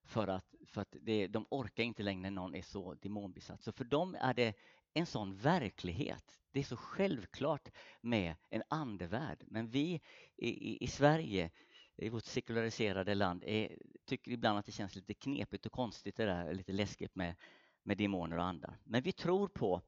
för 0.04 0.28
att, 0.28 0.56
för 0.66 0.82
att 0.82 0.96
det, 1.02 1.28
de 1.28 1.46
orkar 1.50 1.84
inte 1.84 2.04
längre 2.04 2.22
när 2.22 2.32
någon 2.32 2.56
är 2.56 2.62
så 2.62 2.94
demonbesatt. 2.94 3.64
Så 3.64 3.72
för 3.72 3.86
dem 3.86 4.16
är 4.20 4.34
det 4.34 4.54
en 4.94 5.06
sån 5.06 5.38
verklighet. 5.38 6.40
Det 6.52 6.60
är 6.60 6.64
så 6.64 6.78
självklart 6.78 7.70
med 8.02 8.36
en 8.50 8.64
andevärld. 8.68 9.44
Men 9.48 9.70
vi 9.70 10.02
i, 10.36 10.50
i, 10.50 10.84
i 10.84 10.88
Sverige, 10.88 11.52
i 11.98 12.10
vårt 12.10 12.24
sekulariserade 12.24 13.16
land, 13.16 13.44
är, 13.44 13.78
tycker 14.06 14.32
ibland 14.32 14.60
att 14.60 14.66
det 14.66 14.72
känns 14.72 14.96
lite 14.96 15.14
knepigt 15.14 15.66
och 15.66 15.72
konstigt 15.72 16.16
det 16.16 16.26
där, 16.26 16.54
lite 16.54 16.74
läskigt 16.74 17.16
med, 17.16 17.36
med 17.84 17.98
demoner 17.98 18.38
och 18.38 18.44
andar. 18.44 18.78
Men 18.84 19.04
vi 19.04 19.12
tror 19.12 19.48
på 19.48 19.82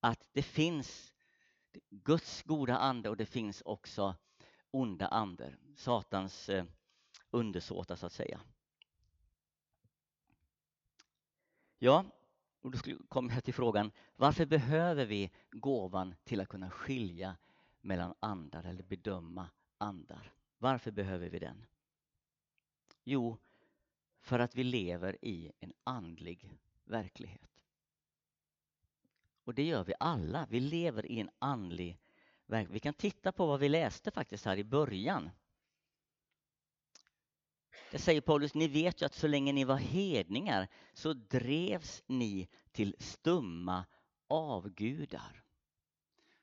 att 0.00 0.28
det 0.32 0.42
finns 0.42 1.12
Guds 1.90 2.42
goda 2.42 2.78
ande 2.78 3.10
och 3.10 3.16
det 3.16 3.26
finns 3.26 3.62
också 3.64 4.14
onda 4.70 5.06
ander, 5.06 5.58
Satans 5.76 6.48
eh, 6.48 6.64
undersåtar 7.30 7.96
så 7.96 8.06
att 8.06 8.12
säga. 8.12 8.40
Ja, 11.78 12.04
och 12.60 12.70
då 12.70 12.78
kommer 13.08 13.34
jag 13.34 13.44
till 13.44 13.54
frågan, 13.54 13.92
varför 14.16 14.46
behöver 14.46 15.06
vi 15.06 15.30
gåvan 15.50 16.14
till 16.24 16.40
att 16.40 16.48
kunna 16.48 16.70
skilja 16.70 17.36
mellan 17.80 18.14
andar 18.20 18.64
eller 18.64 18.82
bedöma 18.82 19.50
andar? 19.78 20.32
Varför 20.62 20.90
behöver 20.90 21.28
vi 21.28 21.38
den? 21.38 21.66
Jo, 23.04 23.38
för 24.20 24.38
att 24.38 24.54
vi 24.54 24.64
lever 24.64 25.24
i 25.24 25.52
en 25.60 25.72
andlig 25.84 26.50
verklighet. 26.84 27.64
Och 29.44 29.54
det 29.54 29.62
gör 29.62 29.84
vi 29.84 29.94
alla. 30.00 30.46
Vi 30.50 30.60
lever 30.60 31.06
i 31.06 31.20
en 31.20 31.30
andlig 31.38 31.98
verklighet. 32.46 32.74
Vi 32.74 32.80
kan 32.80 32.94
titta 32.94 33.32
på 33.32 33.46
vad 33.46 33.60
vi 33.60 33.68
läste 33.68 34.10
faktiskt 34.10 34.44
här 34.44 34.56
i 34.56 34.64
början. 34.64 35.30
Det 37.90 37.98
säger 37.98 38.20
Paulus, 38.20 38.54
ni 38.54 38.68
vet 38.68 39.02
ju 39.02 39.06
att 39.06 39.14
så 39.14 39.26
länge 39.26 39.52
ni 39.52 39.64
var 39.64 39.78
hedningar 39.78 40.68
så 40.92 41.12
drevs 41.12 42.02
ni 42.06 42.48
till 42.72 42.96
stumma 42.98 43.84
avgudar. 44.28 45.41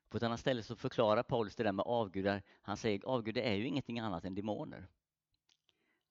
På 0.10 0.17
ett 0.17 0.24
annat 0.24 0.39
ställe 0.39 0.63
så 0.63 0.76
förklarar 0.76 1.24
Paulus 1.24 1.56
det 1.56 1.63
där 1.63 1.72
med 1.72 1.86
avgudar. 1.86 2.41
Han 2.62 2.78
säger 2.78 3.06
avgudar 3.06 3.41
är 3.41 3.54
ju 3.54 3.67
ingenting 3.67 4.00
annat 4.00 4.26
än 4.26 4.36
demoner. 4.36 4.88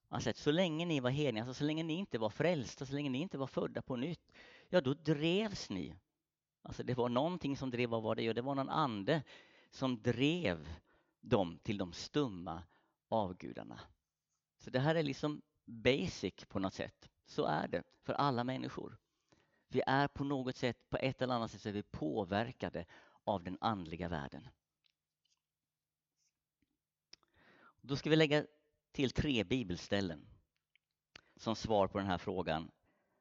Han 0.08 0.20
säger 0.20 0.34
att 0.34 0.38
så 0.38 0.50
länge 0.50 0.86
ni 0.86 1.00
var 1.00 1.10
hedningar, 1.10 1.46
alltså 1.46 1.58
så 1.58 1.64
länge 1.64 1.82
ni 1.82 1.94
inte 1.94 2.18
var 2.18 2.30
frälsta, 2.30 2.86
så 2.86 2.94
länge 2.94 3.10
ni 3.10 3.18
inte 3.18 3.38
var 3.38 3.46
födda 3.46 3.82
på 3.82 3.96
nytt, 3.96 4.32
ja 4.68 4.80
då 4.80 4.94
drevs 4.94 5.70
ni 5.70 5.94
Alltså 6.62 6.82
det 6.82 6.94
var 6.94 7.08
någonting 7.08 7.56
som 7.56 7.70
drev, 7.70 7.88
vad 7.88 8.02
var 8.02 8.14
det? 8.14 8.32
det 8.32 8.42
var 8.42 8.54
någon 8.54 8.70
ande 8.70 9.22
som 9.70 10.02
drev 10.02 10.68
dem 11.20 11.58
till 11.62 11.78
de 11.78 11.92
stumma 11.92 12.62
avgudarna. 13.08 13.80
Så 14.58 14.70
det 14.70 14.80
här 14.80 14.94
är 14.94 15.02
liksom 15.02 15.42
basic 15.64 16.34
på 16.48 16.58
något 16.58 16.74
sätt. 16.74 17.08
Så 17.26 17.44
är 17.44 17.68
det 17.68 17.82
för 18.02 18.12
alla 18.12 18.44
människor. 18.44 18.98
Vi 19.68 19.82
är 19.86 20.08
på 20.08 20.24
något 20.24 20.56
sätt, 20.56 20.90
på 20.90 20.96
ett 20.96 21.22
eller 21.22 21.34
annat 21.34 21.50
sätt, 21.50 21.60
så 21.60 21.68
är 21.68 21.72
vi 21.72 21.82
påverkade 21.82 22.84
av 23.28 23.44
den 23.44 23.58
andliga 23.60 24.08
världen. 24.08 24.48
Då 27.80 27.96
ska 27.96 28.10
vi 28.10 28.16
lägga 28.16 28.46
till 28.92 29.10
tre 29.10 29.44
bibelställen 29.44 30.26
som 31.36 31.56
svar 31.56 31.88
på 31.88 31.98
den 31.98 32.06
här 32.06 32.18
frågan 32.18 32.70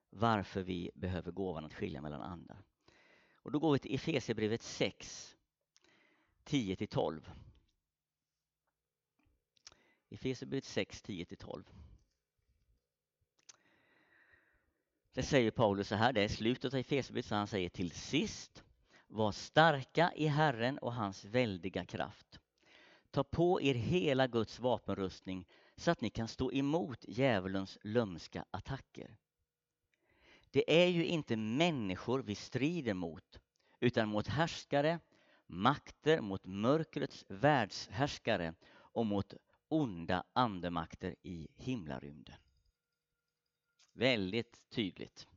varför 0.10 0.64
vi 0.64 0.92
behöver 0.96 1.32
gåvan 1.32 1.66
att 1.66 1.74
skilja 1.74 2.02
mellan 2.02 2.22
andar. 2.22 2.64
Och 3.36 3.52
då 3.52 3.60
går 3.60 3.74
vi 3.74 3.80
till 3.80 3.96
Efesierbrevet 3.96 4.62
6, 4.62 5.36
10-12. 6.46 7.30
Efesierbrevet 10.10 10.66
6, 10.66 11.04
10-12. 11.04 11.64
Det 15.14 15.24
säger 15.24 15.52
Paulus 15.52 15.88
så 15.88 15.96
här, 15.96 16.14
det 16.14 16.24
är 16.24 16.28
slutet 16.28 16.74
av 16.74 16.80
Efesierbrevet, 16.80 17.26
så 17.26 17.36
han 17.36 17.48
säger 17.48 17.70
till 17.70 17.92
sist 17.92 18.64
var 19.08 19.32
starka 19.32 20.12
i 20.16 20.28
Herren 20.28 20.78
och 20.78 20.94
hans 20.94 21.26
väldiga 21.26 21.86
kraft. 21.86 22.40
Ta 23.12 23.24
på 23.24 23.62
er 23.62 23.74
hela 23.74 24.28
Guds 24.28 24.60
vapenrustning 24.60 25.48
så 25.76 25.92
att 25.92 26.02
ni 26.02 26.10
kan 26.10 26.28
stå 26.28 26.52
emot 26.52 27.06
djävulens 27.08 27.78
lömska 27.82 28.46
attacker. 28.52 29.18
Det 30.52 30.84
är 30.84 30.88
ju 30.88 31.06
inte 31.06 31.36
människor 31.36 32.20
vi 32.20 32.36
strider 32.36 32.94
mot, 32.94 33.40
utan 33.80 34.10
mot 34.10 34.28
härskare, 34.28 35.00
makter, 35.48 36.22
mot 36.22 36.46
mörkrets 36.46 37.26
världshärskare 37.28 38.54
och 38.76 39.06
mot 39.06 39.34
onda 39.68 40.24
andemakter 40.34 41.16
i 41.24 41.48
himlarymden. 41.56 42.36
Väldigt 43.94 44.70
tydligt. 44.70 45.28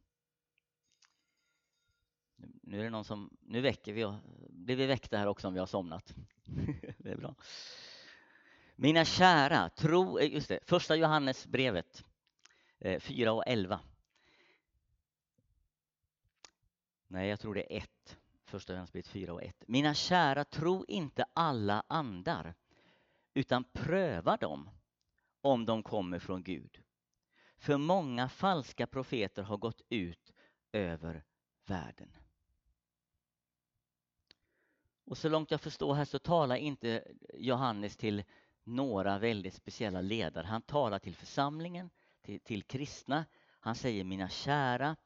Nu 2.63 2.81
är 2.81 2.85
det 2.85 2.91
någon 2.91 3.05
som, 3.05 3.31
nu 3.41 3.61
väcker 3.61 3.93
vi, 3.93 4.19
blir 4.49 4.77
vi 4.77 4.87
väckta 4.87 5.19
här 5.19 5.27
också 5.27 5.49
om 5.49 5.55
vi 5.55 5.61
har 5.61 5.67
somnat. 5.67 6.15
det 6.99 7.11
är 7.11 7.17
bra. 7.17 7.35
Mina 8.77 9.05
kära, 9.05 9.69
tro, 9.69 10.19
eh, 10.19 10.33
just 10.33 10.49
det, 10.49 10.59
första 10.63 10.97
Johannesbrevet 10.97 12.05
eh, 12.79 13.01
4 13.01 13.33
och 13.33 13.45
11. 13.47 13.81
Nej, 17.07 17.29
jag 17.29 17.41
tror 17.41 17.55
det 17.55 17.77
är 17.77 17.79
1. 17.79 18.19
Första 18.45 18.73
Johannesbrevet 18.73 19.09
4 19.09 19.33
och 19.33 19.43
1. 19.43 19.65
Mina 19.67 19.95
kära, 19.95 20.45
tro 20.45 20.85
inte 20.89 21.25
alla 21.33 21.83
andar, 21.89 22.55
utan 23.35 23.65
pröva 23.65 24.37
dem 24.37 24.71
om 25.41 25.67
de 25.67 25.83
kommer 25.83 26.19
från 26.19 26.43
Gud. 26.43 26.83
För 27.59 27.77
många 27.77 28.29
falska 28.29 28.87
profeter 28.87 29.43
har 29.43 29.57
gått 29.57 29.83
ut 29.89 30.33
över 30.73 31.25
världen. 31.67 32.13
Och 35.11 35.19
så 35.19 35.29
långt 35.29 35.51
jag 35.51 35.61
förstår 35.61 35.95
här 35.95 36.05
så 36.05 36.19
talar 36.19 36.57
inte 36.57 37.05
Johannes 37.35 37.97
till 37.97 38.25
några 38.65 39.19
väldigt 39.19 39.55
speciella 39.55 40.01
ledare. 40.01 40.47
Han 40.47 40.63
talar 40.63 40.99
till 40.99 41.15
församlingen, 41.15 41.91
till, 42.23 42.41
till 42.41 42.63
kristna. 42.63 43.25
Han 43.61 43.75
säger 43.75 44.05
mina 44.05 44.29
kära, 44.29 44.97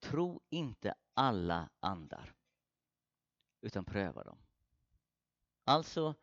tro 0.00 0.40
inte 0.50 0.94
alla 1.14 1.68
andar, 1.80 2.34
utan 3.60 3.84
pröva 3.84 4.24
dem. 4.24 4.38
Alltså, 5.64 6.14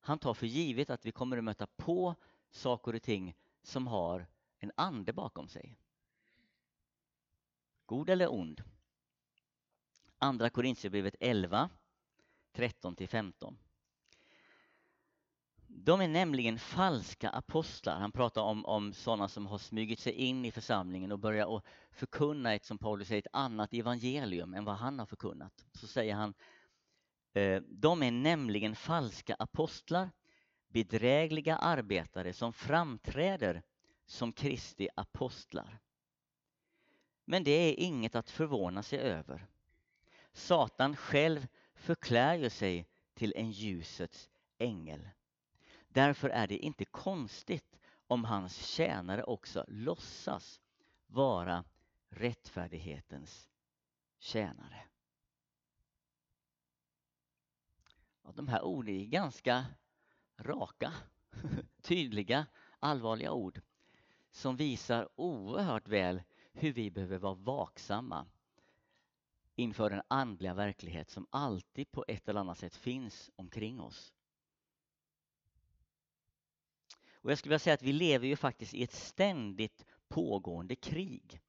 han 0.00 0.18
tar 0.18 0.34
för 0.34 0.46
givet 0.46 0.90
att 0.90 1.06
vi 1.06 1.12
kommer 1.12 1.38
att 1.38 1.44
möta 1.44 1.66
på 1.66 2.14
saker 2.50 2.94
och 2.94 3.02
ting 3.02 3.36
som 3.62 3.86
har 3.86 4.26
en 4.58 4.72
ande 4.74 5.12
bakom 5.12 5.48
sig. 5.48 5.78
God 7.86 8.10
eller 8.10 8.32
ond? 8.32 8.62
Andra 10.18 10.50
Korintierbrevet 10.50 11.14
11, 11.20 11.70
13 12.52 12.96
till 12.96 13.08
15. 13.08 13.58
De 15.66 16.00
är 16.00 16.08
nämligen 16.08 16.58
falska 16.58 17.30
apostlar. 17.30 18.00
Han 18.00 18.12
pratar 18.12 18.42
om, 18.42 18.66
om 18.66 18.92
sådana 18.92 19.28
som 19.28 19.46
har 19.46 19.58
smugit 19.58 20.00
sig 20.00 20.12
in 20.12 20.44
i 20.44 20.50
församlingen 20.50 21.12
och 21.12 21.18
börjar 21.18 21.62
förkunna 21.90 22.54
ett, 22.54 22.64
som 22.64 22.78
Paulus 22.78 23.08
säger, 23.08 23.22
ett 23.22 23.32
annat 23.32 23.74
evangelium 23.74 24.54
än 24.54 24.64
vad 24.64 24.74
han 24.74 24.98
har 24.98 25.06
förkunnat. 25.06 25.64
Så 25.72 25.86
säger 25.86 26.14
han, 26.14 26.34
eh, 27.32 27.62
de 27.68 28.02
är 28.02 28.10
nämligen 28.10 28.76
falska 28.76 29.34
apostlar, 29.38 30.10
bedrägliga 30.68 31.56
arbetare 31.56 32.32
som 32.32 32.52
framträder 32.52 33.62
som 34.06 34.32
Kristi 34.32 34.88
apostlar. 34.96 35.78
Men 37.24 37.44
det 37.44 37.50
är 37.50 37.74
inget 37.74 38.14
att 38.14 38.30
förvåna 38.30 38.82
sig 38.82 38.98
över. 38.98 39.46
Satan 40.32 40.96
själv 40.96 41.46
förklär 41.82 42.34
ju 42.34 42.50
sig 42.50 42.86
till 43.14 43.32
en 43.36 43.50
ljusets 43.50 44.30
ängel. 44.58 45.08
Därför 45.88 46.28
är 46.28 46.46
det 46.46 46.58
inte 46.58 46.84
konstigt 46.84 47.78
om 48.06 48.24
hans 48.24 48.66
tjänare 48.66 49.24
också 49.24 49.64
låtsas 49.68 50.60
vara 51.06 51.64
rättfärdighetens 52.08 53.48
tjänare. 54.18 54.84
Och 58.22 58.34
de 58.34 58.48
här 58.48 58.62
orden 58.62 58.94
är 58.94 59.04
ganska 59.04 59.66
raka, 60.36 60.92
tydliga, 61.82 62.46
allvarliga 62.78 63.32
ord 63.32 63.60
som 64.30 64.56
visar 64.56 65.08
oerhört 65.16 65.88
väl 65.88 66.22
hur 66.52 66.72
vi 66.72 66.90
behöver 66.90 67.18
vara 67.18 67.34
vaksamma 67.34 68.26
inför 69.54 69.90
den 69.90 70.02
andliga 70.08 70.54
verklighet 70.54 71.10
som 71.10 71.26
alltid 71.30 71.90
på 71.90 72.04
ett 72.08 72.28
eller 72.28 72.40
annat 72.40 72.58
sätt 72.58 72.76
finns 72.76 73.30
omkring 73.36 73.80
oss. 73.80 74.12
Och 77.14 77.30
jag 77.30 77.38
skulle 77.38 77.50
vilja 77.50 77.58
säga 77.58 77.74
att 77.74 77.82
vi 77.82 77.92
lever 77.92 78.26
ju 78.26 78.36
faktiskt 78.36 78.74
i 78.74 78.82
ett 78.82 78.92
ständigt 78.92 79.84
pågående 80.08 80.76
krig. 80.76 81.40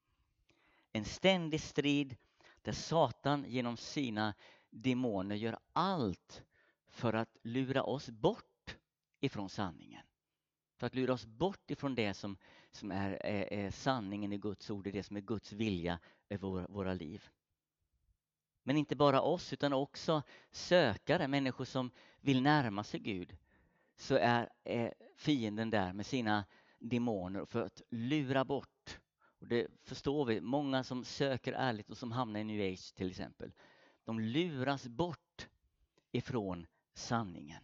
En 0.92 1.04
ständig 1.04 1.60
strid 1.60 2.16
där 2.62 2.72
Satan 2.72 3.44
genom 3.48 3.76
sina 3.76 4.34
demoner 4.70 5.36
gör 5.36 5.58
allt 5.72 6.42
för 6.86 7.12
att 7.12 7.36
lura 7.42 7.82
oss 7.82 8.10
bort 8.10 8.76
ifrån 9.20 9.48
sanningen. 9.48 10.06
För 10.76 10.86
att 10.86 10.94
lura 10.94 11.12
oss 11.12 11.26
bort 11.26 11.70
ifrån 11.70 11.94
det 11.94 12.14
som, 12.14 12.36
som 12.70 12.90
är, 12.90 13.10
är, 13.10 13.52
är 13.52 13.70
sanningen 13.70 14.32
i 14.32 14.38
Guds 14.38 14.70
ord, 14.70 14.84
det 14.84 15.02
som 15.02 15.16
är 15.16 15.20
Guds 15.20 15.52
vilja 15.52 16.00
över 16.28 16.48
våra, 16.48 16.66
våra 16.66 16.94
liv. 16.94 17.30
Men 18.64 18.76
inte 18.76 18.96
bara 18.96 19.20
oss 19.20 19.52
utan 19.52 19.72
också 19.72 20.22
sökare, 20.50 21.28
människor 21.28 21.64
som 21.64 21.90
vill 22.20 22.42
närma 22.42 22.84
sig 22.84 23.00
Gud. 23.00 23.36
Så 23.96 24.16
är, 24.16 24.48
är 24.64 24.94
fienden 25.16 25.70
där 25.70 25.92
med 25.92 26.06
sina 26.06 26.44
demoner 26.78 27.44
för 27.44 27.62
att 27.62 27.82
lura 27.90 28.44
bort. 28.44 28.98
Och 29.38 29.46
det 29.46 29.66
förstår 29.82 30.24
vi, 30.24 30.40
många 30.40 30.84
som 30.84 31.04
söker 31.04 31.52
ärligt 31.52 31.90
och 31.90 31.98
som 31.98 32.12
hamnar 32.12 32.40
i 32.40 32.44
New 32.44 32.72
Age 32.72 32.94
till 32.94 33.10
exempel. 33.10 33.52
De 34.04 34.20
luras 34.20 34.86
bort 34.86 35.48
ifrån 36.12 36.66
sanningen. 36.94 37.62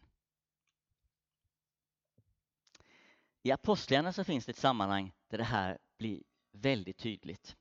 I 3.43 3.51
Apostlagärningarna 3.51 4.13
så 4.13 4.25
finns 4.25 4.47
det 4.47 4.51
ett 4.51 4.57
sammanhang 4.57 5.13
där 5.29 5.39
det 5.39 5.45
här 5.45 5.79
blir 5.99 6.23
väldigt 6.53 6.99
tydligt. 6.99 7.57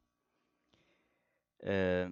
Eh, 1.60 2.10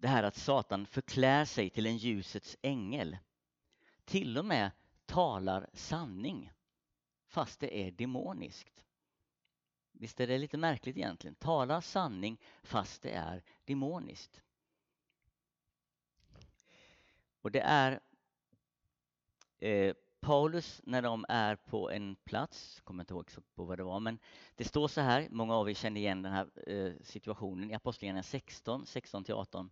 det 0.00 0.08
här 0.08 0.22
att 0.22 0.36
Satan 0.36 0.86
förklär 0.86 1.44
sig 1.44 1.70
till 1.70 1.86
en 1.86 1.96
ljusets 1.96 2.56
ängel. 2.62 3.18
Till 4.04 4.38
och 4.38 4.44
med 4.44 4.70
talar 5.06 5.70
sanning 5.72 6.52
fast 7.26 7.60
det 7.60 7.86
är 7.86 7.90
demoniskt. 7.90 8.84
Visst 9.92 10.20
är 10.20 10.26
det 10.26 10.38
lite 10.38 10.56
märkligt 10.56 10.96
egentligen? 10.96 11.34
Talar 11.34 11.80
sanning 11.80 12.40
fast 12.62 13.02
det 13.02 13.10
är 13.10 13.42
demoniskt. 13.64 14.42
Och 17.40 17.50
det 17.50 17.60
är 17.60 18.00
eh, 19.58 19.94
Paulus 20.20 20.80
när 20.84 21.02
de 21.02 21.24
är 21.28 21.56
på 21.56 21.90
en 21.90 22.16
plats, 22.16 22.80
kommer 22.80 23.02
inte 23.02 23.14
ihåg 23.14 23.30
på 23.54 23.64
vad 23.64 23.78
det 23.78 23.84
var, 23.84 24.00
men 24.00 24.18
det 24.54 24.64
står 24.64 24.88
så 24.88 25.00
här, 25.00 25.28
många 25.30 25.54
av 25.54 25.70
er 25.70 25.74
känner 25.74 26.00
igen 26.00 26.22
den 26.22 26.32
här 26.32 26.68
eh, 26.68 26.92
situationen 27.02 27.70
i 27.70 27.74
Apostlagärningarna 27.74 28.22
16, 28.22 28.84
16-18. 28.84 29.70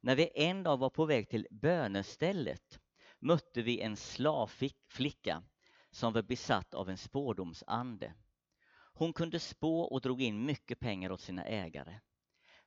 När 0.00 0.16
vi 0.16 0.30
en 0.34 0.62
dag 0.62 0.76
var 0.76 0.90
på 0.90 1.04
väg 1.04 1.28
till 1.28 1.46
bönestället 1.50 2.80
mötte 3.18 3.62
vi 3.62 3.80
en 3.80 3.96
slavflicka 3.96 5.42
som 5.90 6.12
var 6.12 6.22
besatt 6.22 6.74
av 6.74 6.90
en 6.90 6.98
spårdomsande. 6.98 8.14
Hon 8.92 9.12
kunde 9.12 9.40
spå 9.40 9.80
och 9.80 10.00
drog 10.00 10.22
in 10.22 10.46
mycket 10.46 10.80
pengar 10.80 11.12
åt 11.12 11.20
sina 11.20 11.44
ägare. 11.44 12.00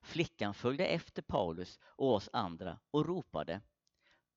Flickan 0.02 0.54
följde 0.54 0.86
efter 0.86 1.22
Paulus 1.22 1.80
och 1.84 2.14
oss 2.14 2.30
andra 2.34 2.80
och 2.92 3.06
ropade 3.06 3.62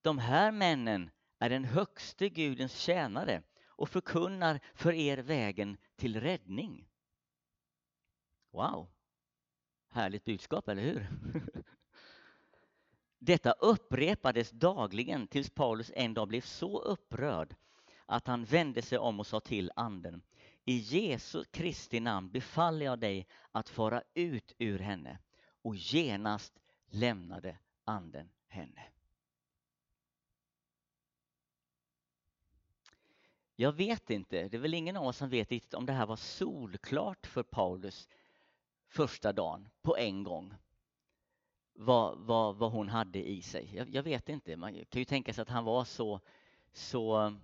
De 0.01 0.17
här 0.17 0.51
männen 0.51 1.11
är 1.45 1.49
den 1.49 1.65
högste 1.65 2.29
Gudens 2.29 2.77
tjänare 2.77 3.41
och 3.67 3.89
förkunnar 3.89 4.59
för 4.73 4.93
er 4.93 5.17
vägen 5.17 5.77
till 5.95 6.21
räddning. 6.21 6.87
Wow! 8.51 8.87
Härligt 9.89 10.25
budskap, 10.25 10.67
eller 10.67 10.81
hur? 10.81 11.07
Detta 13.19 13.51
upprepades 13.51 14.51
dagligen 14.51 15.27
tills 15.27 15.49
Paulus 15.49 15.91
en 15.95 16.13
dag 16.13 16.27
blev 16.27 16.41
så 16.41 16.79
upprörd 16.79 17.55
att 18.05 18.27
han 18.27 18.45
vände 18.45 18.81
sig 18.81 18.97
om 18.97 19.19
och 19.19 19.27
sa 19.27 19.39
till 19.39 19.71
anden 19.75 20.21
I 20.65 20.77
Jesu 20.77 21.43
Kristi 21.43 21.99
namn 21.99 22.31
befaller 22.31 22.85
jag 22.85 22.99
dig 22.99 23.27
att 23.51 23.69
fara 23.69 24.03
ut 24.13 24.53
ur 24.57 24.79
henne 24.79 25.19
och 25.61 25.75
genast 25.75 26.59
lämnade 26.85 27.57
anden 27.83 28.29
henne. 28.47 28.94
Jag 33.55 33.71
vet 33.71 34.09
inte, 34.09 34.47
det 34.47 34.57
är 34.57 34.61
väl 34.61 34.73
ingen 34.73 34.97
av 34.97 35.07
oss 35.07 35.17
som 35.17 35.29
vet 35.29 35.51
riktigt 35.51 35.73
om 35.73 35.85
det 35.85 35.93
här 35.93 36.05
var 36.05 36.15
solklart 36.15 37.27
för 37.27 37.43
Paulus 37.43 38.07
första 38.87 39.33
dagen 39.33 39.69
på 39.81 39.97
en 39.97 40.23
gång. 40.23 40.53
Vad, 41.73 42.17
vad, 42.19 42.55
vad 42.55 42.71
hon 42.71 42.89
hade 42.89 43.29
i 43.29 43.41
sig. 43.41 43.75
Jag, 43.75 43.89
jag, 43.89 44.03
vet 44.03 44.29
inte, 44.29 44.57
man 44.57 44.73
kan 44.73 44.99
ju 45.01 45.05
tänka 45.05 45.33
sig 45.33 45.41
att 45.41 45.49
han 45.49 45.63
var 45.65 45.85
så, 45.85 46.21
så 46.73 47.35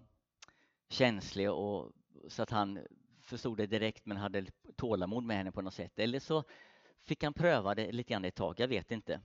känslig 0.89 1.52
och 1.52 1.91
så 2.28 2.43
att 2.43 2.50
han 2.50 2.80
förstod 3.21 3.58
det 3.58 3.67
direkt 3.67 4.06
men 4.06 4.17
hade 4.17 4.45
tålamod 4.76 5.24
med 5.24 5.38
henne 5.38 5.52
på 5.52 5.62
något 5.62 5.74
sätt. 5.74 6.00
Eller 6.00 6.19
så 6.19 6.43
fick 7.02 7.24
han 7.24 7.34
pröva 7.34 7.76
det 7.76 7.91
lite 7.91 8.13
grann 8.13 8.26
ett 8.26 8.36
tag, 8.36 8.60
jag 8.60 8.67
vet 8.67 8.91
inte. 8.91 9.21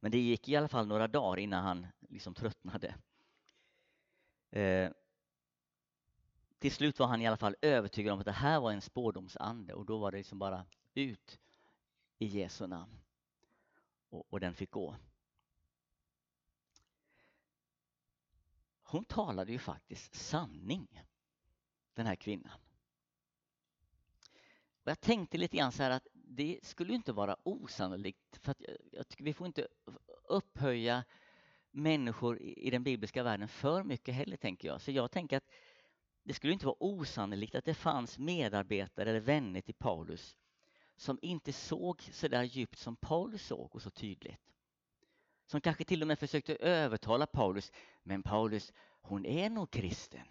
Men 0.00 0.10
det 0.10 0.18
gick 0.18 0.48
i 0.48 0.56
alla 0.56 0.68
fall 0.68 0.86
några 0.86 1.08
dagar 1.08 1.38
innan 1.38 1.64
han 1.64 1.86
liksom 2.08 2.34
tröttnade. 2.34 2.94
Eh, 4.50 4.90
till 6.58 6.72
slut 6.72 6.98
var 6.98 7.06
han 7.06 7.22
i 7.22 7.26
alla 7.26 7.36
fall 7.36 7.56
övertygad 7.62 8.12
om 8.12 8.18
att 8.18 8.24
det 8.24 8.32
här 8.32 8.60
var 8.60 8.72
en 8.72 8.80
spårdomsande 8.80 9.74
och 9.74 9.86
då 9.86 9.98
var 9.98 10.10
det 10.10 10.18
liksom 10.18 10.38
bara 10.38 10.66
ut 10.94 11.40
i 12.18 12.26
Jesu 12.26 12.66
namn. 12.66 13.00
Och, 14.08 14.32
och 14.32 14.40
den 14.40 14.54
fick 14.54 14.70
gå. 14.70 14.96
Hon 18.82 19.04
talade 19.04 19.52
ju 19.52 19.58
faktiskt 19.58 20.14
sanning, 20.14 21.02
den 21.94 22.06
här 22.06 22.16
kvinnan. 22.16 22.60
Och 24.84 24.90
jag 24.90 25.00
tänkte 25.00 25.38
lite 25.38 25.56
grann 25.56 25.72
så 25.72 25.82
här 25.82 25.90
att 25.90 26.06
det 26.12 26.58
skulle 26.62 26.94
inte 26.94 27.12
vara 27.12 27.36
osannolikt 27.42 28.36
för 28.36 28.50
att 28.50 28.62
jag 28.92 29.08
tycker 29.08 29.24
vi 29.24 29.34
får 29.34 29.46
inte 29.46 29.68
upphöja 30.28 31.04
människor 31.70 32.42
i 32.42 32.70
den 32.70 32.82
bibliska 32.82 33.22
världen 33.22 33.48
för 33.48 33.82
mycket 33.82 34.14
heller 34.14 34.36
tänker 34.36 34.68
jag. 34.68 34.80
Så 34.80 34.90
jag 34.90 35.10
tänker 35.10 35.36
att 35.36 35.50
det 36.24 36.34
skulle 36.34 36.52
inte 36.52 36.66
vara 36.66 36.76
osannolikt 36.80 37.54
att 37.54 37.64
det 37.64 37.74
fanns 37.74 38.18
medarbetare 38.18 39.10
eller 39.10 39.20
vänner 39.20 39.60
till 39.60 39.74
Paulus 39.74 40.36
som 40.96 41.18
inte 41.22 41.52
såg 41.52 42.02
så 42.02 42.28
där 42.28 42.42
djupt 42.42 42.78
som 42.78 42.96
Paulus 42.96 43.46
såg 43.46 43.74
och 43.74 43.82
så 43.82 43.90
tydligt. 43.90 44.52
Som 45.46 45.60
kanske 45.60 45.84
till 45.84 46.02
och 46.02 46.08
med 46.08 46.18
försökte 46.18 46.56
övertala 46.56 47.26
Paulus. 47.26 47.72
Men 48.02 48.22
Paulus, 48.22 48.72
hon 49.00 49.26
är 49.26 49.50
nog 49.50 49.70
kristen. 49.70 50.26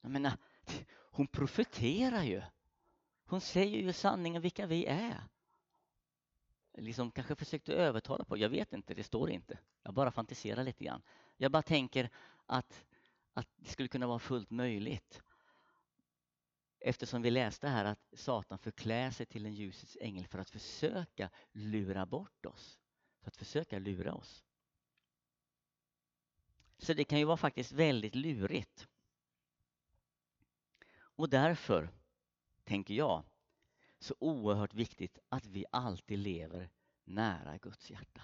Jag 0.00 0.10
menar, 0.10 0.32
hon 1.10 1.26
profeterar 1.26 2.22
ju. 2.22 2.42
Hon 3.26 3.40
säger 3.40 3.78
ju 3.78 3.92
sanningen 3.92 4.42
vilka 4.42 4.66
vi 4.66 4.86
är. 4.86 5.24
Liksom 6.72 7.10
kanske 7.10 7.34
försökte 7.34 7.74
övertala 7.74 8.24
på, 8.24 8.38
jag 8.38 8.48
vet 8.48 8.72
inte, 8.72 8.94
det 8.94 9.04
står 9.04 9.30
inte. 9.30 9.58
Jag 9.82 9.94
bara 9.94 10.10
fantiserar 10.10 10.64
lite 10.64 10.84
grann. 10.84 11.02
Jag 11.36 11.52
bara 11.52 11.62
tänker 11.62 12.10
att 12.46 12.84
att 13.34 13.48
det 13.56 13.68
skulle 13.68 13.88
kunna 13.88 14.06
vara 14.06 14.18
fullt 14.18 14.50
möjligt. 14.50 15.22
Eftersom 16.80 17.22
vi 17.22 17.30
läste 17.30 17.68
här 17.68 17.84
att 17.84 18.08
Satan 18.12 18.58
förklär 18.58 19.10
sig 19.10 19.26
till 19.26 19.46
en 19.46 19.54
ljusets 19.54 19.96
ängel 20.00 20.26
för 20.26 20.38
att 20.38 20.50
försöka 20.50 21.30
lura 21.52 22.06
bort 22.06 22.46
oss. 22.46 22.78
För 23.20 23.28
att 23.28 23.36
försöka 23.36 23.78
lura 23.78 24.14
oss. 24.14 24.44
Så 26.78 26.94
det 26.94 27.04
kan 27.04 27.18
ju 27.18 27.24
vara 27.24 27.36
faktiskt 27.36 27.72
väldigt 27.72 28.14
lurigt. 28.14 28.88
Och 30.96 31.28
därför, 31.28 31.90
tänker 32.64 32.94
jag, 32.94 33.24
så 33.98 34.14
oerhört 34.18 34.74
viktigt 34.74 35.18
att 35.28 35.46
vi 35.46 35.64
alltid 35.70 36.18
lever 36.18 36.70
nära 37.04 37.58
Guds 37.58 37.90
hjärta. 37.90 38.22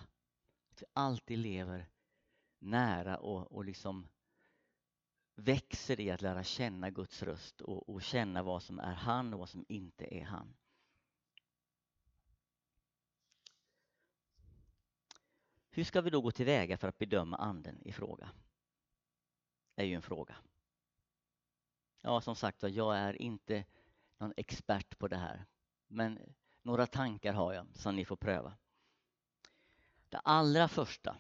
Att 0.70 0.82
vi 0.82 0.86
alltid 0.92 1.38
lever 1.38 1.90
nära 2.58 3.16
och, 3.18 3.52
och 3.52 3.64
liksom 3.64 4.08
växer 5.40 6.00
i 6.00 6.10
att 6.10 6.22
lära 6.22 6.44
känna 6.44 6.90
Guds 6.90 7.22
röst 7.22 7.60
och, 7.60 7.88
och 7.88 8.02
känna 8.02 8.42
vad 8.42 8.62
som 8.62 8.78
är 8.78 8.94
han 8.94 9.32
och 9.34 9.38
vad 9.40 9.48
som 9.48 9.64
inte 9.68 10.14
är 10.14 10.24
han. 10.24 10.54
Hur 15.70 15.84
ska 15.84 16.00
vi 16.00 16.10
då 16.10 16.20
gå 16.20 16.30
tillväga 16.30 16.76
för 16.76 16.88
att 16.88 16.98
bedöma 16.98 17.36
anden 17.36 17.82
i 17.82 17.92
fråga? 17.92 18.30
är 19.76 19.84
ju 19.84 19.94
en 19.94 20.02
fråga. 20.02 20.36
Ja, 22.00 22.20
som 22.20 22.36
sagt 22.36 22.62
jag 22.62 22.98
är 22.98 23.22
inte 23.22 23.64
någon 24.18 24.32
expert 24.36 24.98
på 24.98 25.08
det 25.08 25.16
här. 25.16 25.46
Men 25.86 26.34
några 26.62 26.86
tankar 26.86 27.32
har 27.32 27.52
jag 27.52 27.66
som 27.74 27.96
ni 27.96 28.04
får 28.04 28.16
pröva. 28.16 28.56
Det 30.08 30.18
allra 30.18 30.68
första, 30.68 31.16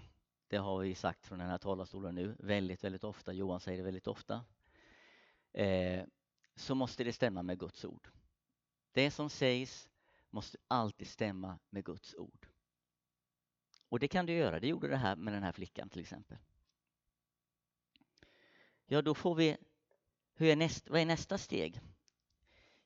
det 0.50 0.58
har 0.58 0.78
vi 0.78 0.94
sagt 0.94 1.26
från 1.26 1.38
den 1.38 1.48
här 1.48 1.58
talarstolen 1.58 2.14
nu 2.14 2.36
väldigt, 2.38 2.84
väldigt 2.84 3.04
ofta. 3.04 3.32
Johan 3.32 3.60
säger 3.60 3.78
det 3.78 3.84
väldigt 3.84 4.06
ofta. 4.06 4.44
Eh, 5.52 6.04
så 6.54 6.74
måste 6.74 7.04
det 7.04 7.12
stämma 7.12 7.42
med 7.42 7.58
Guds 7.58 7.84
ord. 7.84 8.08
Det 8.92 9.10
som 9.10 9.30
sägs 9.30 9.88
måste 10.30 10.58
alltid 10.68 11.08
stämma 11.08 11.58
med 11.70 11.84
Guds 11.84 12.14
ord. 12.14 12.46
Och 13.88 13.98
det 13.98 14.08
kan 14.08 14.26
du 14.26 14.32
göra. 14.32 14.60
Det 14.60 14.68
gjorde 14.68 14.88
det 14.88 14.96
här 14.96 15.16
med 15.16 15.34
den 15.34 15.42
här 15.42 15.52
flickan 15.52 15.88
till 15.88 16.00
exempel. 16.00 16.38
Ja, 18.86 19.02
då 19.02 19.14
får 19.14 19.34
vi... 19.34 19.56
Hur 20.34 20.48
är 20.48 20.56
näst, 20.56 20.88
vad 20.88 21.00
är 21.00 21.06
nästa 21.06 21.38
steg? 21.38 21.80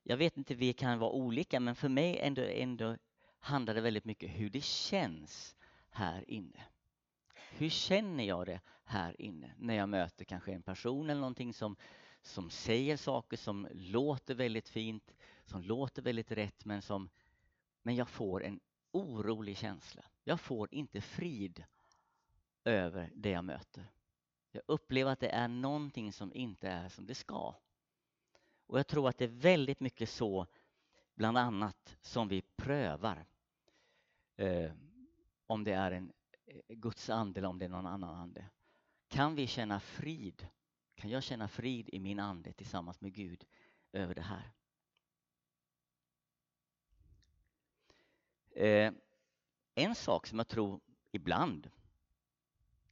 Jag 0.03 0.16
vet 0.16 0.37
inte, 0.37 0.55
vi 0.55 0.72
kan 0.72 0.98
vara 0.98 1.11
olika, 1.11 1.61
men 1.61 1.74
för 1.74 1.88
mig 1.88 2.18
ändå, 2.18 2.42
ändå 2.42 2.96
handlar 3.38 3.74
det 3.74 3.81
väldigt 3.81 4.05
mycket 4.05 4.31
hur 4.31 4.50
det 4.50 4.64
känns 4.64 5.57
här 5.90 6.31
inne. 6.31 6.66
Hur 7.56 7.68
känner 7.68 8.24
jag 8.24 8.46
det 8.46 8.60
här 8.84 9.20
inne 9.20 9.54
när 9.58 9.74
jag 9.74 9.88
möter 9.88 10.24
kanske 10.24 10.52
en 10.52 10.62
person 10.62 11.10
eller 11.10 11.20
någonting 11.20 11.54
som, 11.54 11.76
som 12.22 12.50
säger 12.50 12.96
saker 12.96 13.36
som 13.36 13.68
låter 13.72 14.34
väldigt 14.34 14.68
fint, 14.68 15.14
som 15.44 15.62
låter 15.62 16.02
väldigt 16.02 16.32
rätt 16.32 16.64
men 16.64 16.82
som 16.82 17.08
men 17.82 17.96
jag 17.96 18.08
får 18.08 18.44
en 18.44 18.60
orolig 18.92 19.56
känsla. 19.56 20.04
Jag 20.24 20.40
får 20.40 20.74
inte 20.74 21.00
frid 21.00 21.64
över 22.64 23.10
det 23.14 23.30
jag 23.30 23.44
möter. 23.44 23.86
Jag 24.50 24.62
upplever 24.66 25.12
att 25.12 25.20
det 25.20 25.28
är 25.28 25.48
någonting 25.48 26.12
som 26.12 26.32
inte 26.34 26.68
är 26.68 26.88
som 26.88 27.06
det 27.06 27.14
ska. 27.14 27.54
Och 28.66 28.78
jag 28.78 28.86
tror 28.86 29.08
att 29.08 29.18
det 29.18 29.24
är 29.24 29.28
väldigt 29.28 29.80
mycket 29.80 30.08
så, 30.08 30.46
bland 31.14 31.38
annat, 31.38 31.96
som 32.00 32.28
vi 32.28 32.42
prövar. 32.42 33.26
Eh, 34.36 34.72
om 35.46 35.64
det 35.64 35.72
är 35.72 35.90
en 35.90 36.12
Eh, 36.46 36.61
Guds 36.68 37.11
ande 37.11 37.40
eller 37.40 37.48
om 37.48 37.59
det 37.59 37.64
är 37.64 37.68
någon 37.68 37.87
annan 37.87 38.14
ande. 38.14 38.50
Kan 39.09 39.35
vi 39.35 39.46
känna 39.46 39.80
frid? 39.80 40.48
Kan 40.94 41.11
jag 41.11 41.22
känna 41.22 41.48
frid 41.48 41.88
i 41.92 42.00
min 42.00 42.18
ande 42.18 42.52
tillsammans 42.52 43.00
med 43.00 43.12
Gud 43.14 43.44
över 43.92 44.14
det 44.14 44.22
här? 44.22 44.52
Eh, 48.50 48.92
en 49.74 49.94
sak 49.94 50.26
som 50.26 50.38
jag 50.38 50.48
tror 50.48 50.80
ibland 51.12 51.70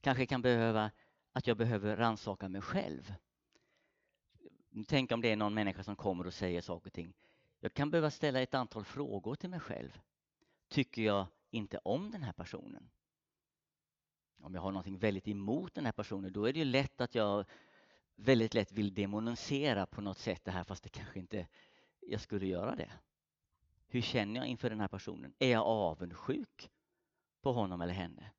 kanske 0.01 0.25
kan 0.25 0.41
behöva 0.41 0.91
att 1.31 1.47
jag 1.47 1.57
behöver 1.57 1.95
ransaka 1.97 2.49
mig 2.49 2.61
själv. 2.61 3.13
Tänk 4.87 5.11
om 5.11 5.21
det 5.21 5.31
är 5.31 5.35
någon 5.35 5.53
människa 5.53 5.83
som 5.83 5.95
kommer 5.95 6.27
och 6.27 6.33
säger 6.33 6.61
saker 6.61 6.89
och 6.89 6.93
ting. 6.93 7.13
Jag 7.59 7.73
kan 7.73 7.91
behöva 7.91 8.11
ställa 8.11 8.41
ett 8.41 8.53
antal 8.53 8.85
frågor 8.85 9.35
till 9.35 9.49
mig 9.49 9.59
själv. 9.59 9.99
Tycker 10.67 11.01
jag 11.01 11.27
inte 11.49 11.77
om 11.77 12.11
den 12.11 12.23
här 12.23 12.33
personen? 12.33 12.89
Om 14.43 14.53
jag 14.53 14.61
har 14.61 14.71
någonting 14.71 14.97
väldigt 14.97 15.27
emot 15.27 15.73
den 15.73 15.85
här 15.85 15.91
personen, 15.91 16.33
då 16.33 16.45
är 16.45 16.53
det 16.53 16.59
ju 16.59 16.65
lätt 16.65 17.01
att 17.01 17.15
jag 17.15 17.45
väldigt 18.15 18.53
lätt 18.53 18.71
vill 18.71 18.93
demonisera 18.93 19.85
på 19.85 20.01
något 20.01 20.17
sätt 20.17 20.45
det 20.45 20.51
här 20.51 20.63
fast 20.63 20.83
det 20.83 20.89
kanske 20.89 21.19
inte 21.19 21.47
jag 21.99 22.21
skulle 22.21 22.45
göra 22.45 22.75
det. 22.75 22.91
Hur 23.87 24.01
känner 24.01 24.39
jag 24.39 24.47
inför 24.47 24.69
den 24.69 24.79
här 24.79 24.87
personen? 24.87 25.33
Är 25.39 25.51
jag 25.51 25.63
avundsjuk 25.65 26.69
på 27.41 27.53
honom 27.53 27.81
eller 27.81 27.93
henne? 27.93 28.31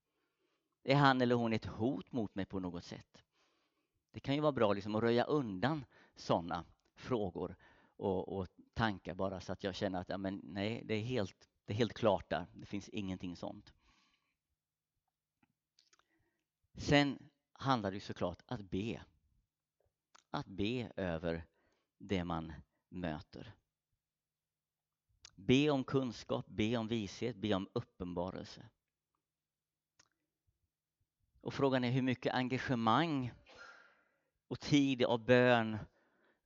Är 0.83 0.97
han 0.97 1.21
eller 1.21 1.35
hon 1.35 1.53
ett 1.53 1.65
hot 1.65 2.13
mot 2.13 2.35
mig 2.35 2.45
på 2.47 2.61
något 2.61 2.85
sätt? 2.85 3.23
Det 4.11 4.21
kan 4.21 4.35
ju 4.35 4.41
vara 4.41 4.53
bra 4.53 4.73
liksom 4.73 4.95
att 4.95 5.03
röja 5.03 5.25
undan 5.25 5.85
sådana 6.17 6.65
frågor 6.95 7.57
och, 7.97 8.39
och, 8.39 8.49
tankar 8.75 9.15
bara 9.15 9.41
så 9.41 9.53
att 9.53 9.65
jag 9.65 9.75
känner 9.75 10.01
att 10.01 10.09
ja, 10.09 10.19
men 10.19 10.41
nej, 10.45 10.83
det 10.85 10.95
är, 10.95 11.01
helt, 11.01 11.49
det 11.65 11.73
är 11.73 11.77
helt 11.77 11.95
klart 11.95 12.31
där. 12.31 12.47
Det 12.55 12.67
finns 12.67 12.89
ingenting 12.89 13.37
sånt. 13.37 13.73
Sen 16.75 17.19
handlar 17.53 17.91
det 17.91 18.01
såklart 18.01 18.43
att 18.47 18.61
be. 18.61 19.03
Att 20.31 20.47
be 20.47 20.93
över 20.97 21.47
det 21.99 22.25
man 22.25 22.53
möter. 22.89 23.55
Be 25.37 25.71
om 25.71 25.85
kunskap, 25.85 26.47
be 26.47 26.77
om 26.77 26.89
vishet, 26.89 27.37
be 27.37 27.55
om 27.55 27.69
uppenbarelse. 27.73 28.69
Och 31.41 31.55
frågan 31.55 31.85
är 31.85 31.91
hur 31.91 32.03
mycket 32.03 32.35
engagemang 32.35 33.33
och 34.49 34.61
tid 34.61 35.05
av 35.05 35.25
bön 35.25 35.79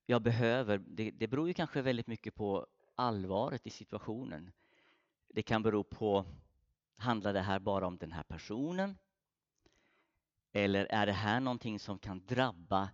jag 0.06 0.22
behöver. 0.22 0.78
Det, 0.78 1.10
det 1.10 1.28
beror 1.28 1.48
ju 1.48 1.54
kanske 1.54 1.82
väldigt 1.82 2.06
mycket 2.06 2.34
på 2.34 2.66
allvaret 2.94 3.66
i 3.66 3.70
situationen. 3.70 4.52
Det 5.28 5.42
kan 5.42 5.62
bero 5.62 5.84
på, 5.84 6.24
handlar 6.96 7.32
det 7.32 7.40
här 7.40 7.58
bara 7.58 7.86
om 7.86 7.98
den 7.98 8.12
här 8.12 8.22
personen? 8.22 8.98
Eller 10.52 10.84
är 10.84 11.06
det 11.06 11.12
här 11.12 11.40
någonting 11.40 11.78
som 11.78 11.98
kan 11.98 12.26
drabba 12.26 12.90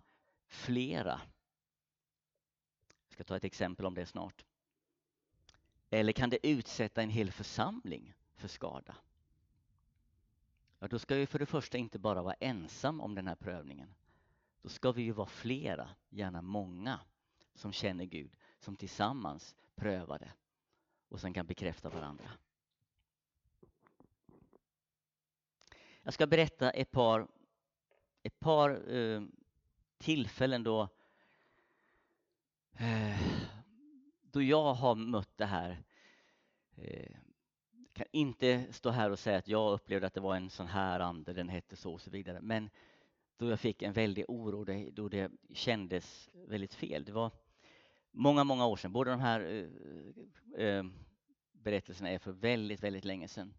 flera? 0.47 1.21
Jag 3.07 3.13
ska 3.13 3.23
ta 3.23 3.35
ett 3.35 3.43
exempel 3.43 3.85
om 3.85 3.93
det 3.93 4.05
snart. 4.05 4.45
Eller 5.89 6.13
kan 6.13 6.29
det 6.29 6.47
utsätta 6.47 7.01
en 7.01 7.09
hel 7.09 7.31
församling 7.31 8.13
för 8.35 8.47
skada? 8.47 8.95
Ja, 10.79 10.87
då 10.87 10.99
ska 10.99 11.15
vi 11.15 11.27
för 11.27 11.39
det 11.39 11.45
första 11.45 11.77
inte 11.77 11.99
bara 11.99 12.21
vara 12.21 12.33
ensam 12.33 13.01
om 13.01 13.15
den 13.15 13.27
här 13.27 13.35
prövningen. 13.35 13.93
Då 14.61 14.69
ska 14.69 14.91
vi 14.91 15.01
ju 15.01 15.11
vara 15.11 15.27
flera, 15.27 15.89
gärna 16.09 16.41
många, 16.41 16.99
som 17.53 17.71
känner 17.71 18.05
Gud, 18.05 18.35
som 18.59 18.75
tillsammans 18.75 19.55
prövar 19.75 20.19
det 20.19 20.33
och 21.09 21.19
som 21.19 21.33
kan 21.33 21.45
bekräfta 21.45 21.89
varandra. 21.89 22.31
Jag 26.01 26.13
ska 26.13 26.27
berätta 26.27 26.71
ett 26.71 26.91
par, 26.91 27.27
ett 28.25 28.39
par 28.39 28.95
eh, 28.95 29.21
tillfällen 29.97 30.63
då, 30.63 30.89
eh, 32.79 33.19
då 34.21 34.41
jag 34.41 34.73
har 34.73 34.95
mött 34.95 35.37
det 35.37 35.45
här 35.45 35.83
eh, 36.75 37.15
kan 37.93 38.05
inte 38.11 38.73
stå 38.73 38.89
här 38.89 39.09
och 39.09 39.19
säga 39.19 39.37
att 39.37 39.47
jag 39.47 39.73
upplevde 39.73 40.07
att 40.07 40.13
det 40.13 40.19
var 40.19 40.35
en 40.35 40.49
sån 40.49 40.67
här 40.67 40.99
ande, 40.99 41.33
den 41.33 41.49
hette 41.49 41.75
så 41.75 41.93
och 41.93 42.01
så 42.01 42.11
vidare. 42.11 42.41
Men 42.41 42.69
då 43.37 43.49
jag 43.49 43.59
fick 43.59 43.81
en 43.81 43.93
väldig 43.93 44.25
oro, 44.27 44.91
då 44.91 45.09
det 45.09 45.31
kändes 45.53 46.29
väldigt 46.33 46.73
fel. 46.73 47.05
Det 47.05 47.11
var 47.11 47.31
många, 48.11 48.43
många 48.43 48.65
år 48.65 48.75
sedan. 48.75 48.93
Båda 48.93 49.11
de 49.11 49.19
här 49.19 49.39
eh, 50.55 50.65
eh, 50.65 50.85
berättelserna 51.51 52.09
är 52.09 52.19
för 52.19 52.31
väldigt, 52.31 52.83
väldigt 52.83 53.05
länge 53.05 53.27
sedan. 53.27 53.53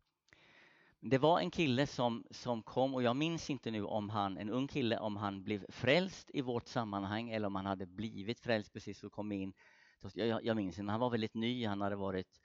Det 1.09 1.19
var 1.19 1.41
en 1.41 1.51
kille 1.51 1.87
som, 1.87 2.27
som 2.31 2.63
kom 2.63 2.95
och 2.95 3.03
jag 3.03 3.17
minns 3.17 3.51
inte 3.51 3.71
nu 3.71 3.85
om 3.85 4.11
han, 4.11 4.39
en 4.39 4.51
ung 4.51 4.69
kille, 4.69 4.99
om 4.99 5.17
han 5.17 5.43
blev 5.43 5.67
frälst 5.69 6.31
i 6.35 6.41
vårt 6.41 6.69
sammanhang 6.69 7.31
eller 7.31 7.47
om 7.47 7.55
han 7.55 7.67
hade 7.67 7.87
blivit 7.87 8.41
frälst 8.41 8.73
precis 8.73 9.05
och 9.05 9.13
kom 9.13 9.33
in. 9.33 9.53
Jag, 10.15 10.45
jag 10.45 10.57
minns 10.57 10.79
inte, 10.79 10.91
han 10.91 11.01
var 11.01 11.11
väldigt 11.11 11.35
ny, 11.35 11.67
han 11.67 11.81
hade 11.81 11.97
varit 11.97 12.41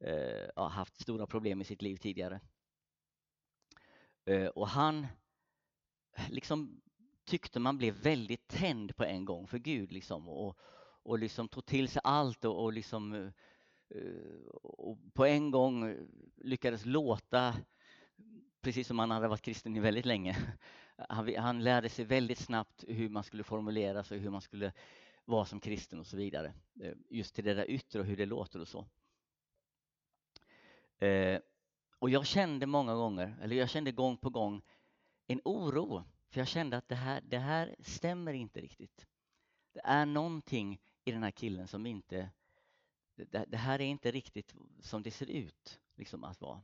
eh, 0.00 0.68
haft 0.68 1.00
stora 1.00 1.26
problem 1.26 1.60
i 1.60 1.64
sitt 1.64 1.82
liv 1.82 1.96
tidigare. 1.96 2.40
Eh, 4.24 4.46
och 4.46 4.68
han 4.68 5.06
liksom 6.28 6.80
tyckte 7.24 7.60
man 7.60 7.78
blev 7.78 7.94
väldigt 7.94 8.48
tänd 8.48 8.96
på 8.96 9.04
en 9.04 9.24
gång 9.24 9.46
för 9.46 9.58
Gud 9.58 9.92
liksom 9.92 10.28
och, 10.28 10.58
och 11.02 11.18
liksom 11.18 11.48
tog 11.48 11.66
till 11.66 11.88
sig 11.88 12.00
allt 12.04 12.44
och, 12.44 12.62
och 12.62 12.72
liksom 12.72 13.14
eh, 13.14 13.30
och 14.52 14.98
på 15.14 15.24
en 15.24 15.50
gång 15.50 15.96
lyckades 16.36 16.86
låta 16.86 17.54
precis 18.62 18.86
som 18.86 18.98
han 18.98 19.10
hade 19.10 19.28
varit 19.28 19.42
kristen 19.42 19.76
i 19.76 19.80
väldigt 19.80 20.06
länge. 20.06 20.36
Han, 21.08 21.36
han 21.36 21.64
lärde 21.64 21.88
sig 21.88 22.04
väldigt 22.04 22.38
snabbt 22.38 22.84
hur 22.88 23.08
man 23.08 23.24
skulle 23.24 23.44
formulera 23.44 24.04
sig, 24.04 24.18
hur 24.18 24.30
man 24.30 24.40
skulle 24.40 24.72
vara 25.24 25.44
som 25.44 25.60
kristen 25.60 26.00
och 26.00 26.06
så 26.06 26.16
vidare. 26.16 26.54
Eh, 26.80 26.92
just 27.10 27.34
till 27.34 27.44
det 27.44 27.54
där 27.54 27.70
yttre 27.70 28.00
och 28.00 28.06
hur 28.06 28.16
det 28.16 28.26
låter 28.26 28.60
och 28.60 28.68
så. 28.68 28.86
Eh, 31.06 31.40
och 31.98 32.10
jag 32.10 32.26
kände 32.26 32.66
många 32.66 32.94
gånger, 32.94 33.36
eller 33.42 33.56
jag 33.56 33.70
kände 33.70 33.92
gång 33.92 34.16
på 34.16 34.30
gång 34.30 34.62
en 35.26 35.40
oro 35.44 36.04
För 36.28 36.40
jag 36.40 36.48
kände 36.48 36.76
att 36.76 36.88
det 36.88 36.94
här, 36.94 37.20
det 37.20 37.38
här 37.38 37.76
stämmer 37.78 38.32
inte 38.32 38.60
riktigt. 38.60 39.06
Det 39.72 39.80
är 39.84 40.06
någonting 40.06 40.80
i 41.04 41.12
den 41.12 41.22
här 41.22 41.30
killen 41.30 41.68
som 41.68 41.86
inte... 41.86 42.30
Det, 43.14 43.44
det 43.48 43.56
här 43.56 43.80
är 43.80 43.84
inte 43.84 44.10
riktigt 44.10 44.54
som 44.80 45.02
det 45.02 45.10
ser 45.10 45.30
ut 45.30 45.80
liksom 45.96 46.24
att 46.24 46.40
vara. 46.40 46.62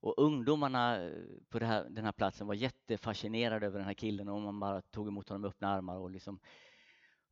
Och 0.00 0.14
ungdomarna 0.18 1.02
eh, 1.02 1.12
på 1.48 1.58
här, 1.58 1.86
den 1.90 2.04
här 2.04 2.12
platsen 2.12 2.46
var 2.46 2.54
jättefascinerade 2.54 3.66
över 3.66 3.78
den 3.78 3.86
här 3.86 3.94
killen 3.94 4.28
och 4.28 4.40
man 4.40 4.60
bara 4.60 4.82
tog 4.82 5.08
emot 5.08 5.28
honom 5.28 5.40
med 5.40 5.48
öppna 5.48 5.68
armar. 5.68 5.96
Och, 5.96 6.10
liksom, 6.10 6.40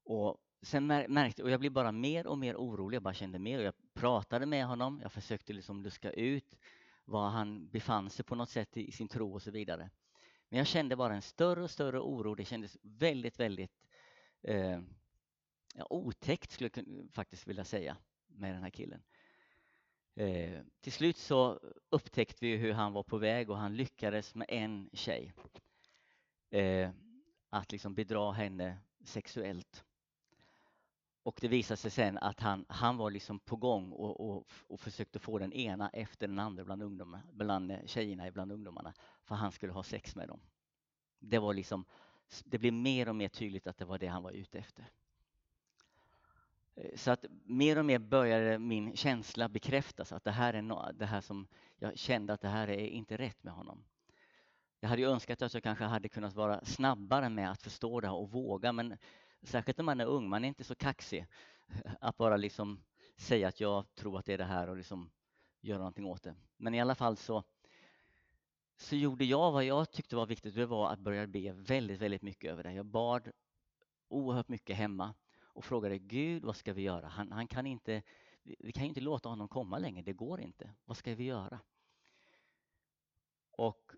och 0.05 0.39
sen 0.63 0.87
märkte 0.87 1.43
och 1.43 1.51
jag 1.51 1.61
blev 1.61 1.73
bara 1.73 1.93
mer 1.93 2.27
och 2.27 2.39
mer 2.39 2.57
orolig. 2.57 2.97
Jag 2.97 3.03
bara 3.03 3.15
kände 3.15 3.39
mer 3.39 3.59
och 3.59 3.65
jag 3.65 3.75
pratade 3.95 4.47
med 4.47 4.67
honom. 4.67 5.01
Jag 5.03 5.13
försökte 5.13 5.53
liksom 5.53 5.83
luska 5.83 6.11
ut 6.11 6.57
var 7.09 7.29
han 7.29 7.69
befann 7.69 8.11
sig 8.11 8.25
på 8.25 8.35
något 8.35 8.51
sätt 8.51 8.77
i 8.77 8.93
sin 8.93 9.09
tro 9.09 9.35
och 9.35 9.43
så 9.43 9.51
vidare. 9.51 9.91
Men 10.49 10.59
jag 10.59 10.67
kände 10.67 10.97
bara 10.97 11.15
en 11.15 11.23
större 11.23 11.63
och 11.63 11.71
större 11.71 12.01
oro. 12.01 12.35
Det 12.35 12.45
kändes 12.45 12.79
väldigt, 12.83 13.41
väldigt 13.41 13.87
eh, 14.43 14.81
ja, 15.75 15.87
otäckt 15.91 16.51
skulle 16.51 16.71
jag 16.75 17.09
faktiskt 17.13 17.47
vilja 17.47 17.65
säga 17.65 17.97
med 18.27 18.55
den 18.55 18.63
här 18.63 18.71
killen. 18.71 19.03
Eh, 20.19 20.61
till 20.81 20.93
slut 20.93 21.17
så 21.17 21.61
upptäckte 21.91 22.47
vi 22.47 22.57
hur 22.57 22.73
han 22.73 22.93
var 22.93 23.03
på 23.03 23.19
väg 23.19 23.51
och 23.51 23.59
han 23.59 23.77
lyckades 23.77 24.35
med 24.35 24.47
en 24.49 24.91
tjej. 24.93 25.33
Eh, 26.51 26.91
att 27.51 27.73
liksom 27.73 27.95
bedra 27.95 28.33
henne 28.33 28.79
sexuellt. 29.05 29.85
Och 31.23 31.39
det 31.41 31.49
visade 31.49 31.77
sig 31.77 31.91
sen 31.91 32.19
att 32.19 32.41
han, 32.41 32.65
han 32.69 32.97
var 32.97 33.11
liksom 33.11 33.39
på 33.39 33.57
gång 33.57 33.93
och, 33.93 34.21
och, 34.21 34.47
och 34.67 34.81
försökte 34.81 35.19
få 35.19 35.39
den 35.39 35.53
ena 35.53 35.89
efter 35.89 36.29
den 36.29 36.39
andra 36.39 36.65
bland, 36.65 36.83
ungdomar, 36.83 37.23
bland 37.33 37.73
tjejerna 37.87 38.31
bland 38.31 38.53
ungdomarna 38.53 38.95
för 39.23 39.35
han 39.35 39.53
skulle 39.53 39.73
ha 39.73 39.83
sex 39.83 40.17
med 40.17 40.29
dem. 40.29 40.41
Det 41.19 41.39
var 41.39 41.55
liksom, 41.55 41.85
det 42.45 42.59
blev 42.59 42.73
mer 42.73 43.09
och 43.09 43.17
mer 43.17 43.29
tydligt 43.29 43.67
att 43.67 43.79
det 43.79 43.85
var 43.85 43.99
det 43.99 44.07
han 44.07 44.23
var 44.23 44.33
ute 44.33 44.59
efter. 44.59 44.91
Eh, 46.79 46.97
så 46.97 47.11
att 47.11 47.25
mer 47.45 47.79
och 47.79 47.85
mer 47.85 47.99
började 47.99 48.59
min 48.59 48.97
känsla 48.97 49.49
bekräftas 49.49 50.13
att 50.13 50.25
det 50.25 50.31
här 50.31 50.55
är 50.55 50.63
no 50.63 50.93
det 50.95 51.07
här 51.07 51.21
som 51.21 51.47
jag 51.77 51.99
kände 51.99 52.33
att 52.33 52.41
det 52.41 52.49
här 52.49 52.71
är 52.71 52.87
inte 52.87 53.17
rätt 53.17 53.43
med 53.45 53.53
honom. 53.53 53.85
Jag 54.81 54.89
hade 54.89 55.03
önskat 55.03 55.43
att 55.43 55.55
jag 55.55 55.63
kanske 55.63 55.85
hade 55.85 56.09
kunnat 56.09 56.35
vara 56.35 56.65
snabbare 56.65 57.29
med 57.29 57.51
att 57.51 57.63
förstå 57.63 58.01
det 58.01 58.07
här 58.07 58.15
och 58.15 58.31
våga 58.31 58.73
men 58.73 58.99
särskilt 59.43 59.79
när 59.79 59.85
man 59.85 60.01
är 60.01 60.05
ung, 60.05 60.29
man 60.29 60.45
är 60.45 60.49
inte 60.49 60.65
så 60.65 60.75
kaxig 60.75 61.27
att 62.01 62.17
bara 62.17 62.37
liksom 62.37 62.85
säga 63.17 63.49
att 63.49 63.61
jag 63.61 63.95
tror 63.95 64.19
att 64.19 64.25
det 64.25 64.33
är 64.33 64.39
det 64.39 64.45
här 64.45 64.69
och 64.69 64.77
liksom 64.77 65.11
göra 65.61 65.79
någonting 65.79 66.07
åt 66.07 66.23
det. 66.23 66.35
Men 66.57 66.75
i 66.75 66.81
alla 66.81 66.95
fall 66.95 67.17
så, 67.17 67.45
så 68.77 68.97
gjorde 68.97 69.25
jag 69.25 69.53
vad 69.53 69.65
jag 69.65 69.91
tyckte 69.91 70.17
var 70.17 70.27
viktigt, 70.27 70.55
det 70.55 70.67
var 70.67 70.93
att 70.93 70.99
börja 70.99 71.27
be 71.27 71.53
väldigt, 71.53 72.01
väldigt 72.01 72.23
mycket 72.23 72.51
över 72.51 72.63
det. 72.63 72.73
Jag 72.73 72.87
bad 72.87 73.33
oerhört 74.09 74.49
mycket 74.49 74.77
hemma 74.77 75.15
och 75.59 75.65
frågade 75.65 75.99
Gud, 75.99 76.45
vad 76.45 76.57
ska 76.57 76.73
vi 76.73 76.83
göra? 76.83 77.07
Han, 77.07 77.33
han 77.33 77.47
kan 77.47 77.67
inte, 77.67 78.03
vi 78.43 78.73
kan 78.73 78.85
inte 78.85 79.01
låta 79.01 79.29
honom 79.29 79.49
komma 79.49 79.79
längre, 79.79 80.03
det 80.03 80.13
går 80.13 80.41
inte. 80.41 80.75
Vad 80.85 80.97
ska 80.97 81.15
vi 81.15 81.25
göra? 81.25 81.61
Och 83.51 83.93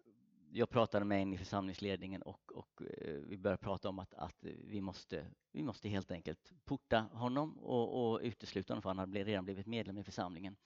jag 0.50 0.70
pratade 0.70 1.04
med 1.04 1.22
en 1.22 1.32
i 1.32 1.38
församlingsledningen 1.38 2.22
och, 2.22 2.52
och 2.52 2.82
eh, 2.82 3.14
vi 3.14 3.38
började 3.38 3.62
prata 3.62 3.88
om 3.88 3.98
att, 3.98 4.14
att, 4.14 4.36
vi, 4.42 4.80
måste, 4.80 5.26
vi 5.52 5.62
måste 5.62 5.88
helt 5.88 6.10
enkelt 6.10 6.52
porta 6.64 6.98
honom 7.12 7.58
och, 7.58 8.12
och 8.12 8.20
utesluta 8.22 8.72
honom 8.72 8.82
för 8.82 8.90
han 8.90 8.98
hade 8.98 9.24
redan 9.24 9.44
blivit 9.44 9.66
medlem 9.66 9.98
i 9.98 10.04
församlingen. 10.04 10.56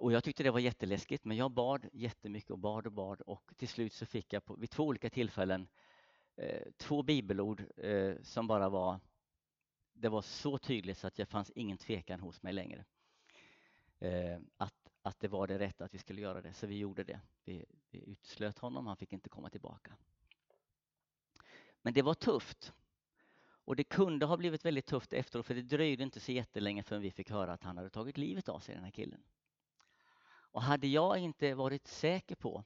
Och 0.00 0.12
jag 0.12 0.24
tyckte 0.24 0.42
det 0.42 0.50
var 0.50 0.60
jätteläskigt 0.60 1.24
men 1.24 1.36
jag 1.36 1.50
bad 1.50 1.86
jättemycket 1.92 2.50
och 2.50 2.58
bad 2.58 2.86
och 2.86 2.92
bad 2.92 3.20
och 3.20 3.52
till 3.56 3.68
slut 3.68 3.92
så 3.92 4.06
fick 4.06 4.32
jag 4.32 4.44
på, 4.44 4.54
vid 4.54 4.70
två 4.70 4.84
olika 4.84 5.10
tillfällen 5.10 5.68
eh, 6.36 6.62
två 6.76 7.02
bibelord 7.02 7.64
eh, 7.76 8.14
som 8.22 8.46
bara 8.46 8.68
var 8.68 9.00
det 10.02 10.08
var 10.08 10.22
så 10.22 10.58
tydligt 10.58 10.98
så 10.98 11.06
att 11.06 11.14
det 11.14 11.26
fanns 11.26 11.50
ingen 11.50 11.78
tvekan 11.78 12.20
hos 12.20 12.42
mig 12.42 12.52
längre. 12.52 12.84
Eh, 13.98 14.40
att, 14.56 14.74
att 15.02 15.20
det 15.20 15.28
var 15.28 15.46
det 15.46 15.58
rätta 15.58 15.84
att 15.84 15.94
vi 15.94 15.98
skulle 15.98 16.20
göra 16.20 16.42
det, 16.42 16.52
så 16.52 16.66
vi 16.66 16.78
gjorde 16.78 17.04
det. 17.04 17.20
Vi, 17.44 17.64
vi 17.90 18.04
utslöt 18.04 18.58
honom, 18.58 18.86
han 18.86 18.96
fick 18.96 19.12
inte 19.12 19.28
komma 19.28 19.50
tillbaka. 19.50 19.96
Men 21.82 21.94
det 21.94 22.02
var 22.02 22.14
tufft. 22.14 22.72
Och 23.64 23.76
det 23.76 23.84
kunde 23.84 24.26
ha 24.26 24.36
blivit 24.36 24.64
väldigt 24.64 24.86
tufft 24.86 25.12
efteråt 25.12 25.46
för 25.46 25.54
det 25.54 25.62
dröjde 25.62 26.02
inte 26.02 26.20
så 26.20 26.32
jättelänge 26.32 26.82
förrän 26.82 27.02
vi 27.02 27.10
fick 27.10 27.30
höra 27.30 27.52
att 27.52 27.62
han 27.62 27.76
hade 27.76 27.90
tagit 27.90 28.18
livet 28.18 28.48
av 28.48 28.60
sig, 28.60 28.74
den 28.74 28.84
här 28.84 28.90
killen. 28.90 29.22
Och 30.24 30.62
hade 30.62 30.86
jag 30.86 31.18
inte 31.18 31.54
varit 31.54 31.86
säker 31.86 32.36
på 32.36 32.64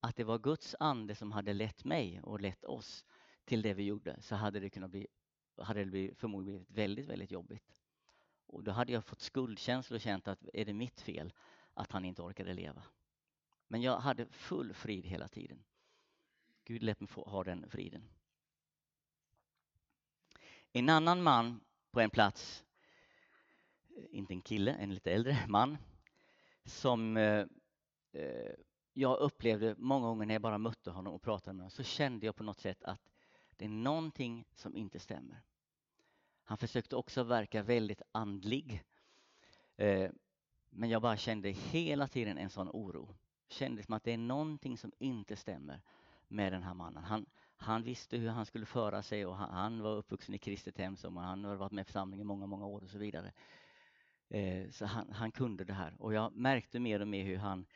att 0.00 0.16
det 0.16 0.24
var 0.24 0.38
Guds 0.38 0.76
ande 0.80 1.14
som 1.14 1.32
hade 1.32 1.52
lett 1.52 1.84
mig 1.84 2.20
och 2.22 2.40
lett 2.40 2.64
oss 2.64 3.04
till 3.44 3.62
det 3.62 3.74
vi 3.74 3.82
gjorde 3.82 4.20
så 4.20 4.34
hade 4.34 4.60
det 4.60 4.70
kunnat 4.70 4.90
bli 4.90 5.06
hade 5.62 5.84
det 5.84 6.18
förmodligen 6.18 6.58
blivit 6.58 6.78
väldigt, 6.78 7.06
väldigt 7.06 7.30
jobbigt. 7.30 7.82
Och 8.46 8.64
då 8.64 8.70
hade 8.70 8.92
jag 8.92 9.04
fått 9.04 9.20
skuldkänslor 9.20 9.96
och 9.96 10.00
känt 10.00 10.28
att 10.28 10.48
är 10.52 10.64
det 10.64 10.72
mitt 10.72 11.00
fel 11.00 11.32
att 11.74 11.92
han 11.92 12.04
inte 12.04 12.22
orkade 12.22 12.54
leva? 12.54 12.82
Men 13.68 13.82
jag 13.82 13.98
hade 13.98 14.26
full 14.26 14.74
frid 14.74 15.06
hela 15.06 15.28
tiden. 15.28 15.64
Gud 16.64 16.82
lät 16.82 17.00
mig 17.00 17.08
få 17.08 17.24
ha 17.24 17.44
den 17.44 17.70
friden. 17.70 18.08
En 20.72 20.88
annan 20.88 21.22
man 21.22 21.60
på 21.90 22.00
en 22.00 22.10
plats, 22.10 22.64
eh, 23.96 24.04
inte 24.10 24.32
en 24.34 24.40
kille, 24.40 24.72
en 24.72 24.94
lite 24.94 25.12
äldre 25.12 25.38
man, 25.48 25.78
som 26.64 27.16
eh, 27.16 27.46
eh, 28.12 28.54
jag 28.92 29.18
upplevde 29.18 29.74
många 29.78 30.06
gånger 30.06 30.26
när 30.26 30.34
jag 30.34 30.42
bara 30.42 30.58
mötte 30.58 30.90
honom 30.90 31.14
och 31.14 31.22
pratade 31.22 31.54
med 31.54 31.62
honom 31.62 31.70
så 31.70 31.82
kände 31.82 32.26
jag 32.26 32.36
på 32.36 32.42
något 32.42 32.60
sätt 32.60 32.82
att 32.82 33.10
det 33.56 33.64
är 33.64 33.68
någonting 33.68 34.44
som 34.54 34.76
inte 34.76 34.98
stämmer. 34.98 35.42
Han 36.48 36.58
försökte 36.58 36.96
också 36.96 37.22
verka 37.22 37.62
väldigt 37.62 38.02
andlig. 38.12 38.84
Eh, 39.76 40.10
men 40.70 40.90
jag 40.90 41.02
bara 41.02 41.16
kände 41.16 41.48
hela 41.50 42.08
tiden 42.08 42.38
en 42.38 42.50
sån 42.50 42.68
oro. 42.68 43.14
Kände 43.48 43.82
som 43.82 43.94
att 43.94 44.04
det 44.04 44.12
är 44.12 44.18
någonting 44.18 44.78
som 44.78 44.92
inte 44.98 45.36
stämmer 45.36 45.80
med 46.28 46.52
den 46.52 46.62
här 46.62 46.74
mannen. 46.74 47.04
Han, 47.04 47.26
han 47.56 47.82
visste 47.82 48.16
hur 48.16 48.28
han 48.28 48.46
skulle 48.46 48.66
föra 48.66 49.02
sig 49.02 49.26
och 49.26 49.36
han, 49.36 49.50
han 49.50 49.82
var 49.82 49.96
uppvuxen 49.96 50.34
i 50.34 50.38
kristet 50.38 50.78
hem 50.78 50.96
och 51.04 51.22
han 51.22 51.44
har 51.44 51.56
varit 51.56 51.72
med 51.72 51.82
i 51.82 51.84
församlingen 51.84 52.26
många, 52.26 52.46
många 52.46 52.66
år 52.66 52.82
och 52.82 52.90
så 52.90 52.98
vidare. 52.98 53.32
Eh, 54.28 54.70
så 54.70 54.86
han, 54.86 55.12
han, 55.12 55.30
kunde 55.30 55.64
det 55.64 55.72
här 55.72 55.96
och 55.98 56.14
jag 56.14 56.32
märkte 56.32 56.80
mer 56.80 57.00
och 57.00 57.08
mer 57.08 57.24
hur 57.24 57.36
han 57.36 57.66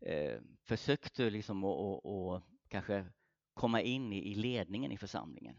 eh, 0.00 0.40
försökte 0.62 1.30
liksom 1.30 1.64
att 1.64 2.42
kanske 2.68 3.06
komma 3.54 3.80
in 3.80 4.12
i, 4.12 4.32
i 4.32 4.34
ledningen 4.34 4.92
i 4.92 4.96
församlingen. 4.96 5.56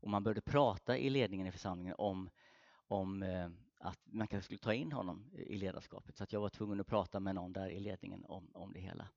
Och 0.00 0.10
man 0.10 0.24
började 0.24 0.40
prata 0.40 0.98
i 0.98 1.10
ledningen 1.10 1.46
i 1.46 1.52
församlingen 1.52 1.94
om, 1.98 2.30
om 2.88 3.22
eh, 3.22 3.48
att 3.78 4.00
man 4.04 4.28
kanske 4.28 4.44
skulle 4.44 4.58
ta 4.58 4.74
in 4.74 4.92
honom 4.92 5.30
i 5.32 5.56
ledarskapet. 5.56 6.16
Så 6.16 6.24
att 6.24 6.32
jag 6.32 6.40
var 6.40 6.48
tvungen 6.48 6.80
att 6.80 6.86
prata 6.86 7.20
med 7.20 7.34
någon 7.34 7.52
där 7.52 7.68
i 7.68 7.80
ledningen 7.80 8.24
om, 8.24 8.50
om 8.52 8.72
det 8.72 8.80
hela. 8.80 9.08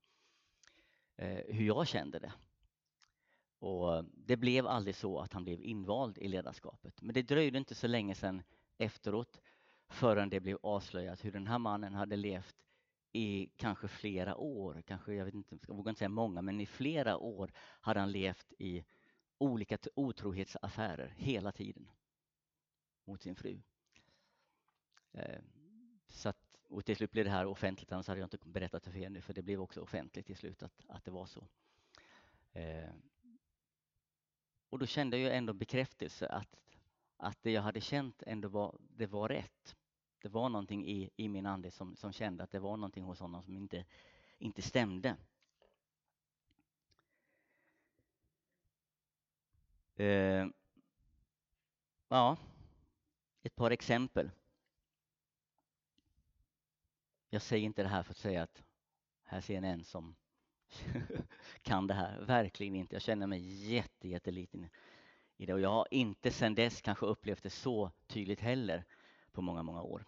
Eh, 1.16 1.56
hur 1.56 1.66
jag 1.66 1.88
kände 1.88 2.20
det. 2.20 2.34
Och 3.60 3.96
eh, 3.96 4.04
det 4.14 4.38
blev 4.38 4.68
aldrig 4.68 4.96
så 4.96 5.20
att 5.20 5.34
han 5.34 5.44
blev 5.44 5.62
invald 5.62 6.18
i 6.18 6.28
ledarskapet. 6.28 7.02
Men 7.02 7.14
det 7.14 7.22
dröjde 7.22 7.58
inte 7.58 7.76
så 7.76 7.88
länge 7.88 8.16
sedan 8.16 8.42
efteråt 8.78 9.42
förrän 9.90 10.30
det 10.30 10.40
blev 10.40 10.58
avslöjat 10.64 11.26
hur 11.26 11.32
den 11.32 11.48
här 11.48 11.60
mannen 11.60 11.94
hade 11.94 12.16
levt 12.16 12.56
i 13.12 13.50
kanske 13.56 13.88
flera 13.88 14.36
år, 14.36 14.84
kanske, 14.88 15.14
jag 15.14 15.26
vet 15.26 15.34
inte, 15.34 15.58
jag 15.68 15.76
vågar 15.76 15.90
inte 15.90 16.00
säga 16.00 16.10
många, 16.10 16.42
men 16.42 16.60
i 16.60 16.66
flera 16.66 17.18
år 17.18 17.52
hade 17.58 18.00
han 18.00 18.12
levt 18.12 18.54
i 18.58 18.84
olika 19.40 19.78
otrohetsaffärer 19.96 21.14
hela 21.18 21.52
tiden 21.52 21.92
mot 23.06 23.22
sin 23.22 23.36
fru. 23.36 23.62
Eh, 25.12 25.42
så 26.08 26.30
att, 26.30 26.58
och 26.68 26.86
till 26.86 26.96
slut 26.96 27.12
blev 27.12 27.26
det 27.26 27.32
här 27.32 27.46
offentligt, 27.46 27.92
annars 27.92 28.08
hade 28.08 28.20
jag 28.20 28.26
inte 28.26 28.50
berättat 28.50 28.84
det 28.84 28.92
för 28.92 29.00
er 29.00 29.10
nu, 29.10 29.22
för 29.22 29.34
det 29.34 29.42
blev 29.42 29.62
också 29.62 29.82
offentligt 29.82 30.26
till 30.26 30.38
slut 30.38 30.64
att, 30.64 30.86
att 30.88 31.06
det 31.06 31.12
var 31.12 31.26
så. 31.26 31.48
Eh, 32.54 32.90
och 34.70 34.80
då 34.80 34.86
kände 34.86 35.18
jag 35.18 35.36
ändå 35.36 35.54
bekräftelse 35.54 36.28
att, 36.28 36.56
att 37.18 37.44
det 37.44 37.52
jag 37.52 37.62
hade 37.62 37.82
känt 37.82 38.24
ändå 38.28 38.50
var, 38.50 38.78
det 38.80 39.08
var 39.08 39.30
rätt. 39.30 39.76
Det 40.22 40.30
var 40.30 40.50
någonting 40.50 40.88
i, 40.88 41.10
i 41.16 41.30
min 41.30 41.46
ande 41.46 41.72
som, 41.72 41.96
som 41.96 42.12
kände 42.12 42.44
att 42.44 42.52
det 42.52 42.60
var 42.60 42.78
någonting 42.78 43.04
hos 43.04 43.20
honom 43.20 43.44
som 43.44 43.58
inte, 43.58 43.86
inte 44.38 44.62
stämde. 44.62 45.18
Eh, 50.00 50.48
ja, 52.08 52.38
ett 53.44 53.56
par 53.56 53.72
exempel. 53.72 54.32
Jag 57.30 57.42
säger 57.42 57.66
inte 57.66 57.84
det 57.84 57.90
här 57.90 58.04
för 58.04 58.12
att 58.12 58.18
säga 58.18 58.44
att 58.44 58.64
här 59.24 59.42
ser 59.42 59.62
ni 59.62 59.68
en 59.68 59.84
som 59.84 60.16
kan 61.62 61.88
det 61.88 61.94
här. 61.94 62.22
Verkligen 62.22 62.76
inte. 62.76 62.96
Jag 62.96 63.02
känner 63.02 63.28
mig 63.28 63.40
jätte, 63.74 64.08
jätteliten 64.08 64.70
i 65.38 65.46
det 65.46 65.54
och 65.54 65.60
jag 65.60 65.70
har 65.70 65.88
inte 65.92 66.32
sedan 66.32 66.56
dess 66.56 66.82
kanske 66.82 67.06
upplevt 67.06 67.44
det 67.44 67.50
så 67.50 67.92
tydligt 68.08 68.40
heller 68.40 68.86
på 69.32 69.42
många, 69.42 69.64
många 69.64 69.82
år. 69.82 70.06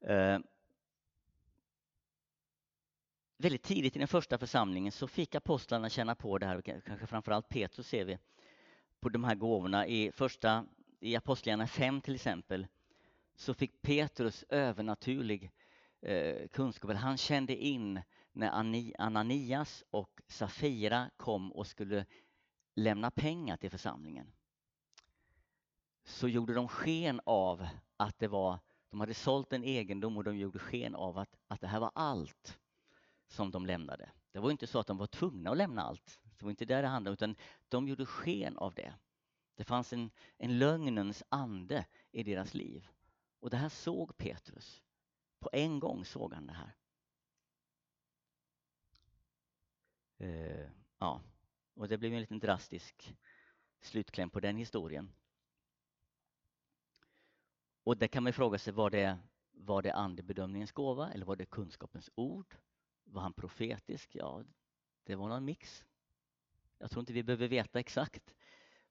Eh, 0.00 0.38
väldigt 3.38 3.62
tidigt 3.62 3.96
i 3.96 3.98
den 3.98 4.08
första 4.08 4.38
församlingen 4.38 4.92
så 4.92 5.08
fick 5.08 5.34
apostlarna 5.34 5.88
känna 5.88 6.14
på 6.14 6.38
det 6.38 6.46
här, 6.46 6.60
kanske 6.60 7.06
framförallt 7.06 7.48
Petrus 7.48 7.88
ser 7.88 8.04
vi, 8.04 8.18
på 9.00 9.08
de 9.08 9.24
här 9.24 9.34
gåvorna. 9.34 9.86
I 9.86 10.12
första, 10.12 10.64
i 11.00 11.16
Apostlagärningarna 11.16 11.68
5 11.68 12.00
till 12.00 12.14
exempel, 12.14 12.66
så 13.36 13.54
fick 13.54 13.82
Petrus 13.82 14.44
övernaturlig 14.48 15.50
eh, 16.00 16.48
kunskap. 16.48 16.92
Han 16.92 17.16
kände 17.16 17.56
in 17.56 18.00
när 18.32 18.50
Ananias 18.98 19.84
och 19.90 20.20
Safira 20.26 21.10
kom 21.16 21.52
och 21.52 21.66
skulle 21.66 22.06
lämna 22.74 23.10
pengar 23.10 23.56
till 23.56 23.70
församlingen. 23.70 24.32
Så 26.04 26.28
gjorde 26.28 26.54
de 26.54 26.68
sken 26.68 27.20
av 27.24 27.68
att 27.96 28.18
det 28.18 28.28
var, 28.28 28.58
de 28.90 29.00
hade 29.00 29.14
sålt 29.14 29.52
en 29.52 29.64
egendom 29.64 30.16
och 30.16 30.24
de 30.24 30.36
gjorde 30.36 30.58
sken 30.58 30.94
av 30.94 31.18
att, 31.18 31.36
att 31.48 31.60
det 31.60 31.66
här 31.66 31.80
var 31.80 31.90
allt 31.94 32.58
som 33.28 33.50
de 33.50 33.66
lämnade. 33.66 34.10
Det 34.32 34.38
var 34.38 34.50
inte 34.50 34.66
så 34.66 34.78
att 34.78 34.86
de 34.86 34.98
var 34.98 35.06
tvungna 35.06 35.50
att 35.50 35.56
lämna 35.56 35.82
allt. 35.82 36.20
Det 36.38 36.44
var 36.44 36.50
inte 36.50 36.64
det 36.64 36.80
det 36.80 36.88
handlade 36.88 37.10
om, 37.10 37.14
utan 37.14 37.36
de 37.68 37.88
gjorde 37.88 38.06
sken 38.06 38.56
av 38.56 38.74
det. 38.74 38.94
Det 39.54 39.64
fanns 39.64 39.92
en, 39.92 40.10
en 40.36 40.58
lögnens 40.58 41.22
ande 41.28 41.86
i 42.10 42.22
deras 42.22 42.54
liv. 42.54 42.88
Och 43.40 43.50
det 43.50 43.56
här 43.56 43.68
såg 43.68 44.16
Petrus. 44.16 44.82
På 45.38 45.50
en 45.52 45.80
gång 45.80 46.04
såg 46.04 46.34
han 46.34 46.46
det 46.46 46.52
här. 46.52 46.76
Uh, 50.20 50.70
ja, 50.98 51.22
och 51.74 51.88
det 51.88 51.98
blev 51.98 52.12
en 52.12 52.20
liten 52.20 52.38
drastisk 52.38 53.16
slutkläm 53.80 54.30
på 54.30 54.40
den 54.40 54.56
historien. 54.56 55.12
Och 57.84 57.96
det 57.96 58.08
kan 58.08 58.22
man 58.22 58.32
fråga 58.32 58.58
sig, 58.58 58.72
var 58.72 58.90
det, 58.90 59.18
var 59.50 59.82
det 59.82 59.92
andebedömningens 59.92 60.72
gåva 60.72 61.12
eller 61.12 61.26
var 61.26 61.36
det 61.36 61.46
kunskapens 61.46 62.10
ord? 62.14 62.56
Var 63.10 63.22
han 63.22 63.32
profetisk? 63.32 64.10
Ja, 64.14 64.44
det 65.04 65.16
var 65.16 65.28
någon 65.28 65.44
mix. 65.44 65.84
Jag 66.78 66.90
tror 66.90 67.00
inte 67.00 67.12
vi 67.12 67.22
behöver 67.22 67.48
veta 67.48 67.80
exakt 67.80 68.34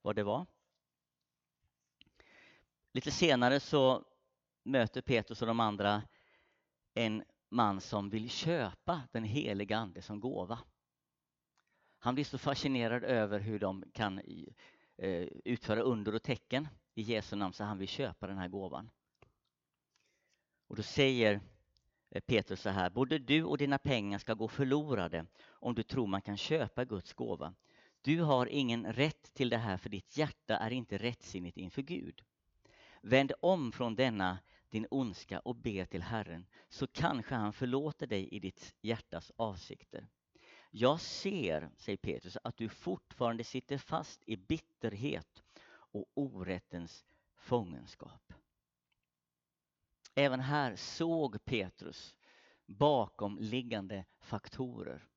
vad 0.01 0.15
det 0.15 0.24
var. 0.24 0.45
Lite 2.91 3.11
senare 3.11 3.59
så 3.59 4.05
möter 4.63 5.01
Petrus 5.01 5.41
och 5.41 5.47
de 5.47 5.59
andra 5.59 6.03
en 6.93 7.24
man 7.49 7.82
som 7.82 8.09
vill 8.09 8.30
köpa 8.30 9.01
den 9.11 9.24
heliga 9.24 9.78
Ande 9.78 10.01
som 10.01 10.20
gåva. 10.20 10.59
Han 11.99 12.15
blir 12.15 12.26
så 12.26 12.38
fascinerad 12.38 13.03
över 13.03 13.39
hur 13.39 13.59
de 13.59 13.84
kan 13.93 14.20
eh, 14.97 15.28
utföra 15.45 15.82
under 15.82 16.15
och 16.15 16.24
tecken 16.24 16.68
i 16.93 17.01
Jesu 17.01 17.36
namn 17.36 17.53
så 17.53 17.63
han 17.63 17.78
vill 17.78 17.88
köpa 17.88 18.28
den 18.28 18.38
här 18.38 18.47
gåvan. 18.47 18.89
Och 20.68 20.76
då 20.76 20.84
säger 20.84 21.41
Eh, 22.09 22.21
Petrus 22.21 22.61
så 22.61 22.69
här, 22.69 22.89
både 22.89 23.17
du 23.17 23.43
och 23.43 23.57
dina 23.57 23.77
pengar 23.77 24.19
ska 24.19 24.33
gå 24.33 24.47
förlorade 24.47 25.25
om 25.49 25.75
du 25.75 25.83
tror 25.83 26.07
man 26.07 26.21
kan 26.21 26.37
köpa 26.37 26.85
Guds 26.85 27.13
gåva. 27.13 27.53
Du 28.01 28.21
har 28.21 28.45
ingen 28.45 28.93
rätt 28.93 29.33
till 29.33 29.49
det 29.49 29.57
här 29.57 29.77
för 29.77 29.89
ditt 29.89 30.17
hjärta 30.17 30.57
är 30.57 30.71
inte 30.71 30.97
rättsinnigt 30.97 31.57
inför 31.57 31.81
Gud. 31.81 32.23
Vänd 33.01 33.31
om 33.41 33.71
från 33.71 33.95
denna 33.95 34.37
din 34.69 34.87
ondska 34.91 35.39
och 35.39 35.55
be 35.55 35.85
till 35.85 36.01
Herren, 36.01 36.45
så 36.69 36.87
kanske 36.87 37.35
han 37.35 37.53
förlåter 37.53 38.07
dig 38.07 38.29
i 38.31 38.39
ditt 38.39 38.75
hjärtas 38.81 39.31
avsikter. 39.35 40.07
Jag 40.71 40.99
ser, 40.99 41.69
säger 41.77 41.97
Petrus, 41.97 42.37
att 42.43 42.57
du 42.57 42.69
fortfarande 42.69 43.43
sitter 43.43 43.77
fast 43.77 44.23
i 44.25 44.37
bitterhet 44.37 45.43
och 45.69 46.05
orättens 46.13 47.05
fångenskap. 47.35 48.33
Även 50.20 50.39
här 50.39 50.76
såg 50.76 51.45
Petrus 51.45 52.15
bakomliggande 52.65 54.05
faktorer 54.20 55.07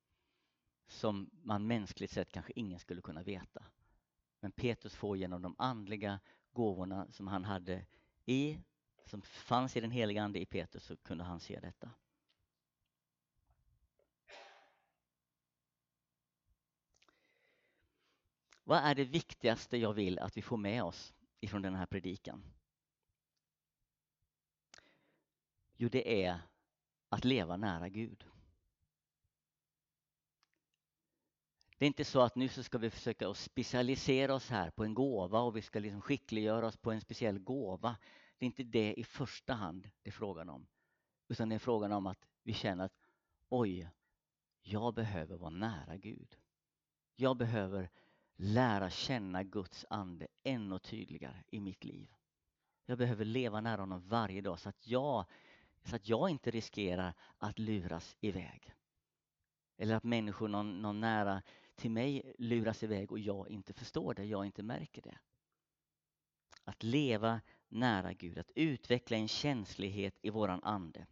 som 0.87 1.29
man 1.43 1.67
mänskligt 1.67 2.11
sett 2.11 2.31
kanske 2.31 2.53
ingen 2.55 2.79
skulle 2.79 3.01
kunna 3.01 3.23
veta. 3.23 3.65
Men 4.39 4.51
Petrus 4.51 4.95
får 4.95 5.17
genom 5.17 5.41
de 5.41 5.55
andliga 5.57 6.19
gåvorna 6.51 7.11
som 7.11 7.27
han 7.27 7.45
hade 7.45 7.85
i, 8.25 8.59
som 9.05 9.21
fanns 9.21 9.77
i 9.77 9.81
den 9.81 9.91
heliga 9.91 10.23
Ande 10.23 10.39
i 10.39 10.45
Petrus, 10.45 10.83
så 10.83 10.97
kunde 10.97 11.23
han 11.23 11.39
se 11.39 11.59
detta. 11.59 11.91
Vad 18.63 18.77
är 18.77 18.95
det 18.95 19.05
viktigaste 19.05 19.77
jag 19.77 19.93
vill 19.93 20.19
att 20.19 20.37
vi 20.37 20.41
får 20.41 20.57
med 20.57 20.83
oss 20.83 21.13
ifrån 21.39 21.61
den 21.61 21.75
här 21.75 21.85
predikan? 21.85 22.43
Jo, 25.81 25.89
det 25.89 26.23
är 26.23 26.39
att 27.09 27.25
leva 27.25 27.57
nära 27.57 27.89
Gud. 27.89 28.25
Det 31.77 31.85
är 31.85 31.87
inte 31.87 32.05
så 32.05 32.21
att 32.21 32.35
nu 32.35 32.47
så 32.47 32.63
ska 32.63 32.77
vi 32.77 32.89
försöka 32.89 33.29
att 33.29 33.37
specialisera 33.37 34.33
oss 34.33 34.49
här 34.49 34.69
på 34.69 34.83
en 34.83 34.93
gåva 34.93 35.39
och 35.41 35.55
vi 35.55 35.61
ska 35.61 35.79
liksom 35.79 36.01
skickliggöra 36.01 36.67
oss 36.67 36.77
på 36.77 36.91
en 36.91 37.01
speciell 37.01 37.39
gåva. 37.39 37.97
Det 38.37 38.45
är 38.45 38.47
inte 38.47 38.63
det 38.63 38.93
i 38.93 39.03
första 39.03 39.53
hand 39.53 39.89
det 40.01 40.09
är 40.09 40.11
frågan 40.11 40.49
om. 40.49 40.67
Utan 41.27 41.49
det 41.49 41.55
är 41.55 41.59
frågan 41.59 41.91
om 41.91 42.07
att 42.07 42.27
vi 42.43 42.53
känner 42.53 42.85
att 42.85 42.99
oj, 43.49 43.89
jag 44.61 44.93
behöver 44.93 45.37
vara 45.37 45.49
nära 45.49 45.97
Gud. 45.97 46.37
Jag 47.15 47.37
behöver 47.37 47.89
lära 48.35 48.89
känna 48.89 49.43
Guds 49.43 49.85
ande 49.89 50.27
ännu 50.43 50.79
tydligare 50.79 51.43
i 51.47 51.59
mitt 51.59 51.83
liv. 51.83 52.13
Jag 52.85 52.97
behöver 52.97 53.25
leva 53.25 53.61
nära 53.61 53.81
honom 53.81 54.07
varje 54.07 54.41
dag 54.41 54.59
så 54.59 54.69
att 54.69 54.87
jag, 54.87 55.25
så 55.83 55.95
att 55.95 56.09
jag 56.09 56.29
inte 56.29 56.51
riskerar 56.51 57.13
att 57.37 57.59
luras 57.59 58.17
iväg. 58.19 58.73
Eller 59.77 59.95
att 59.95 60.03
människor 60.03 60.47
någon, 60.47 60.81
någon 60.81 60.99
nära 60.99 61.41
till 61.75 61.91
mig 61.91 62.33
luras 62.37 62.83
iväg 62.83 63.11
och 63.11 63.19
jag 63.19 63.49
inte 63.49 63.73
förstår 63.73 64.13
det, 64.13 64.25
jag 64.25 64.45
inte 64.45 64.63
märker 64.63 65.01
det. 65.01 65.17
Att 66.63 66.83
leva 66.83 67.41
nära 67.67 68.13
Gud, 68.13 68.37
att 68.37 68.51
utveckla 68.55 69.17
en 69.17 69.27
känslighet 69.27 70.17
i 70.21 70.29
våran 70.29 70.63
ande. 70.63 71.07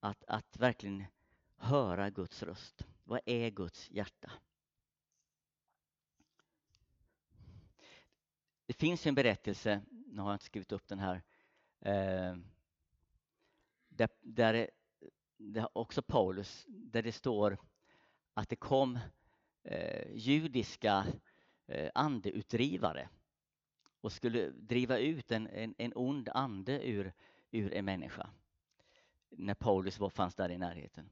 Att, 0.00 0.24
att 0.24 0.56
verkligen 0.56 1.04
höra 1.56 2.10
Guds 2.10 2.42
röst. 2.42 2.86
Vad 3.04 3.20
är 3.26 3.50
Guds 3.50 3.90
hjärta? 3.90 4.32
Det 8.66 8.72
finns 8.72 9.06
en 9.06 9.14
berättelse, 9.14 9.82
nu 9.90 10.22
har 10.22 10.28
jag 10.28 10.34
inte 10.34 10.44
skrivit 10.44 10.72
upp 10.72 10.88
den 10.88 10.98
här, 10.98 11.22
eh, 11.80 12.36
där, 13.96 14.08
där 14.20 14.70
det, 15.36 15.68
också 15.72 16.02
Paulus, 16.02 16.64
där 16.68 17.02
det 17.02 17.12
står 17.12 17.58
att 18.34 18.48
det 18.48 18.56
kom 18.56 18.98
eh, 19.62 20.12
judiska 20.12 21.06
eh, 21.66 21.90
andeutdrivare 21.94 23.08
och 24.00 24.12
skulle 24.12 24.50
driva 24.50 24.98
ut 24.98 25.32
en, 25.32 25.46
en, 25.46 25.74
en 25.78 25.92
ond 25.94 26.28
ande 26.28 26.88
ur, 26.88 27.12
ur 27.50 27.74
en 27.74 27.84
människa 27.84 28.30
när 29.30 29.54
Paulus 29.54 29.98
var, 29.98 30.10
fanns 30.10 30.34
där 30.34 30.50
i 30.50 30.58
närheten. 30.58 31.10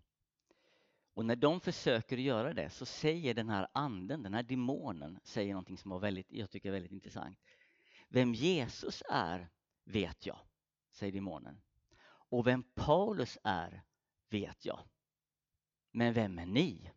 Och 1.14 1.24
när 1.24 1.36
de 1.36 1.60
försöker 1.60 2.16
göra 2.16 2.54
det 2.54 2.70
så 2.70 2.86
säger 2.86 3.34
den 3.34 3.48
här 3.48 3.68
anden, 3.72 4.22
den 4.22 4.34
här 4.34 4.42
demonen, 4.42 5.20
säger 5.22 5.52
någonting 5.52 5.78
som 5.78 5.90
var 5.90 5.98
väldigt, 5.98 6.32
jag 6.32 6.50
tycker 6.50 6.68
är 6.68 6.72
väldigt 6.72 6.92
intressant. 6.92 7.38
Vem 8.08 8.34
Jesus 8.34 9.02
är 9.08 9.48
vet 9.84 10.26
jag, 10.26 10.38
säger 10.90 11.12
demonen. 11.12 11.60
Och 12.28 12.46
vem 12.46 12.62
Paulus 12.62 13.38
är 13.44 13.82
vet 14.28 14.64
jag. 14.64 14.80
Men 15.90 16.12
vem 16.12 16.38
är 16.38 16.46
ni? 16.46 16.90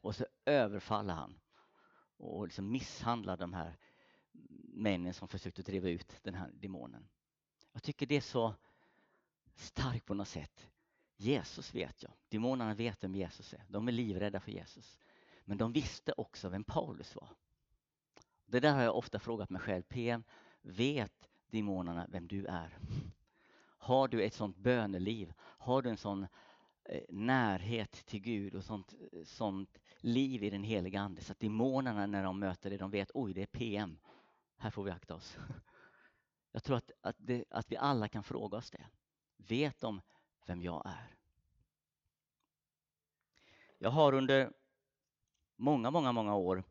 Och 0.00 0.16
så 0.16 0.26
överfaller 0.44 1.14
han 1.14 1.40
och 2.16 2.46
liksom 2.46 2.70
misshandlar 2.72 3.36
de 3.36 3.52
här 3.52 3.76
männen 4.72 5.14
som 5.14 5.28
försökte 5.28 5.62
driva 5.62 5.88
ut 5.88 6.18
den 6.22 6.34
här 6.34 6.50
demonen. 6.54 7.08
Jag 7.72 7.82
tycker 7.82 8.06
det 8.06 8.16
är 8.16 8.20
så 8.20 8.54
starkt 9.54 10.06
på 10.06 10.14
något 10.14 10.28
sätt. 10.28 10.66
Jesus 11.16 11.74
vet 11.74 12.02
jag. 12.02 12.12
Demonerna 12.28 12.74
vet 12.74 13.04
vem 13.04 13.14
Jesus 13.14 13.54
är. 13.54 13.64
De 13.68 13.88
är 13.88 13.92
livrädda 13.92 14.40
för 14.40 14.52
Jesus. 14.52 14.98
Men 15.44 15.58
de 15.58 15.72
visste 15.72 16.12
också 16.16 16.48
vem 16.48 16.64
Paulus 16.64 17.16
var. 17.16 17.28
Det 18.46 18.60
där 18.60 18.74
har 18.74 18.82
jag 18.82 18.96
ofta 18.96 19.18
frågat 19.18 19.50
mig 19.50 19.60
själv. 19.60 19.82
PM, 19.82 20.24
vet 20.62 21.28
demonerna 21.46 22.06
vem 22.08 22.28
du 22.28 22.46
är? 22.46 22.78
Har 23.82 24.08
du 24.08 24.22
ett 24.22 24.34
sånt 24.34 24.56
böneliv? 24.56 25.32
Har 25.38 25.82
du 25.82 25.90
en 25.90 25.96
sån 25.96 26.26
eh, 26.84 27.02
närhet 27.08 27.92
till 27.92 28.20
Gud 28.20 28.54
och 28.54 28.64
sånt, 28.64 28.94
eh, 29.12 29.24
sånt 29.24 29.78
liv 30.00 30.44
i 30.44 30.50
den 30.50 30.62
heliga 30.62 31.00
Ande 31.00 31.22
så 31.22 31.32
att 31.32 31.40
demonerna 31.40 32.06
när 32.06 32.24
de 32.24 32.38
möter 32.38 32.70
dig, 32.70 32.78
de 32.78 32.90
vet 32.90 33.10
oj, 33.14 33.34
det 33.34 33.42
är 33.42 33.46
PM. 33.46 33.98
Här 34.56 34.70
får 34.70 34.84
vi 34.84 34.90
akta 34.90 35.14
oss. 35.14 35.38
Jag 36.52 36.62
tror 36.62 36.76
att, 36.76 36.90
att, 37.00 37.16
det, 37.18 37.44
att 37.50 37.72
vi 37.72 37.76
alla 37.76 38.08
kan 38.08 38.22
fråga 38.22 38.58
oss 38.58 38.70
det. 38.70 38.86
Vet 39.36 39.80
de 39.80 40.00
vem 40.46 40.62
jag 40.62 40.86
är? 40.86 41.14
Jag 43.78 43.90
har 43.90 44.12
under 44.12 44.52
många, 45.56 45.90
många, 45.90 46.12
många 46.12 46.34
år 46.34 46.64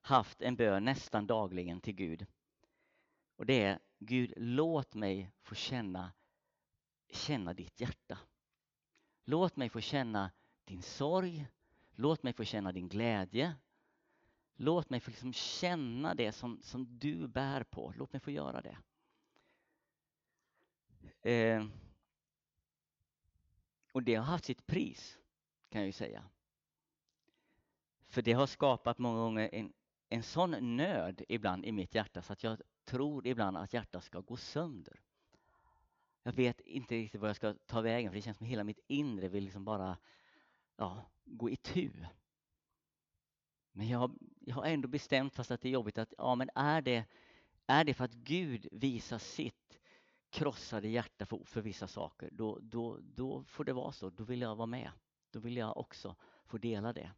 haft 0.00 0.42
en 0.42 0.56
bön 0.56 0.84
nästan 0.84 1.26
dagligen 1.26 1.80
till 1.80 1.94
Gud. 1.94 2.26
Och 3.36 3.46
det 3.46 3.62
är 3.62 3.78
Gud, 3.98 4.32
låt 4.36 4.94
mig 4.94 5.30
få 5.42 5.54
känna, 5.54 6.12
känna 7.10 7.54
ditt 7.54 7.80
hjärta. 7.80 8.18
Låt 9.24 9.56
mig 9.56 9.68
få 9.68 9.80
känna 9.80 10.30
din 10.64 10.82
sorg. 10.82 11.46
Låt 11.94 12.22
mig 12.22 12.32
få 12.32 12.44
känna 12.44 12.72
din 12.72 12.88
glädje. 12.88 13.54
Låt 14.56 14.90
mig 14.90 15.00
få 15.00 15.10
liksom 15.10 15.32
känna 15.32 16.14
det 16.14 16.32
som, 16.32 16.62
som 16.62 16.98
du 16.98 17.28
bär 17.28 17.62
på. 17.62 17.94
Låt 17.96 18.12
mig 18.12 18.20
få 18.20 18.30
göra 18.30 18.62
det. 18.62 18.78
Eh, 21.30 21.66
och 23.92 24.02
det 24.02 24.14
har 24.14 24.24
haft 24.24 24.44
sitt 24.44 24.66
pris, 24.66 25.18
kan 25.68 25.80
jag 25.80 25.86
ju 25.86 25.92
säga. 25.92 26.24
För 28.08 28.22
det 28.22 28.32
har 28.32 28.46
skapat 28.46 28.98
många 28.98 29.18
gånger 29.18 29.50
en, 29.52 29.72
en 30.08 30.22
sån 30.22 30.76
nöd 30.76 31.22
ibland 31.28 31.64
i 31.64 31.72
mitt 31.72 31.94
hjärta 31.94 32.22
så 32.22 32.32
att 32.32 32.42
jag 32.42 32.60
tror 32.84 33.26
ibland 33.26 33.56
att 33.56 33.72
hjärtat 33.72 34.04
ska 34.04 34.20
gå 34.20 34.36
sönder. 34.36 35.00
Jag 36.26 36.32
vet 36.32 36.60
inte 36.60 36.94
riktigt 36.94 37.20
vad 37.20 37.30
jag 37.30 37.36
ska 37.36 37.54
ta 37.66 37.80
vägen 37.80 38.10
för 38.10 38.16
det 38.16 38.22
känns 38.22 38.36
som 38.36 38.46
hela 38.46 38.64
mitt 38.64 38.80
inre 38.86 39.28
vill 39.28 39.44
liksom 39.44 39.64
bara 39.64 39.98
ja, 40.76 41.10
gå 41.24 41.50
i 41.50 41.56
tu. 41.56 41.90
Men 43.72 43.88
jag, 43.88 44.18
jag 44.40 44.54
har 44.54 44.64
ändå 44.64 44.88
bestämt, 44.88 45.34
fast 45.34 45.50
att 45.50 45.60
det 45.60 45.68
är 45.68 45.72
jobbigt, 45.72 45.98
att 45.98 46.14
ja, 46.18 46.34
men 46.34 46.50
är 46.54 46.82
det, 46.82 47.04
är 47.66 47.84
det 47.84 47.94
för 47.94 48.04
att 48.04 48.14
Gud 48.14 48.68
visar 48.72 49.18
sitt 49.18 49.78
krossade 50.30 50.88
hjärta 50.88 51.26
för, 51.26 51.44
för 51.44 51.60
vissa 51.60 51.86
saker, 51.86 52.28
då, 52.32 52.58
då, 52.62 52.98
då 53.00 53.44
får 53.44 53.64
det 53.64 53.72
vara 53.72 53.92
så. 53.92 54.10
Då 54.10 54.24
vill 54.24 54.40
jag 54.40 54.56
vara 54.56 54.66
med. 54.66 54.90
Då 55.30 55.40
vill 55.40 55.56
jag 55.56 55.76
också 55.76 56.16
få 56.44 56.58
dela 56.58 56.92
det. 56.92 57.10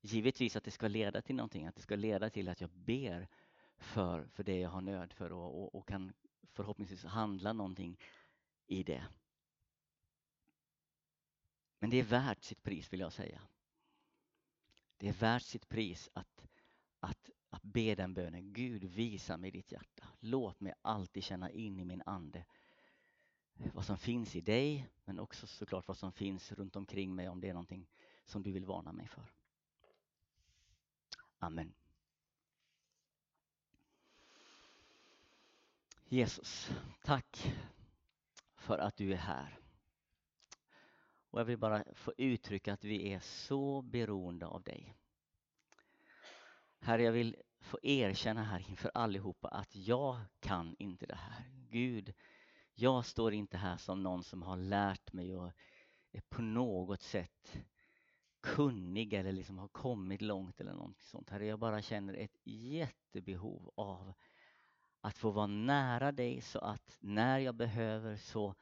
Givetvis 0.00 0.56
att 0.56 0.64
det 0.64 0.70
ska 0.70 0.88
leda 0.88 1.22
till 1.22 1.36
någonting, 1.36 1.66
att 1.66 1.76
det 1.76 1.82
ska 1.82 1.96
leda 1.96 2.30
till 2.30 2.48
att 2.48 2.60
jag 2.60 2.70
ber 2.70 3.28
för, 3.76 4.24
för 4.24 4.44
det 4.44 4.58
jag 4.58 4.70
har 4.70 4.80
nöd 4.80 5.12
för 5.12 5.32
och, 5.32 5.62
och, 5.62 5.74
och 5.74 5.88
kan 5.88 6.12
förhoppningsvis 6.52 7.04
handla 7.04 7.52
någonting 7.52 7.98
i 8.66 8.82
det. 8.82 9.04
Men 11.78 11.90
det 11.90 11.96
är 11.96 12.04
värt 12.04 12.42
sitt 12.42 12.62
pris 12.62 12.92
vill 12.92 13.00
jag 13.00 13.12
säga. 13.12 13.42
Det 14.96 15.08
är 15.08 15.12
värt 15.12 15.42
sitt 15.42 15.68
pris 15.68 16.10
att, 16.12 16.46
att, 17.00 17.30
att 17.50 17.62
be 17.62 17.94
den 17.94 18.14
bönen. 18.14 18.52
Gud 18.52 18.84
visa 18.84 19.36
mig 19.36 19.50
ditt 19.50 19.72
hjärta. 19.72 20.08
Låt 20.20 20.60
mig 20.60 20.74
alltid 20.82 21.24
känna 21.24 21.50
in 21.50 21.80
i 21.80 21.84
min 21.84 22.02
ande 22.06 22.44
vad 23.74 23.84
som 23.84 23.98
finns 23.98 24.36
i 24.36 24.40
dig 24.40 24.88
men 25.04 25.18
också 25.18 25.46
såklart 25.46 25.88
vad 25.88 25.96
som 25.96 26.12
finns 26.12 26.52
runt 26.52 26.76
omkring 26.76 27.14
mig 27.14 27.28
om 27.28 27.40
det 27.40 27.48
är 27.48 27.52
någonting 27.52 27.88
som 28.24 28.42
du 28.42 28.52
vill 28.52 28.64
varna 28.64 28.92
mig 28.92 29.08
för. 29.08 29.32
Amen. 31.38 31.74
Jesus, 36.12 36.70
tack 37.04 37.52
för 38.56 38.78
att 38.78 38.96
du 38.96 39.12
är 39.12 39.16
här. 39.16 39.58
Och 41.30 41.40
jag 41.40 41.44
vill 41.44 41.58
bara 41.58 41.84
få 41.94 42.12
uttrycka 42.18 42.72
att 42.72 42.84
vi 42.84 43.12
är 43.12 43.20
så 43.20 43.82
beroende 43.82 44.46
av 44.46 44.62
dig. 44.62 44.96
Herre, 46.80 47.02
jag 47.02 47.12
vill 47.12 47.36
få 47.60 47.78
erkänna 47.82 48.42
här 48.42 48.64
inför 48.68 48.90
allihopa 48.94 49.48
att 49.48 49.76
jag 49.76 50.20
kan 50.40 50.76
inte 50.78 51.06
det 51.06 51.14
här. 51.14 51.44
Gud, 51.70 52.14
jag 52.74 53.04
står 53.06 53.32
inte 53.32 53.56
här 53.56 53.76
som 53.76 54.02
någon 54.02 54.24
som 54.24 54.42
har 54.42 54.56
lärt 54.56 55.12
mig 55.12 55.36
och 55.36 55.52
är 56.12 56.22
på 56.28 56.42
något 56.42 57.02
sätt 57.02 57.56
kunnig 58.40 59.14
eller 59.14 59.32
liksom 59.32 59.58
har 59.58 59.68
kommit 59.68 60.22
långt 60.22 60.60
eller 60.60 60.74
något 60.74 61.02
sånt. 61.02 61.30
Herre, 61.30 61.46
jag 61.46 61.58
bara 61.58 61.82
känner 61.82 62.14
ett 62.14 62.38
jättebehov 62.44 63.72
av 63.76 64.12
att 65.04 65.18
få 65.18 65.30
vara 65.30 65.46
nära 65.46 66.12
dig 66.12 66.40
så 66.40 66.58
att 66.58 66.96
när 67.00 67.38
jag 67.38 67.54
behöver 67.54 68.16
så, 68.16 68.54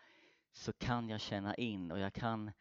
så 0.53 0.72
kan 0.72 1.09
jag 1.09 1.20
känna 1.20 1.55
in 1.55 1.91
och 1.91 1.99
jag 1.99 2.12
kan 2.12 2.53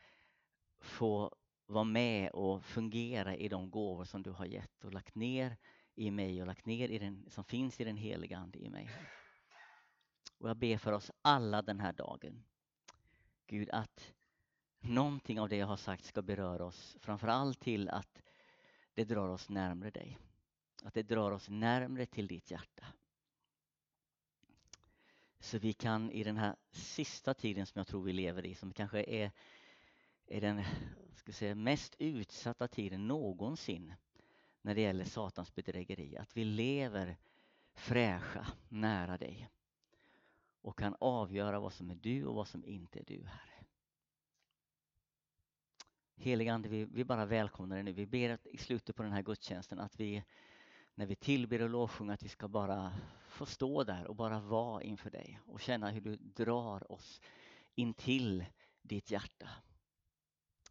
få 0.79 1.35
vara 1.65 1.83
med 1.83 2.31
och 2.31 2.63
fungera 2.63 3.35
i 3.35 3.47
de 3.49 3.71
gåvor 3.71 4.03
som 4.03 4.23
du 4.23 4.31
har 4.31 4.45
gett 4.45 4.83
och 4.85 4.93
lagt 4.93 5.15
ner 5.15 5.57
i 5.95 6.11
mig 6.11 6.41
och 6.41 6.47
lagt 6.47 6.65
ner 6.65 6.89
i 6.89 6.99
den, 6.99 7.25
som 7.29 7.43
finns 7.43 7.81
i 7.81 7.83
den 7.83 7.97
heliga 7.97 8.37
Ande 8.37 8.59
i 8.59 8.69
mig. 8.69 8.89
Och 10.37 10.49
jag 10.49 10.57
ber 10.57 10.77
för 10.77 10.91
oss 10.91 11.11
alla 11.21 11.61
den 11.61 11.79
här 11.79 11.93
dagen. 11.93 12.43
Gud, 13.47 13.69
att 13.69 14.13
någonting 14.79 15.39
av 15.39 15.49
det 15.49 15.57
jag 15.57 15.67
har 15.67 15.77
sagt 15.77 16.05
ska 16.05 16.21
beröra 16.21 16.65
oss, 16.65 16.97
framförallt 16.99 17.59
till 17.59 17.89
att 17.89 18.21
det 18.93 19.03
drar 19.03 19.29
oss 19.29 19.49
närmre 19.49 19.89
dig. 19.89 20.17
Att 20.83 20.93
det 20.93 21.03
drar 21.03 21.31
oss 21.31 21.49
närmre 21.49 22.05
till 22.05 22.27
ditt 22.27 22.51
hjärta. 22.51 22.85
Så 25.39 25.57
vi 25.57 25.73
kan 25.73 26.11
i 26.11 26.23
den 26.23 26.37
här 26.37 26.55
sista 26.71 27.33
tiden 27.33 27.65
som 27.65 27.79
jag 27.79 27.87
tror 27.87 28.03
vi 28.03 28.13
lever 28.13 28.45
i, 28.45 28.55
som 28.55 28.73
kanske 28.73 29.03
är, 29.03 29.31
är 30.27 30.41
den 30.41 30.63
ska 31.15 31.33
säga, 31.33 31.55
mest 31.55 31.95
utsatta 31.99 32.67
tiden 32.67 33.07
någonsin 33.07 33.93
när 34.61 34.75
det 34.75 34.81
gäller 34.81 35.05
Satans 35.05 35.55
bedrägeri, 35.55 36.17
att 36.17 36.37
vi 36.37 36.45
lever 36.45 37.17
fräscha 37.73 38.47
nära 38.69 39.17
dig 39.17 39.49
och 40.61 40.77
kan 40.77 40.95
avgöra 40.99 41.59
vad 41.59 41.73
som 41.73 41.89
är 41.89 41.95
du 41.95 42.25
och 42.25 42.35
vad 42.35 42.47
som 42.47 42.65
inte 42.65 42.99
är 42.99 43.03
du, 43.03 43.25
Herre. 43.25 43.65
Helige 46.15 46.53
Ande, 46.53 46.69
vi, 46.69 46.85
vi 46.85 47.03
bara 47.03 47.25
välkomnar 47.25 47.75
dig 47.75 47.83
nu. 47.83 47.91
Vi 47.91 48.05
ber 48.05 48.29
att 48.29 48.47
i 48.47 48.57
slutet 48.57 48.95
på 48.95 49.03
den 49.03 49.11
här 49.11 49.21
gudstjänsten 49.21 49.79
att 49.79 49.99
vi 49.99 50.23
när 50.95 51.05
vi 51.05 51.15
tillber 51.15 51.61
och 51.61 51.69
lovsjunger 51.69 52.13
att 52.13 52.23
vi 52.23 52.29
ska 52.29 52.47
bara 52.47 52.93
få 53.39 53.45
stå 53.45 53.83
där 53.83 54.07
och 54.07 54.15
bara 54.15 54.39
vara 54.39 54.83
inför 54.83 55.09
dig 55.09 55.39
och 55.45 55.61
känna 55.61 55.89
hur 55.89 56.01
du 56.01 56.15
drar 56.15 56.91
oss 56.91 57.21
in 57.75 57.93
till 57.93 58.45
ditt 58.81 59.11
hjärta. 59.11 59.49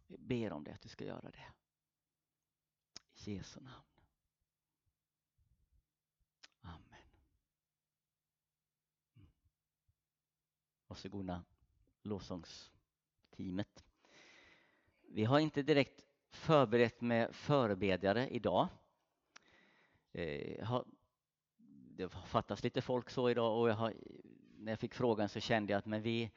Vi 0.07 0.17
ber 0.17 0.53
om 0.53 0.63
det, 0.63 0.73
att 0.73 0.81
du 0.81 0.89
ska 0.89 1.05
göra 1.05 1.31
det. 1.31 1.45
I 3.25 3.33
Jesu 3.33 3.59
namn. 3.59 3.83
Amen. 6.61 7.01
Mm. 9.15 9.27
Varsågoda 10.87 11.43
lovsångsteamet. 12.01 13.85
Vi 15.01 15.23
har 15.23 15.39
inte 15.39 15.63
direkt 15.63 16.05
förberett 16.29 17.01
med 17.01 17.35
förebedjare 17.35 18.29
idag. 18.29 18.67
Eh, 20.11 20.81
det 21.99 22.09
fattas 22.09 22.63
lite 22.63 22.81
folk 22.81 23.09
så 23.09 23.29
idag 23.29 23.59
och 23.59 23.69
jag 23.69 23.75
har, 23.75 23.93
när 24.57 24.71
jag 24.71 24.79
fick 24.79 24.93
frågan 24.93 25.29
så 25.29 25.39
kände 25.39 25.73
jag 25.73 25.77
att 25.77 25.85
men 25.85 26.01
vi, 26.01 26.31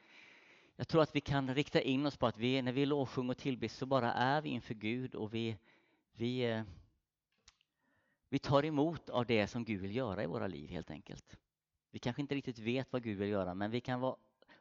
jag 0.75 0.87
tror 0.87 1.01
att 1.01 1.15
vi 1.15 1.21
kan 1.21 1.55
rikta 1.55 1.81
in 1.81 2.05
oss 2.05 2.17
på 2.17 2.27
att 2.27 2.37
vi, 2.37 2.61
när 2.61 2.71
vi 2.71 2.85
lovsjunger 2.85 3.31
och 3.31 3.37
tillber 3.37 3.67
så 3.67 3.85
bara 3.85 4.13
är 4.13 4.41
vi 4.41 4.49
inför 4.49 4.73
Gud 4.73 5.15
och 5.15 5.33
vi, 5.33 5.57
vi, 6.13 6.51
eh, 6.51 6.63
vi 8.29 8.39
tar 8.39 8.65
emot 8.65 9.09
av 9.09 9.25
det 9.25 9.47
som 9.47 9.63
Gud 9.63 9.81
vill 9.81 9.95
göra 9.95 10.23
i 10.23 10.25
våra 10.25 10.47
liv 10.47 10.69
helt 10.69 10.91
enkelt. 10.91 11.37
Vi 11.91 11.99
kanske 11.99 12.21
inte 12.21 12.35
riktigt 12.35 12.59
vet 12.59 12.93
vad 12.93 13.03
Gud 13.03 13.17
vill 13.17 13.29
göra 13.29 13.53
men 13.53 13.71
vi 13.71 13.81
kan 13.81 13.99
vara 13.99 14.15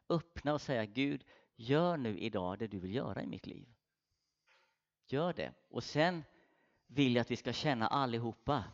öppna 0.08 0.52
och 0.52 0.60
säga 0.60 0.84
Gud, 0.84 1.24
gör 1.56 1.96
nu 1.96 2.18
idag 2.18 2.58
det 2.58 2.66
du 2.66 2.78
vill 2.78 2.94
göra 2.94 3.22
i 3.22 3.26
mitt 3.26 3.46
liv. 3.46 3.66
Gör 5.06 5.32
det. 5.32 5.52
Och 5.68 5.84
sen 5.84 6.24
vill 6.86 7.14
jag 7.14 7.20
att 7.20 7.30
vi 7.30 7.36
ska 7.36 7.52
känna 7.52 7.86
allihopa 7.86 8.64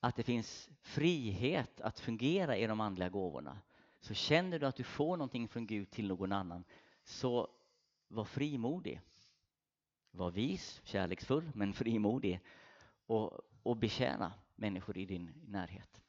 att 0.00 0.16
det 0.16 0.22
finns 0.22 0.70
frihet 0.80 1.80
att 1.80 2.00
fungera 2.00 2.56
i 2.56 2.66
de 2.66 2.80
andliga 2.80 3.08
gåvorna. 3.08 3.58
Så 4.00 4.14
känner 4.14 4.58
du 4.58 4.66
att 4.66 4.76
du 4.76 4.84
får 4.84 5.16
någonting 5.16 5.48
från 5.48 5.66
Gud 5.66 5.90
till 5.90 6.08
någon 6.08 6.32
annan, 6.32 6.64
så 7.04 7.48
var 8.08 8.24
frimodig. 8.24 9.00
Var 10.10 10.30
vis, 10.30 10.80
kärleksfull, 10.84 11.50
men 11.54 11.72
frimodig 11.72 12.40
och, 13.06 13.40
och 13.62 13.76
betjäna 13.76 14.32
människor 14.54 14.98
i 14.98 15.06
din 15.06 15.32
närhet. 15.46 16.02